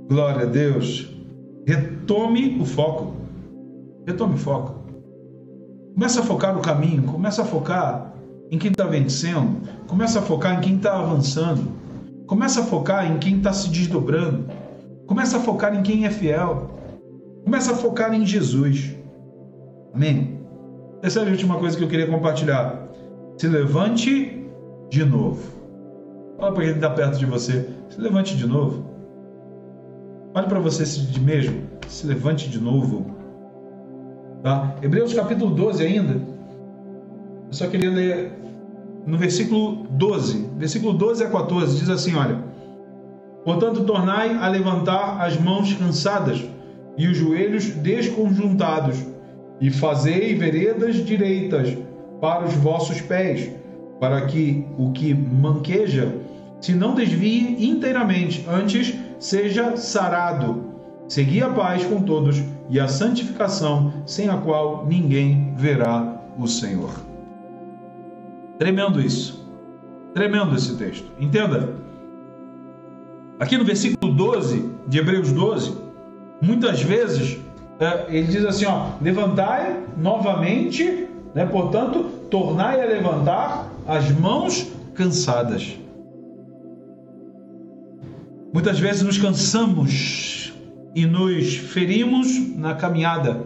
Glória 0.08 0.42
a 0.42 0.50
Deus. 0.50 1.08
Retome 1.66 2.58
o 2.60 2.64
foco. 2.64 3.23
Retome 4.06 4.38
foco. 4.38 4.84
Começa 5.94 6.20
a 6.20 6.22
focar 6.24 6.54
no 6.54 6.60
caminho, 6.60 7.04
começa 7.04 7.42
a 7.42 7.44
focar 7.44 8.12
em 8.50 8.58
quem 8.58 8.70
está 8.70 8.84
vencendo, 8.84 9.60
começa 9.86 10.18
a 10.18 10.22
focar 10.22 10.58
em 10.58 10.60
quem 10.60 10.76
está 10.76 10.98
avançando, 10.98 11.62
começa 12.26 12.60
a 12.60 12.64
focar 12.64 13.10
em 13.10 13.18
quem 13.18 13.38
está 13.38 13.52
se 13.52 13.70
desdobrando, 13.70 14.46
começa 15.06 15.36
a 15.38 15.40
focar 15.40 15.74
em 15.74 15.82
quem 15.82 16.04
é 16.04 16.10
fiel, 16.10 16.70
começa 17.44 17.72
a 17.72 17.76
focar 17.76 18.12
em 18.12 18.26
Jesus. 18.26 18.94
Amém? 19.94 20.40
Essa 21.02 21.20
é 21.20 21.26
a 21.26 21.30
última 21.30 21.58
coisa 21.58 21.76
que 21.76 21.84
eu 21.84 21.88
queria 21.88 22.06
compartilhar. 22.06 22.88
Se 23.38 23.46
levante 23.46 24.44
de 24.90 25.04
novo. 25.04 25.42
Fala 26.38 26.52
para 26.52 26.64
quem 26.64 26.74
está 26.74 26.90
perto 26.90 27.18
de 27.18 27.26
você. 27.26 27.68
Se 27.88 28.00
levante 28.00 28.36
de 28.36 28.46
novo. 28.46 28.84
Olhe 30.34 30.46
para 30.48 30.58
você 30.58 30.82
mesmo. 31.20 31.62
Se 31.86 32.06
levante 32.06 32.50
de 32.50 32.60
novo. 32.60 33.13
Tá? 34.44 34.76
Hebreus 34.82 35.14
capítulo 35.14 35.54
12 35.54 35.82
ainda. 35.82 36.20
Eu 37.46 37.52
só 37.52 37.66
queria 37.66 37.90
ler 37.90 38.32
no 39.06 39.16
versículo 39.16 39.86
12. 39.88 40.50
Versículo 40.58 40.92
12 40.92 41.24
a 41.24 41.30
14 41.30 41.78
diz 41.78 41.88
assim: 41.88 42.14
Olha. 42.14 42.44
Portanto, 43.42 43.84
tornai 43.84 44.36
a 44.36 44.46
levantar 44.48 45.18
as 45.22 45.40
mãos 45.40 45.72
cansadas 45.72 46.44
e 46.98 47.08
os 47.08 47.16
joelhos 47.16 47.70
desconjuntados, 47.70 48.98
e 49.62 49.70
fazei 49.70 50.34
veredas 50.34 50.96
direitas 50.96 51.74
para 52.20 52.44
os 52.44 52.52
vossos 52.52 53.00
pés, 53.00 53.50
para 53.98 54.26
que 54.26 54.66
o 54.76 54.92
que 54.92 55.14
manqueja 55.14 56.16
se 56.60 56.74
não 56.74 56.94
desvie 56.94 57.66
inteiramente, 57.66 58.44
antes 58.46 58.94
seja 59.18 59.74
sarado. 59.78 60.64
Segui 61.08 61.42
a 61.42 61.48
paz 61.48 61.82
com 61.84 62.02
todos 62.02 62.42
e 62.68 62.80
a 62.80 62.88
santificação, 62.88 63.92
sem 64.06 64.28
a 64.28 64.36
qual 64.36 64.86
ninguém 64.86 65.54
verá 65.56 66.20
o 66.38 66.46
Senhor. 66.46 66.90
Tremendo 68.58 69.00
isso. 69.00 69.44
Tremendo 70.14 70.54
esse 70.54 70.76
texto. 70.76 71.10
Entenda. 71.18 71.74
Aqui 73.38 73.58
no 73.58 73.64
versículo 73.64 74.12
12 74.12 74.70
de 74.86 74.98
Hebreus 74.98 75.32
12, 75.32 75.76
muitas 76.40 76.80
vezes 76.80 77.38
é, 77.80 78.06
ele 78.08 78.28
diz 78.28 78.44
assim: 78.44 78.64
ó, 78.64 78.90
levantai 79.02 79.82
novamente, 79.96 81.08
né, 81.34 81.44
portanto, 81.46 82.04
tornai 82.30 82.80
a 82.80 82.86
levantar 82.86 83.68
as 83.86 84.10
mãos 84.12 84.72
cansadas. 84.94 85.76
Muitas 88.52 88.78
vezes 88.78 89.02
nos 89.02 89.18
cansamos 89.18 90.53
e 90.94 91.06
nos 91.06 91.56
ferimos 91.56 92.56
na 92.56 92.74
caminhada, 92.74 93.42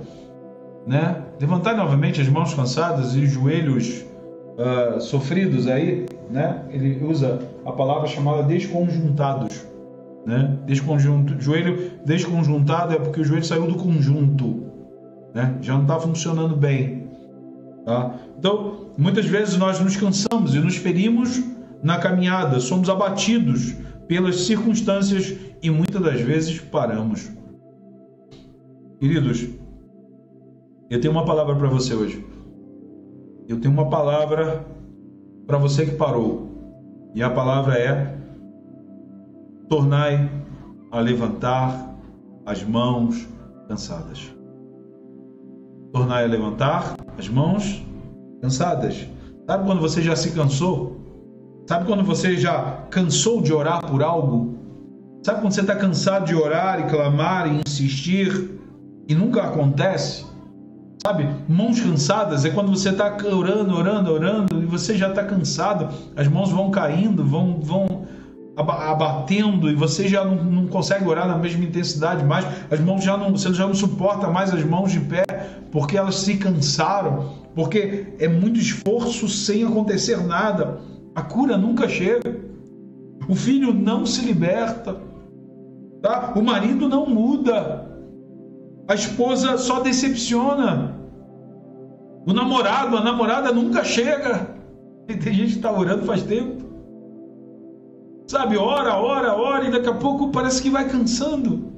né? 0.86 1.22
Levantar 1.40 1.76
novamente 1.76 2.20
as 2.20 2.28
mãos 2.28 2.52
cansadas 2.54 3.14
e 3.16 3.20
os 3.20 3.30
joelhos 3.30 4.04
uh, 4.58 5.00
sofridos 5.00 5.66
aí, 5.66 6.06
né? 6.30 6.64
Ele 6.70 7.02
usa 7.04 7.38
a 7.64 7.72
palavra 7.72 8.06
chamada 8.06 8.42
desconjuntados, 8.42 9.66
né? 10.26 10.58
Desconjunto, 10.66 11.40
joelho 11.40 11.92
desconjuntado 12.04 12.94
é 12.94 12.98
porque 12.98 13.20
o 13.20 13.24
joelho 13.24 13.44
saiu 13.44 13.66
do 13.66 13.76
conjunto, 13.76 14.64
né? 15.34 15.56
Já 15.62 15.74
não 15.74 15.82
está 15.82 15.98
funcionando 15.98 16.54
bem, 16.54 17.08
tá? 17.84 18.14
Então, 18.38 18.88
muitas 18.96 19.24
vezes 19.24 19.56
nós 19.56 19.80
nos 19.80 19.96
cansamos 19.96 20.54
e 20.54 20.58
nos 20.58 20.76
ferimos 20.76 21.42
na 21.82 21.96
caminhada, 21.98 22.60
somos 22.60 22.90
abatidos 22.90 23.74
pelas 24.06 24.40
circunstâncias 24.40 25.34
e 25.62 25.70
muitas 25.70 26.02
das 26.02 26.20
vezes 26.20 26.58
paramos. 26.58 27.37
Queridos, 28.98 29.48
eu 30.90 31.00
tenho 31.00 31.12
uma 31.12 31.24
palavra 31.24 31.54
para 31.54 31.68
você 31.68 31.94
hoje. 31.94 32.26
Eu 33.46 33.60
tenho 33.60 33.72
uma 33.72 33.88
palavra 33.88 34.66
para 35.46 35.56
você 35.56 35.86
que 35.86 35.92
parou. 35.92 36.48
E 37.14 37.22
a 37.22 37.30
palavra 37.30 37.78
é: 37.78 38.18
tornai 39.68 40.28
a 40.90 40.98
levantar 40.98 41.96
as 42.44 42.64
mãos 42.64 43.28
cansadas. 43.68 44.34
Tornai 45.92 46.24
a 46.24 46.26
levantar 46.26 46.96
as 47.16 47.28
mãos 47.28 47.80
cansadas. 48.42 49.06
Sabe 49.46 49.64
quando 49.64 49.80
você 49.80 50.02
já 50.02 50.16
se 50.16 50.32
cansou? 50.32 50.96
Sabe 51.68 51.86
quando 51.86 52.02
você 52.02 52.36
já 52.36 52.84
cansou 52.90 53.42
de 53.42 53.52
orar 53.52 53.88
por 53.88 54.02
algo? 54.02 54.58
Sabe 55.22 55.40
quando 55.40 55.52
você 55.52 55.60
está 55.60 55.76
cansado 55.76 56.26
de 56.26 56.34
orar 56.34 56.80
e 56.80 56.90
clamar 56.90 57.46
e 57.46 57.62
insistir 57.64 58.57
e 59.08 59.14
nunca 59.14 59.42
acontece? 59.42 60.26
Sabe, 61.04 61.26
mãos 61.48 61.80
cansadas 61.80 62.44
é 62.44 62.50
quando 62.50 62.70
você 62.70 62.90
está 62.90 63.16
orando, 63.24 63.74
orando, 63.74 64.12
orando 64.12 64.62
e 64.62 64.66
você 64.66 64.96
já 64.96 65.08
está 65.08 65.24
cansado, 65.24 65.88
as 66.14 66.28
mãos 66.28 66.50
vão 66.50 66.70
caindo, 66.70 67.24
vão, 67.24 67.60
vão 67.60 68.06
abatendo 68.56 69.70
e 69.70 69.74
você 69.74 70.08
já 70.08 70.24
não, 70.24 70.36
não, 70.44 70.66
consegue 70.66 71.08
orar 71.08 71.26
na 71.26 71.38
mesma 71.38 71.64
intensidade 71.64 72.24
mais, 72.24 72.44
as 72.70 72.80
mãos 72.80 73.02
já 73.02 73.16
não, 73.16 73.30
você 73.30 73.54
já 73.54 73.66
não 73.66 73.74
suporta 73.74 74.28
mais 74.28 74.52
as 74.52 74.64
mãos 74.64 74.90
de 74.90 75.00
pé 75.00 75.24
porque 75.70 75.96
elas 75.96 76.16
se 76.16 76.36
cansaram, 76.36 77.32
porque 77.54 78.14
é 78.18 78.28
muito 78.28 78.58
esforço 78.58 79.28
sem 79.28 79.64
acontecer 79.64 80.16
nada. 80.26 80.80
A 81.14 81.22
cura 81.22 81.56
nunca 81.56 81.88
chega. 81.88 82.36
O 83.28 83.34
filho 83.34 83.72
não 83.72 84.06
se 84.06 84.24
liberta. 84.24 84.96
Tá? 86.02 86.32
O 86.36 86.42
marido 86.42 86.88
não 86.88 87.06
muda. 87.06 87.86
A 88.88 88.94
esposa 88.94 89.58
só 89.58 89.80
decepciona. 89.80 90.96
O 92.26 92.32
namorado, 92.32 92.96
a 92.96 93.02
namorada 93.02 93.52
nunca 93.52 93.84
chega. 93.84 94.48
E 95.06 95.14
tem 95.14 95.34
gente 95.34 95.52
que 95.52 95.56
está 95.56 95.70
orando 95.70 96.06
faz 96.06 96.22
tempo. 96.22 96.66
Sabe, 98.26 98.56
ora, 98.56 98.94
ora, 98.96 99.34
ora, 99.34 99.66
e 99.66 99.70
daqui 99.70 99.88
a 99.88 99.94
pouco 99.94 100.30
parece 100.30 100.62
que 100.62 100.70
vai 100.70 100.88
cansando. 100.88 101.72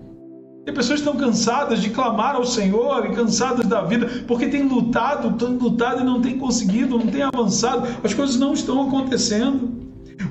Tem 0.65 0.75
pessoas 0.75 1.01
que 1.01 1.09
estão 1.09 1.21
cansadas 1.21 1.81
de 1.81 1.91
clamar 1.91 2.37
ao 2.37 2.45
Senhor 2.45 3.07
e 3.07 3.15
cansadas 3.15 3.67
da 3.67 3.83
vida, 3.83 4.25
porque 4.29 4.47
têm 4.47 4.63
lutado, 4.63 5.33
têm 5.37 5.57
lutado 5.57 6.03
e 6.03 6.05
não 6.05 6.21
têm 6.21 6.39
conseguido, 6.39 6.99
não 6.99 7.07
têm 7.07 7.23
avançado, 7.23 7.89
as 8.05 8.15
coisas 8.15 8.37
não 8.37 8.53
estão 8.53 8.83
acontecendo. 8.87 9.81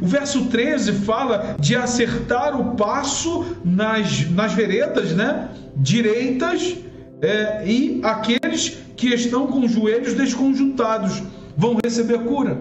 O 0.02 0.06
verso 0.06 0.46
13 0.46 0.94
fala 0.94 1.56
de 1.60 1.76
acertar 1.76 2.60
o 2.60 2.76
passo 2.76 3.58
nas, 3.66 4.30
nas 4.30 4.54
veredas 4.54 5.14
né? 5.14 5.50
Direitas 5.80 6.78
é, 7.22 7.66
e 7.66 8.02
aqueles 8.04 8.78
que 8.96 9.08
estão 9.08 9.48
com 9.48 9.66
os 9.66 9.72
joelhos 9.72 10.14
desconjuntados 10.14 11.24
vão 11.58 11.78
receber 11.84 12.20
cura. 12.20 12.60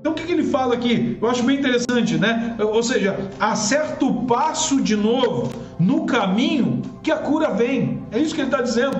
Então 0.00 0.12
o 0.12 0.14
que, 0.14 0.24
que, 0.24 0.32
ele 0.32 0.44
fala 0.44 0.74
aqui? 0.74 1.18
Eu 1.20 1.28
acho 1.28 1.42
bem 1.42 1.58
interessante, 1.58 2.16
né? 2.16 2.56
Ou 2.58 2.82
seja, 2.82 3.18
acerta 3.38 4.04
o 4.04 4.24
passo 4.24 4.80
de 4.80 4.96
novo 4.96 5.52
no 5.78 6.06
caminho 6.06 6.80
que 7.02 7.10
a 7.10 7.16
cura 7.16 7.50
vem. 7.50 8.02
É 8.10 8.18
isso 8.18 8.34
que 8.34 8.40
ele 8.40 8.48
está 8.48 8.62
dizendo. 8.62 8.96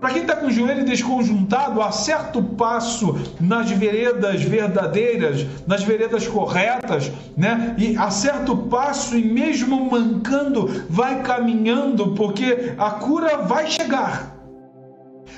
Para 0.00 0.10
quem 0.10 0.22
está 0.22 0.36
com 0.36 0.46
o 0.46 0.50
joelho 0.50 0.84
desconjuntado, 0.84 1.82
acerta 1.82 2.38
o 2.38 2.42
passo 2.42 3.18
nas 3.40 3.68
veredas 3.70 4.42
verdadeiras, 4.42 5.44
nas 5.66 5.82
veredas 5.82 6.26
corretas, 6.26 7.10
né? 7.36 7.74
E 7.76 7.96
acerta 7.96 8.52
o 8.52 8.68
passo 8.68 9.16
e 9.16 9.24
mesmo 9.24 9.90
mancando, 9.90 10.84
vai 10.88 11.22
caminhando, 11.22 12.14
porque 12.14 12.74
a 12.78 12.90
cura 12.90 13.38
vai 13.38 13.66
chegar. 13.68 14.37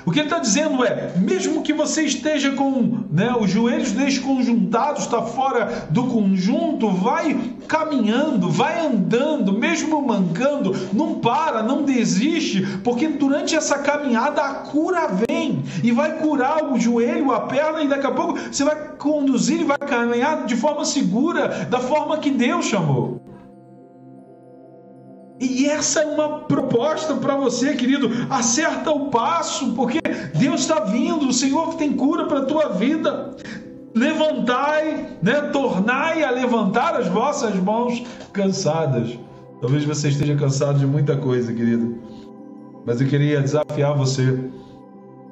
O 0.05 0.11
que 0.11 0.19
ele 0.19 0.27
está 0.27 0.39
dizendo 0.39 0.83
é: 0.83 1.13
mesmo 1.17 1.61
que 1.61 1.73
você 1.73 2.03
esteja 2.03 2.51
com 2.51 3.03
né, 3.11 3.35
os 3.39 3.49
joelhos 3.49 3.91
desconjuntados, 3.91 5.03
está 5.03 5.21
fora 5.21 5.87
do 5.89 6.05
conjunto, 6.05 6.89
vai 6.89 7.39
caminhando, 7.67 8.49
vai 8.49 8.85
andando, 8.85 9.53
mesmo 9.53 10.01
mancando, 10.01 10.75
não 10.91 11.15
para, 11.15 11.61
não 11.61 11.83
desiste, 11.83 12.61
porque 12.83 13.07
durante 13.07 13.55
essa 13.55 13.79
caminhada 13.79 14.41
a 14.41 14.53
cura 14.55 15.07
vem 15.07 15.63
e 15.83 15.91
vai 15.91 16.17
curar 16.17 16.71
o 16.71 16.79
joelho, 16.79 17.31
a 17.31 17.41
perna, 17.41 17.81
e 17.81 17.87
daqui 17.87 18.07
a 18.07 18.11
pouco 18.11 18.37
você 18.37 18.63
vai 18.63 18.75
conduzir 18.97 19.61
e 19.61 19.65
vai 19.65 19.77
caminhar 19.77 20.45
de 20.45 20.55
forma 20.55 20.83
segura, 20.83 21.67
da 21.69 21.79
forma 21.79 22.17
que 22.17 22.31
Deus 22.31 22.65
chamou. 22.65 23.30
E 25.41 25.65
essa 25.65 26.01
é 26.01 26.05
uma 26.05 26.41
proposta 26.41 27.15
para 27.15 27.35
você, 27.35 27.73
querido. 27.73 28.11
Acerta 28.29 28.91
o 28.91 29.09
passo, 29.09 29.73
porque 29.73 29.99
Deus 30.37 30.61
está 30.61 30.81
vindo, 30.81 31.27
o 31.27 31.33
Senhor 31.33 31.73
tem 31.77 31.93
cura 31.93 32.27
para 32.27 32.41
a 32.41 32.45
tua 32.45 32.69
vida. 32.69 33.35
Levantai, 33.95 35.17
né? 35.19 35.41
tornai 35.51 36.23
a 36.23 36.29
levantar 36.29 36.95
as 36.95 37.07
vossas 37.07 37.55
mãos 37.55 38.03
cansadas. 38.31 39.17
Talvez 39.59 39.83
você 39.83 40.09
esteja 40.09 40.35
cansado 40.35 40.77
de 40.77 40.85
muita 40.85 41.17
coisa, 41.17 41.51
querido. 41.51 41.97
Mas 42.85 43.01
eu 43.01 43.07
queria 43.07 43.41
desafiar 43.41 43.97
você. 43.97 44.39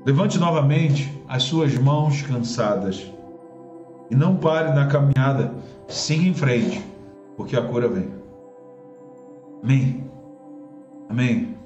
Levante 0.03 0.39
novamente 0.39 1.13
as 1.27 1.43
suas 1.43 1.77
mãos 1.77 2.23
cansadas. 2.23 3.05
E 4.09 4.15
não 4.15 4.35
pare 4.35 4.73
na 4.73 4.87
caminhada. 4.87 5.53
Siga 5.87 6.23
em 6.23 6.33
frente, 6.33 6.83
porque 7.37 7.55
a 7.55 7.61
cura 7.61 7.87
vem. 7.87 8.18
Amém. 9.63 10.03
Amém. 11.09 11.57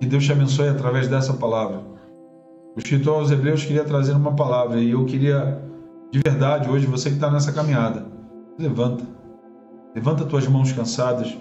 Que 0.00 0.06
Deus 0.06 0.24
te 0.24 0.32
abençoe 0.32 0.68
através 0.68 1.08
dessa 1.08 1.34
palavra. 1.34 1.82
O 2.74 2.78
escritor 2.78 3.20
aos 3.20 3.30
Hebreus 3.30 3.64
queria 3.64 3.84
trazer 3.84 4.12
uma 4.12 4.32
palavra 4.34 4.80
e 4.80 4.90
eu 4.90 5.04
queria, 5.04 5.62
de 6.10 6.18
verdade, 6.18 6.68
hoje, 6.68 6.86
você 6.86 7.08
que 7.08 7.16
está 7.16 7.30
nessa 7.30 7.52
caminhada, 7.52 8.06
levanta. 8.58 9.04
Levanta 9.94 10.24
tuas 10.24 10.46
mãos 10.48 10.72
cansadas. 10.72 11.36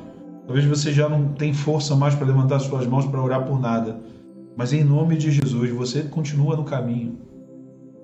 Talvez 0.46 0.66
você 0.66 0.92
já 0.92 1.08
não 1.10 1.30
tem 1.30 1.54
força 1.54 1.96
mais 1.96 2.14
para 2.14 2.28
levantar 2.28 2.60
suas 2.60 2.86
mãos 2.86 3.06
para 3.06 3.22
orar 3.22 3.46
por 3.46 3.60
nada. 3.60 4.00
Mas 4.56 4.74
em 4.74 4.84
nome 4.84 5.18
de 5.18 5.32
Jesus, 5.32 5.72
você 5.72 6.04
continua 6.04 6.56
no 6.56 6.64
caminho. 6.64 7.18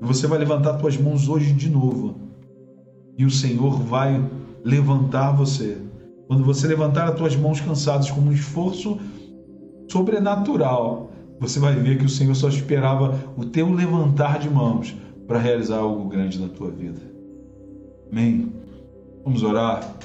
Você 0.02 0.26
vai 0.26 0.40
levantar 0.40 0.76
tuas 0.76 0.98
mãos 0.98 1.28
hoje 1.28 1.54
de 1.54 1.70
novo. 1.70 2.16
E 3.18 3.26
o 3.26 3.30
Senhor 3.30 3.80
vai 3.82 4.24
levantar 4.64 5.32
você 5.32 5.78
quando 6.30 6.46
você 6.46 6.68
levantar 6.68 7.10
as 7.10 7.16
tuas 7.16 7.36
mãos 7.36 7.60
cansadas 7.60 8.12
como 8.12 8.30
um 8.30 8.32
esforço 8.32 9.00
sobrenatural, 9.92 11.10
você 11.40 11.60
vai 11.60 11.74
ver 11.74 11.98
que 11.98 12.06
o 12.06 12.10
Senhor 12.10 12.36
só 12.36 12.48
esperava 12.48 13.20
o 13.36 13.46
teu 13.46 13.74
levantar 13.74 14.38
de 14.38 14.48
mãos 14.48 14.96
para 15.28 15.40
realizar 15.40 15.78
algo 15.78 16.08
grande 16.08 16.40
na 16.40 16.48
tua 16.48 16.70
vida. 16.70 17.02
Amém? 18.12 18.54
Vamos 19.26 19.42
orar? 19.42 19.96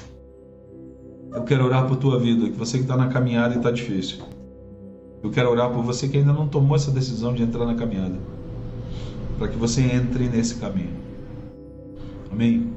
Eu 1.31 1.43
quero 1.43 1.63
orar 1.63 1.87
por 1.87 1.97
tua 1.97 2.19
vida, 2.19 2.49
que 2.49 2.57
você 2.57 2.77
que 2.77 2.85
está 2.85 2.97
na 2.97 3.09
caminhada 3.09 3.53
e 3.53 3.57
está 3.57 3.69
difícil. 3.69 4.23
Eu 5.21 5.29
quero 5.29 5.51
orar 5.51 5.69
por 5.69 5.83
você 5.83 6.07
que 6.07 6.17
ainda 6.17 6.33
não 6.33 6.47
tomou 6.47 6.75
essa 6.75 6.89
decisão 6.89 7.35
de 7.35 7.43
entrar 7.43 7.67
na 7.67 7.75
caminhada, 7.75 8.15
para 9.37 9.47
que 9.47 9.57
você 9.57 9.81
entre 9.81 10.27
nesse 10.27 10.55
caminho. 10.55 10.97
Amém? 12.31 12.74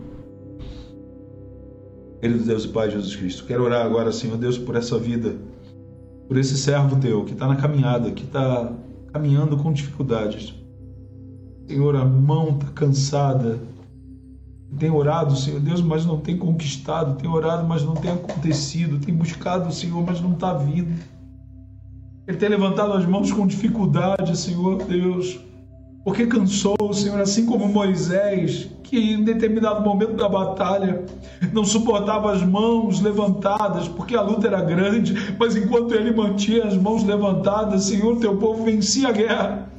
Querido 2.21 2.45
Deus 2.45 2.64
e 2.64 2.69
Pai 2.69 2.91
Jesus 2.91 3.14
Cristo, 3.14 3.45
quero 3.45 3.62
orar 3.62 3.87
agora, 3.87 4.11
Senhor 4.11 4.37
Deus, 4.37 4.59
por 4.59 4.75
essa 4.75 4.99
vida, 4.99 5.37
por 6.27 6.37
esse 6.37 6.57
servo 6.59 6.97
teu 6.97 7.25
que 7.25 7.33
está 7.33 7.47
na 7.47 7.55
caminhada, 7.55 8.11
que 8.11 8.25
está 8.25 8.73
caminhando 9.12 9.57
com 9.57 9.73
dificuldades. 9.73 10.53
Senhor, 11.69 11.95
a 11.95 12.05
mão 12.05 12.59
está 12.59 12.66
cansada. 12.73 13.61
Tem 14.79 14.91
orado, 14.91 15.37
Senhor 15.37 15.61
Deus, 15.61 15.81
mas 15.81 16.05
não 16.05 16.19
tem 16.19 16.37
conquistado. 16.37 17.16
Tem 17.16 17.31
orado, 17.31 17.66
mas 17.66 17.85
não 17.85 17.95
tem 17.95 18.11
acontecido. 18.11 18.99
Tem 18.99 19.14
buscado, 19.14 19.73
Senhor, 19.73 20.05
mas 20.05 20.21
não 20.21 20.33
está 20.33 20.55
vindo. 20.55 20.93
Ele 22.27 22.37
tem 22.37 22.49
levantado 22.49 22.93
as 22.95 23.07
mãos 23.07 23.33
com 23.33 23.47
dificuldade, 23.47 24.37
Senhor 24.37 24.83
Deus 24.85 25.39
porque 26.09 26.26
cansou, 26.26 26.90
Senhor, 26.94 27.20
assim 27.20 27.44
como 27.44 27.68
Moisés, 27.68 28.70
que 28.82 29.12
em 29.12 29.22
determinado 29.24 29.82
momento 29.82 30.14
da 30.14 30.26
batalha 30.26 31.04
não 31.52 31.66
suportava 31.66 32.32
as 32.32 32.42
mãos 32.42 33.02
levantadas, 33.02 33.86
porque 33.88 34.16
a 34.16 34.22
luta 34.22 34.46
era 34.46 34.62
grande, 34.62 35.14
mas 35.38 35.54
enquanto 35.54 35.94
ele 35.94 36.11
mantinha 36.11 36.64
as 36.64 36.78
mãos 36.78 37.04
levantadas, 37.04 37.84
Senhor, 37.84 38.16
teu 38.20 38.38
povo 38.38 38.64
vencia 38.64 39.09
a 39.09 39.12
guerra. 39.12 39.70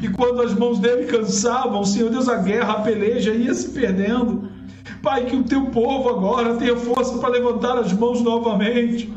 E 0.00 0.08
quando 0.08 0.42
as 0.42 0.54
mãos 0.54 0.78
dele 0.78 1.06
cansavam, 1.06 1.84
Senhor 1.84 2.10
Deus, 2.10 2.28
a 2.28 2.36
guerra, 2.36 2.74
a 2.74 2.80
peleja 2.82 3.34
ia 3.34 3.52
se 3.52 3.68
perdendo. 3.70 4.48
Pai, 5.02 5.24
que 5.24 5.34
o 5.34 5.42
teu 5.42 5.66
povo 5.66 6.08
agora 6.08 6.54
tenha 6.54 6.76
força 6.76 7.18
para 7.18 7.30
levantar 7.30 7.76
as 7.76 7.92
mãos 7.92 8.22
novamente 8.22 9.12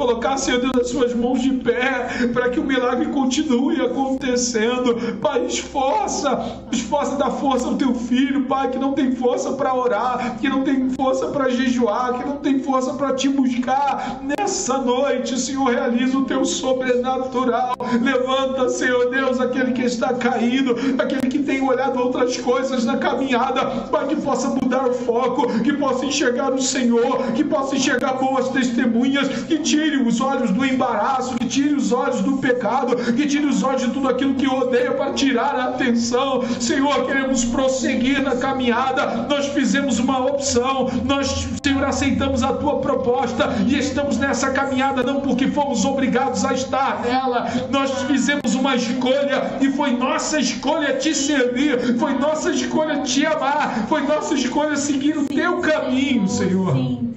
colocar, 0.00 0.38
Senhor 0.38 0.60
Deus, 0.60 0.72
as 0.80 0.88
suas 0.88 1.14
mãos 1.14 1.42
de 1.42 1.50
pé, 1.50 2.08
para 2.32 2.48
que 2.48 2.58
o 2.58 2.64
milagre 2.64 3.10
continue 3.10 3.82
acontecendo. 3.82 4.96
Pai, 5.20 5.44
esforça, 5.44 6.62
esforça 6.72 7.16
da 7.16 7.30
força 7.30 7.66
ao 7.66 7.74
teu 7.74 7.94
filho, 7.94 8.46
Pai, 8.46 8.70
que 8.70 8.78
não 8.78 8.94
tem 8.94 9.12
força 9.12 9.52
para 9.52 9.74
orar, 9.74 10.38
que 10.40 10.48
não 10.48 10.62
tem 10.62 10.88
força 10.88 11.26
para 11.26 11.50
jejuar, 11.50 12.18
que 12.18 12.26
não 12.26 12.38
tem 12.38 12.60
força 12.60 12.94
para 12.94 13.12
te 13.12 13.28
buscar. 13.28 14.22
Nessa 14.22 14.78
noite, 14.78 15.38
Senhor, 15.38 15.70
realiza 15.70 16.16
o 16.16 16.24
teu 16.24 16.46
sobrenatural. 16.46 17.74
Levanta, 18.00 18.70
Senhor 18.70 19.10
Deus, 19.10 19.38
aquele 19.38 19.72
que 19.72 19.82
está 19.82 20.14
caído, 20.14 20.74
aquele 20.98 21.28
que 21.28 21.40
tem 21.40 21.60
olhado 21.60 22.00
outras 22.00 22.38
coisas 22.38 22.86
na 22.86 22.96
caminhada, 22.96 23.66
Pai, 23.90 24.06
que 24.06 24.16
possa 24.16 24.48
mudar 24.48 24.88
o 24.88 24.94
foco, 24.94 25.46
que 25.62 25.74
possa 25.74 26.06
enxergar 26.06 26.54
o 26.54 26.62
Senhor, 26.62 27.18
que 27.34 27.44
possa 27.44 27.76
enxergar 27.76 28.14
boas 28.14 28.48
testemunhas, 28.48 29.28
que 29.44 29.58
tire 29.58 29.89
tire 29.90 30.02
os 30.02 30.20
olhos 30.20 30.50
do 30.52 30.64
embaraço, 30.64 31.34
que 31.34 31.46
tire 31.46 31.74
os 31.74 31.90
olhos 31.90 32.20
do 32.20 32.36
pecado, 32.38 32.96
que 32.96 33.26
tire 33.26 33.46
os 33.46 33.62
olhos 33.62 33.82
de 33.82 33.90
tudo 33.90 34.08
aquilo 34.08 34.34
que 34.34 34.46
odeia 34.46 34.92
para 34.92 35.12
tirar 35.12 35.56
a 35.56 35.64
atenção. 35.64 36.42
Senhor, 36.60 37.06
queremos 37.06 37.44
prosseguir 37.44 38.22
na 38.22 38.36
caminhada. 38.36 39.26
Nós 39.28 39.46
fizemos 39.48 39.98
uma 39.98 40.24
opção, 40.24 40.88
nós, 41.04 41.48
Senhor, 41.62 41.84
aceitamos 41.84 42.42
a 42.42 42.52
tua 42.52 42.78
proposta 42.78 43.48
e 43.66 43.76
estamos 43.78 44.16
nessa 44.16 44.50
caminhada 44.50 45.02
não 45.02 45.20
porque 45.20 45.48
fomos 45.48 45.84
obrigados 45.84 46.44
a 46.44 46.52
estar 46.52 47.02
nela. 47.02 47.48
Nós 47.70 48.02
fizemos 48.02 48.54
uma 48.54 48.76
escolha 48.76 49.58
e 49.60 49.70
foi 49.72 49.90
nossa 49.96 50.38
escolha 50.38 50.94
te 50.94 51.14
servir, 51.14 51.98
foi 51.98 52.14
nossa 52.14 52.50
escolha 52.50 53.00
te 53.02 53.26
amar, 53.26 53.86
foi 53.88 54.02
nossa 54.02 54.34
escolha 54.34 54.76
seguir 54.76 55.18
o 55.18 55.26
teu 55.26 55.58
caminho, 55.58 56.28
Senhor. 56.28 57.09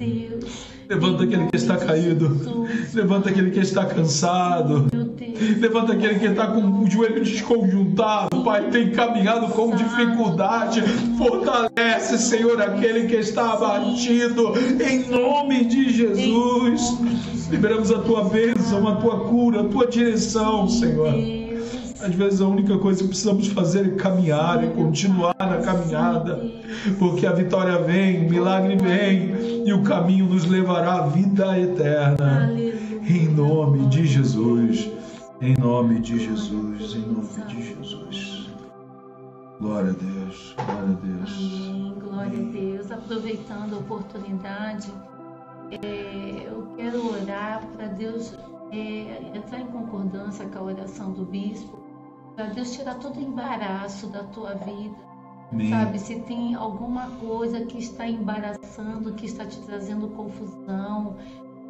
Levanta 0.94 1.24
aquele 1.24 1.48
que 1.48 1.56
está 1.56 1.76
caído. 1.76 2.68
Levanta 2.94 3.28
aquele 3.28 3.50
que 3.50 3.58
está 3.58 3.84
cansado. 3.84 4.86
Levanta 5.58 5.92
aquele 5.92 6.20
que 6.20 6.26
está 6.26 6.46
com 6.46 6.84
o 6.84 6.88
joelho 6.88 7.24
desconjuntado. 7.24 8.44
Pai, 8.44 8.70
tem 8.70 8.92
caminhado 8.92 9.48
com 9.48 9.74
dificuldade. 9.74 10.82
Fortalece, 11.18 12.16
Senhor, 12.18 12.62
aquele 12.62 13.08
que 13.08 13.16
está 13.16 13.54
abatido. 13.54 14.52
Em 14.80 15.10
nome 15.10 15.64
de 15.64 15.90
Jesus. 15.90 16.96
Liberamos 17.50 17.90
a 17.90 17.98
tua 17.98 18.24
bênção, 18.28 18.86
a 18.86 18.94
tua 18.96 19.24
cura, 19.28 19.62
a 19.62 19.64
tua 19.64 19.88
direção, 19.88 20.68
Senhor. 20.68 21.43
Às 22.04 22.14
vezes 22.14 22.42
a 22.42 22.46
única 22.46 22.76
coisa 22.76 23.00
que 23.00 23.08
precisamos 23.08 23.46
fazer 23.48 23.86
é 23.86 23.96
caminhar 23.96 24.62
e 24.62 24.68
continuar 24.74 25.34
na 25.38 25.62
caminhada, 25.62 26.38
porque 26.98 27.26
a 27.26 27.32
vitória 27.32 27.78
vem, 27.78 28.26
o 28.26 28.30
milagre 28.30 28.76
vem 28.76 29.66
e 29.66 29.72
o 29.72 29.82
caminho 29.82 30.26
nos 30.26 30.44
levará 30.44 30.96
à 30.96 31.06
vida 31.06 31.58
eterna. 31.58 32.52
Em 32.52 33.26
nome 33.28 33.86
de 33.86 34.06
Jesus, 34.06 34.90
em 35.40 35.56
nome 35.58 35.98
de 36.00 36.18
Jesus, 36.18 36.94
em 36.94 37.10
nome 37.10 37.46
de 37.48 37.68
Jesus. 37.68 38.50
Glória 39.58 39.92
a 39.92 39.94
Deus, 39.94 40.54
glória 40.58 40.82
a 40.82 41.06
Deus. 41.06 41.68
Amém, 41.70 41.94
glória 42.00 42.38
a 42.38 42.50
Deus. 42.50 42.92
Aproveitando 42.92 43.76
a 43.76 43.78
oportunidade, 43.78 44.92
é, 45.70 46.48
eu 46.48 46.66
quero 46.76 46.98
orar 47.14 47.62
para 47.74 47.86
Deus 47.86 48.34
é, 48.70 49.22
entrar 49.34 49.60
em 49.60 49.66
concordância 49.68 50.44
com 50.44 50.58
a 50.58 50.62
oração 50.64 51.10
do 51.12 51.24
bispo 51.24 51.83
para 52.34 52.46
Deus 52.46 52.72
tirar 52.72 52.98
todo 52.98 53.20
embaraço 53.20 54.06
da 54.08 54.24
tua 54.24 54.54
vida. 54.54 54.96
Amém. 55.52 55.70
Sabe, 55.70 55.98
se 55.98 56.20
tem 56.20 56.54
alguma 56.54 57.10
coisa 57.18 57.64
que 57.64 57.78
está 57.78 58.08
embaraçando, 58.08 59.12
que 59.14 59.26
está 59.26 59.46
te 59.46 59.58
trazendo 59.60 60.08
confusão, 60.08 61.16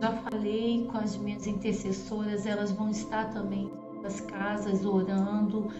já 0.00 0.12
falei 0.12 0.86
com 0.90 0.98
as 0.98 1.16
minhas 1.16 1.46
intercessoras, 1.46 2.46
elas 2.46 2.72
vão 2.72 2.90
estar 2.90 3.30
também 3.32 3.70
nas 4.02 4.20
casas 4.20 4.84
orando 4.84 5.70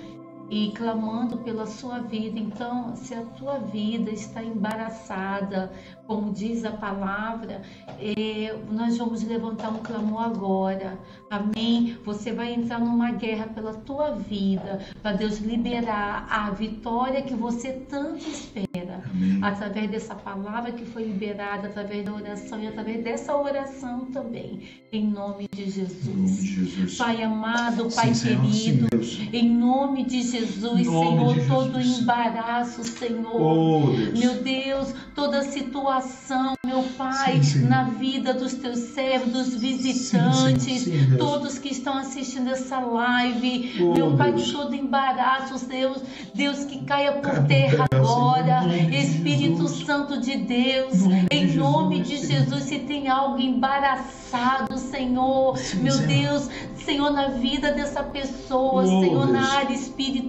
e 0.55 0.71
clamando 0.71 1.39
pela 1.39 1.67
sua 1.67 1.99
vida. 1.99 2.39
Então, 2.39 2.95
se 2.95 3.13
a 3.13 3.23
tua 3.23 3.59
vida 3.59 4.13
está 4.13 4.41
embaraçada, 4.41 5.73
como 6.07 6.33
diz 6.33 6.65
a 6.65 6.71
palavra, 6.71 7.63
é, 7.99 8.57
nós 8.71 8.97
vamos 8.97 9.25
levantar 9.25 9.71
um 9.71 9.79
clamor 9.79 10.23
agora. 10.23 10.97
Amém? 11.29 11.99
Você 12.05 12.33
vai 12.33 12.55
entrar 12.55 12.79
numa 12.79 13.11
guerra 13.11 13.49
pela 13.49 13.75
tua 13.75 14.13
vida, 14.13 14.81
para 15.03 15.17
Deus 15.17 15.39
liberar 15.39 16.29
a 16.31 16.51
vitória 16.51 17.23
que 17.23 17.35
você 17.35 17.73
tanto 17.89 18.19
espera. 18.19 19.03
Amém. 19.11 19.41
Através 19.43 19.91
dessa 19.91 20.15
palavra 20.15 20.71
que 20.71 20.85
foi 20.85 21.03
liberada, 21.03 21.67
através 21.67 22.05
da 22.05 22.15
oração 22.15 22.63
e 22.63 22.69
através 22.69 23.03
dessa 23.03 23.37
oração 23.37 24.05
também. 24.13 24.63
Em 24.93 25.09
nome 25.09 25.49
de 25.53 25.69
Jesus. 25.69 26.07
Nome 26.07 26.29
de 26.29 26.47
Jesus. 26.47 26.97
Pai 26.97 27.23
amado, 27.23 27.89
Pai 27.93 28.15
sim, 28.15 28.41
querido, 28.41 29.03
sim, 29.03 29.31
em 29.33 29.49
nome 29.49 30.05
de 30.05 30.23
Jesus, 30.23 30.44
nome 30.61 30.85
Senhor, 30.85 31.35
de 31.35 31.47
todo 31.47 31.81
Jesus. 31.81 32.01
embaraço, 32.01 32.85
Senhor. 32.85 33.41
Oh, 33.41 33.93
Deus. 33.93 34.19
Meu 34.19 34.35
Deus, 34.43 34.95
toda 35.15 35.43
situação 35.43 36.55
meu 36.65 36.83
Pai, 36.97 37.43
sim, 37.43 37.61
sim. 37.61 37.67
na 37.67 37.85
vida 37.85 38.35
dos 38.35 38.55
teus 38.55 38.79
servos, 38.79 39.33
dos 39.33 39.55
visitantes, 39.55 40.83
sim, 40.83 41.17
todos 41.17 41.59
que 41.59 41.69
estão 41.69 41.99
assistindo 41.99 42.51
essa 42.51 42.81
live, 42.81 43.83
oh, 43.83 43.93
meu 43.93 44.17
Pai, 44.17 44.33
Deus. 44.33 44.47
de 44.47 44.53
todo 44.53 44.75
embaraço, 44.75 45.67
Deus, 45.67 46.03
Deus 46.35 46.65
que 46.65 46.85
caia 46.85 47.13
por 47.13 47.47
terra 47.47 47.87
agora, 47.93 48.67
Espírito 48.91 49.69
Santo 49.69 50.21
de 50.21 50.37
Deus, 50.39 50.95
em 51.31 51.55
nome 51.55 52.01
de 52.01 52.17
Jesus, 52.17 52.65
se 52.65 52.81
tem 52.81 53.09
algo 53.09 53.39
embaraçado, 53.39 54.79
Senhor, 54.79 55.59
meu 55.77 55.99
Deus, 55.99 56.49
Senhor, 56.77 57.11
na 57.11 57.29
vida 57.29 57.73
dessa 57.73 58.03
pessoa, 58.03 58.83
oh, 58.83 58.87
Senhor, 58.87 59.27
Deus. 59.27 59.31
na 59.31 59.53
área 59.55 59.75
espiritual, 59.75 60.24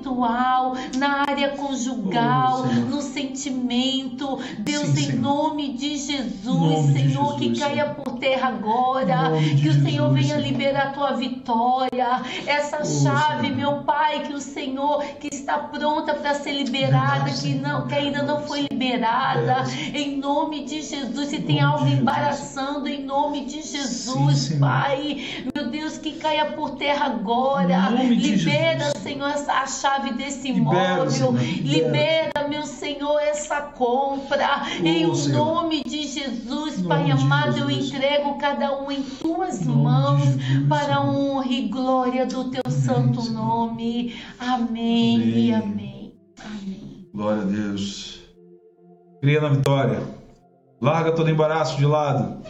na 0.98 1.24
área 1.28 1.50
conjugal, 1.50 2.64
oh, 2.64 2.74
no 2.90 3.02
sentimento, 3.02 4.40
Deus, 4.60 4.98
em 4.98 5.14
nome 5.14 5.36
nome 5.56 5.74
de 5.74 5.98
Jesus, 5.98 6.44
nome 6.46 6.94
Senhor, 6.94 7.38
de 7.38 7.46
Jesus, 7.46 7.54
que 7.54 7.60
caia 7.60 7.86
por 7.86 8.18
terra 8.18 8.50
agora, 8.50 9.32
que 9.62 9.70
o 9.70 9.84
Senhor 9.84 10.14
venha 10.14 10.38
liberar 10.38 10.88
a 10.88 10.90
tua 10.92 11.14
vitória, 11.14 12.22
essa 12.46 12.80
oh, 12.82 12.86
chave, 12.86 13.48
Senhor. 13.48 13.56
meu 13.56 13.84
Pai, 13.84 14.24
que 14.24 14.34
o 14.34 14.42
Senhor 14.42 15.04
que 15.20 15.30
está 15.34 15.58
pronta 15.58 16.14
para 16.14 16.34
ser 16.36 16.54
liberada, 16.54 17.32
que 17.32 17.54
não, 17.56 17.88
que 17.88 17.96
ainda 17.96 18.24
não 18.24 18.42
foi 18.42 18.68
liberada, 18.70 19.64
em 19.94 20.18
nome 20.18 20.66
de 20.66 20.82
Jesus, 20.82 21.30
se 21.30 21.40
tem 21.42 21.62
algo 21.62 21.88
embaraçando, 21.88 22.88
em 22.88 23.04
nome 23.04 23.46
de 23.46 23.62
Jesus, 23.62 24.38
Sim, 24.38 24.60
Pai, 24.60 25.24
meu 25.54 25.70
Deus, 25.70 25.98
que 25.98 26.14
caia 26.14 26.46
por 26.48 26.72
terra 26.72 27.06
agora, 27.06 27.90
libera, 27.90 28.95
Senhor, 29.06 29.32
a 29.48 29.68
chave 29.68 30.14
desse 30.14 30.48
imóvel, 30.48 31.34
libera. 31.62 32.48
meu 32.50 32.66
Senhor, 32.66 33.20
essa 33.20 33.62
compra, 33.62 34.64
oh, 34.82 34.84
em 34.84 35.06
o 35.06 35.16
nome 35.30 35.76
nome 35.76 35.84
de 35.84 36.08
Jesus, 36.08 36.82
Pai 36.82 37.12
amado, 37.12 37.60
eu 37.60 37.70
entrego 37.70 38.38
cada 38.40 38.80
um 38.82 38.92
em 38.92 39.04
tuas 39.04 39.66
mãos 39.66 40.24
para 40.68 40.96
a 40.96 41.06
honra 41.06 41.52
e 41.52 41.68
glória 41.68 42.26
do 42.26 42.46
teu 42.50 42.72
santo 42.72 43.32
nome. 43.32 44.16
Amém, 44.40 45.16
amém 45.16 45.38
e 45.38 45.54
amém. 45.54 46.14
Amém. 46.44 47.08
Glória 47.14 47.42
a 47.42 47.46
Deus. 47.46 48.22
Cria 49.22 49.42
na 49.42 49.50
vitória. 49.50 50.02
Larga 50.82 51.12
todo 51.12 51.30
embaraço 51.30 51.78
de 51.78 51.86
lado. 51.86 52.42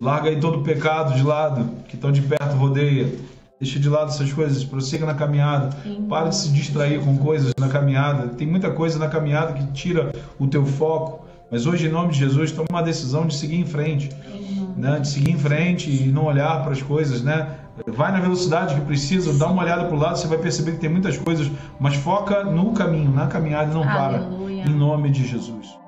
Larga 0.00 0.30
aí 0.30 0.40
todo 0.40 0.62
pecado 0.62 1.14
de 1.14 1.22
lado 1.22 1.82
que 1.88 1.96
estão 1.96 2.12
de 2.12 2.22
perto 2.22 2.56
rodeia. 2.56 3.33
Deixa 3.64 3.80
de 3.80 3.88
lado 3.88 4.10
essas 4.10 4.30
coisas, 4.30 4.62
prossiga 4.62 5.06
na 5.06 5.14
caminhada. 5.14 5.70
Para 6.06 6.28
de 6.28 6.36
se 6.36 6.50
distrair 6.50 7.00
com 7.00 7.16
coisas 7.16 7.54
na 7.58 7.66
caminhada. 7.66 8.28
Tem 8.28 8.46
muita 8.46 8.70
coisa 8.70 8.98
na 8.98 9.08
caminhada 9.08 9.54
que 9.54 9.66
tira 9.72 10.12
o 10.38 10.46
teu 10.46 10.66
foco 10.66 11.24
Mas 11.50 11.64
hoje, 11.64 11.86
em 11.86 11.90
nome 11.90 12.12
de 12.12 12.18
Jesus, 12.18 12.52
toma 12.52 12.66
uma 12.68 12.82
decisão 12.82 13.26
de 13.26 13.34
seguir 13.34 13.56
em 13.56 13.64
frente. 13.64 14.10
Né? 14.76 15.00
De 15.00 15.08
seguir 15.08 15.30
em 15.30 15.38
frente 15.38 15.90
e 15.90 16.08
não 16.08 16.26
olhar 16.26 16.62
para 16.62 16.72
as 16.72 16.82
coisas, 16.82 17.22
né? 17.22 17.56
Vai 17.86 18.12
na 18.12 18.20
velocidade 18.20 18.74
que 18.74 18.82
precisa, 18.82 19.32
dá 19.32 19.48
uma 19.48 19.62
olhada 19.62 19.84
para 19.86 19.96
o 19.96 19.98
lado, 19.98 20.18
você 20.18 20.28
vai 20.28 20.38
perceber 20.38 20.72
que 20.72 20.78
tem 20.78 20.90
muitas 20.90 21.16
coisas, 21.16 21.50
mas 21.80 21.94
foca 21.94 22.44
no 22.44 22.72
caminho, 22.72 23.10
na 23.10 23.26
caminhada 23.28 23.70
e 23.70 23.74
não 23.74 23.82
para. 23.82 24.28
Em 24.48 24.74
nome 24.74 25.10
de 25.10 25.26
Jesus. 25.26 25.83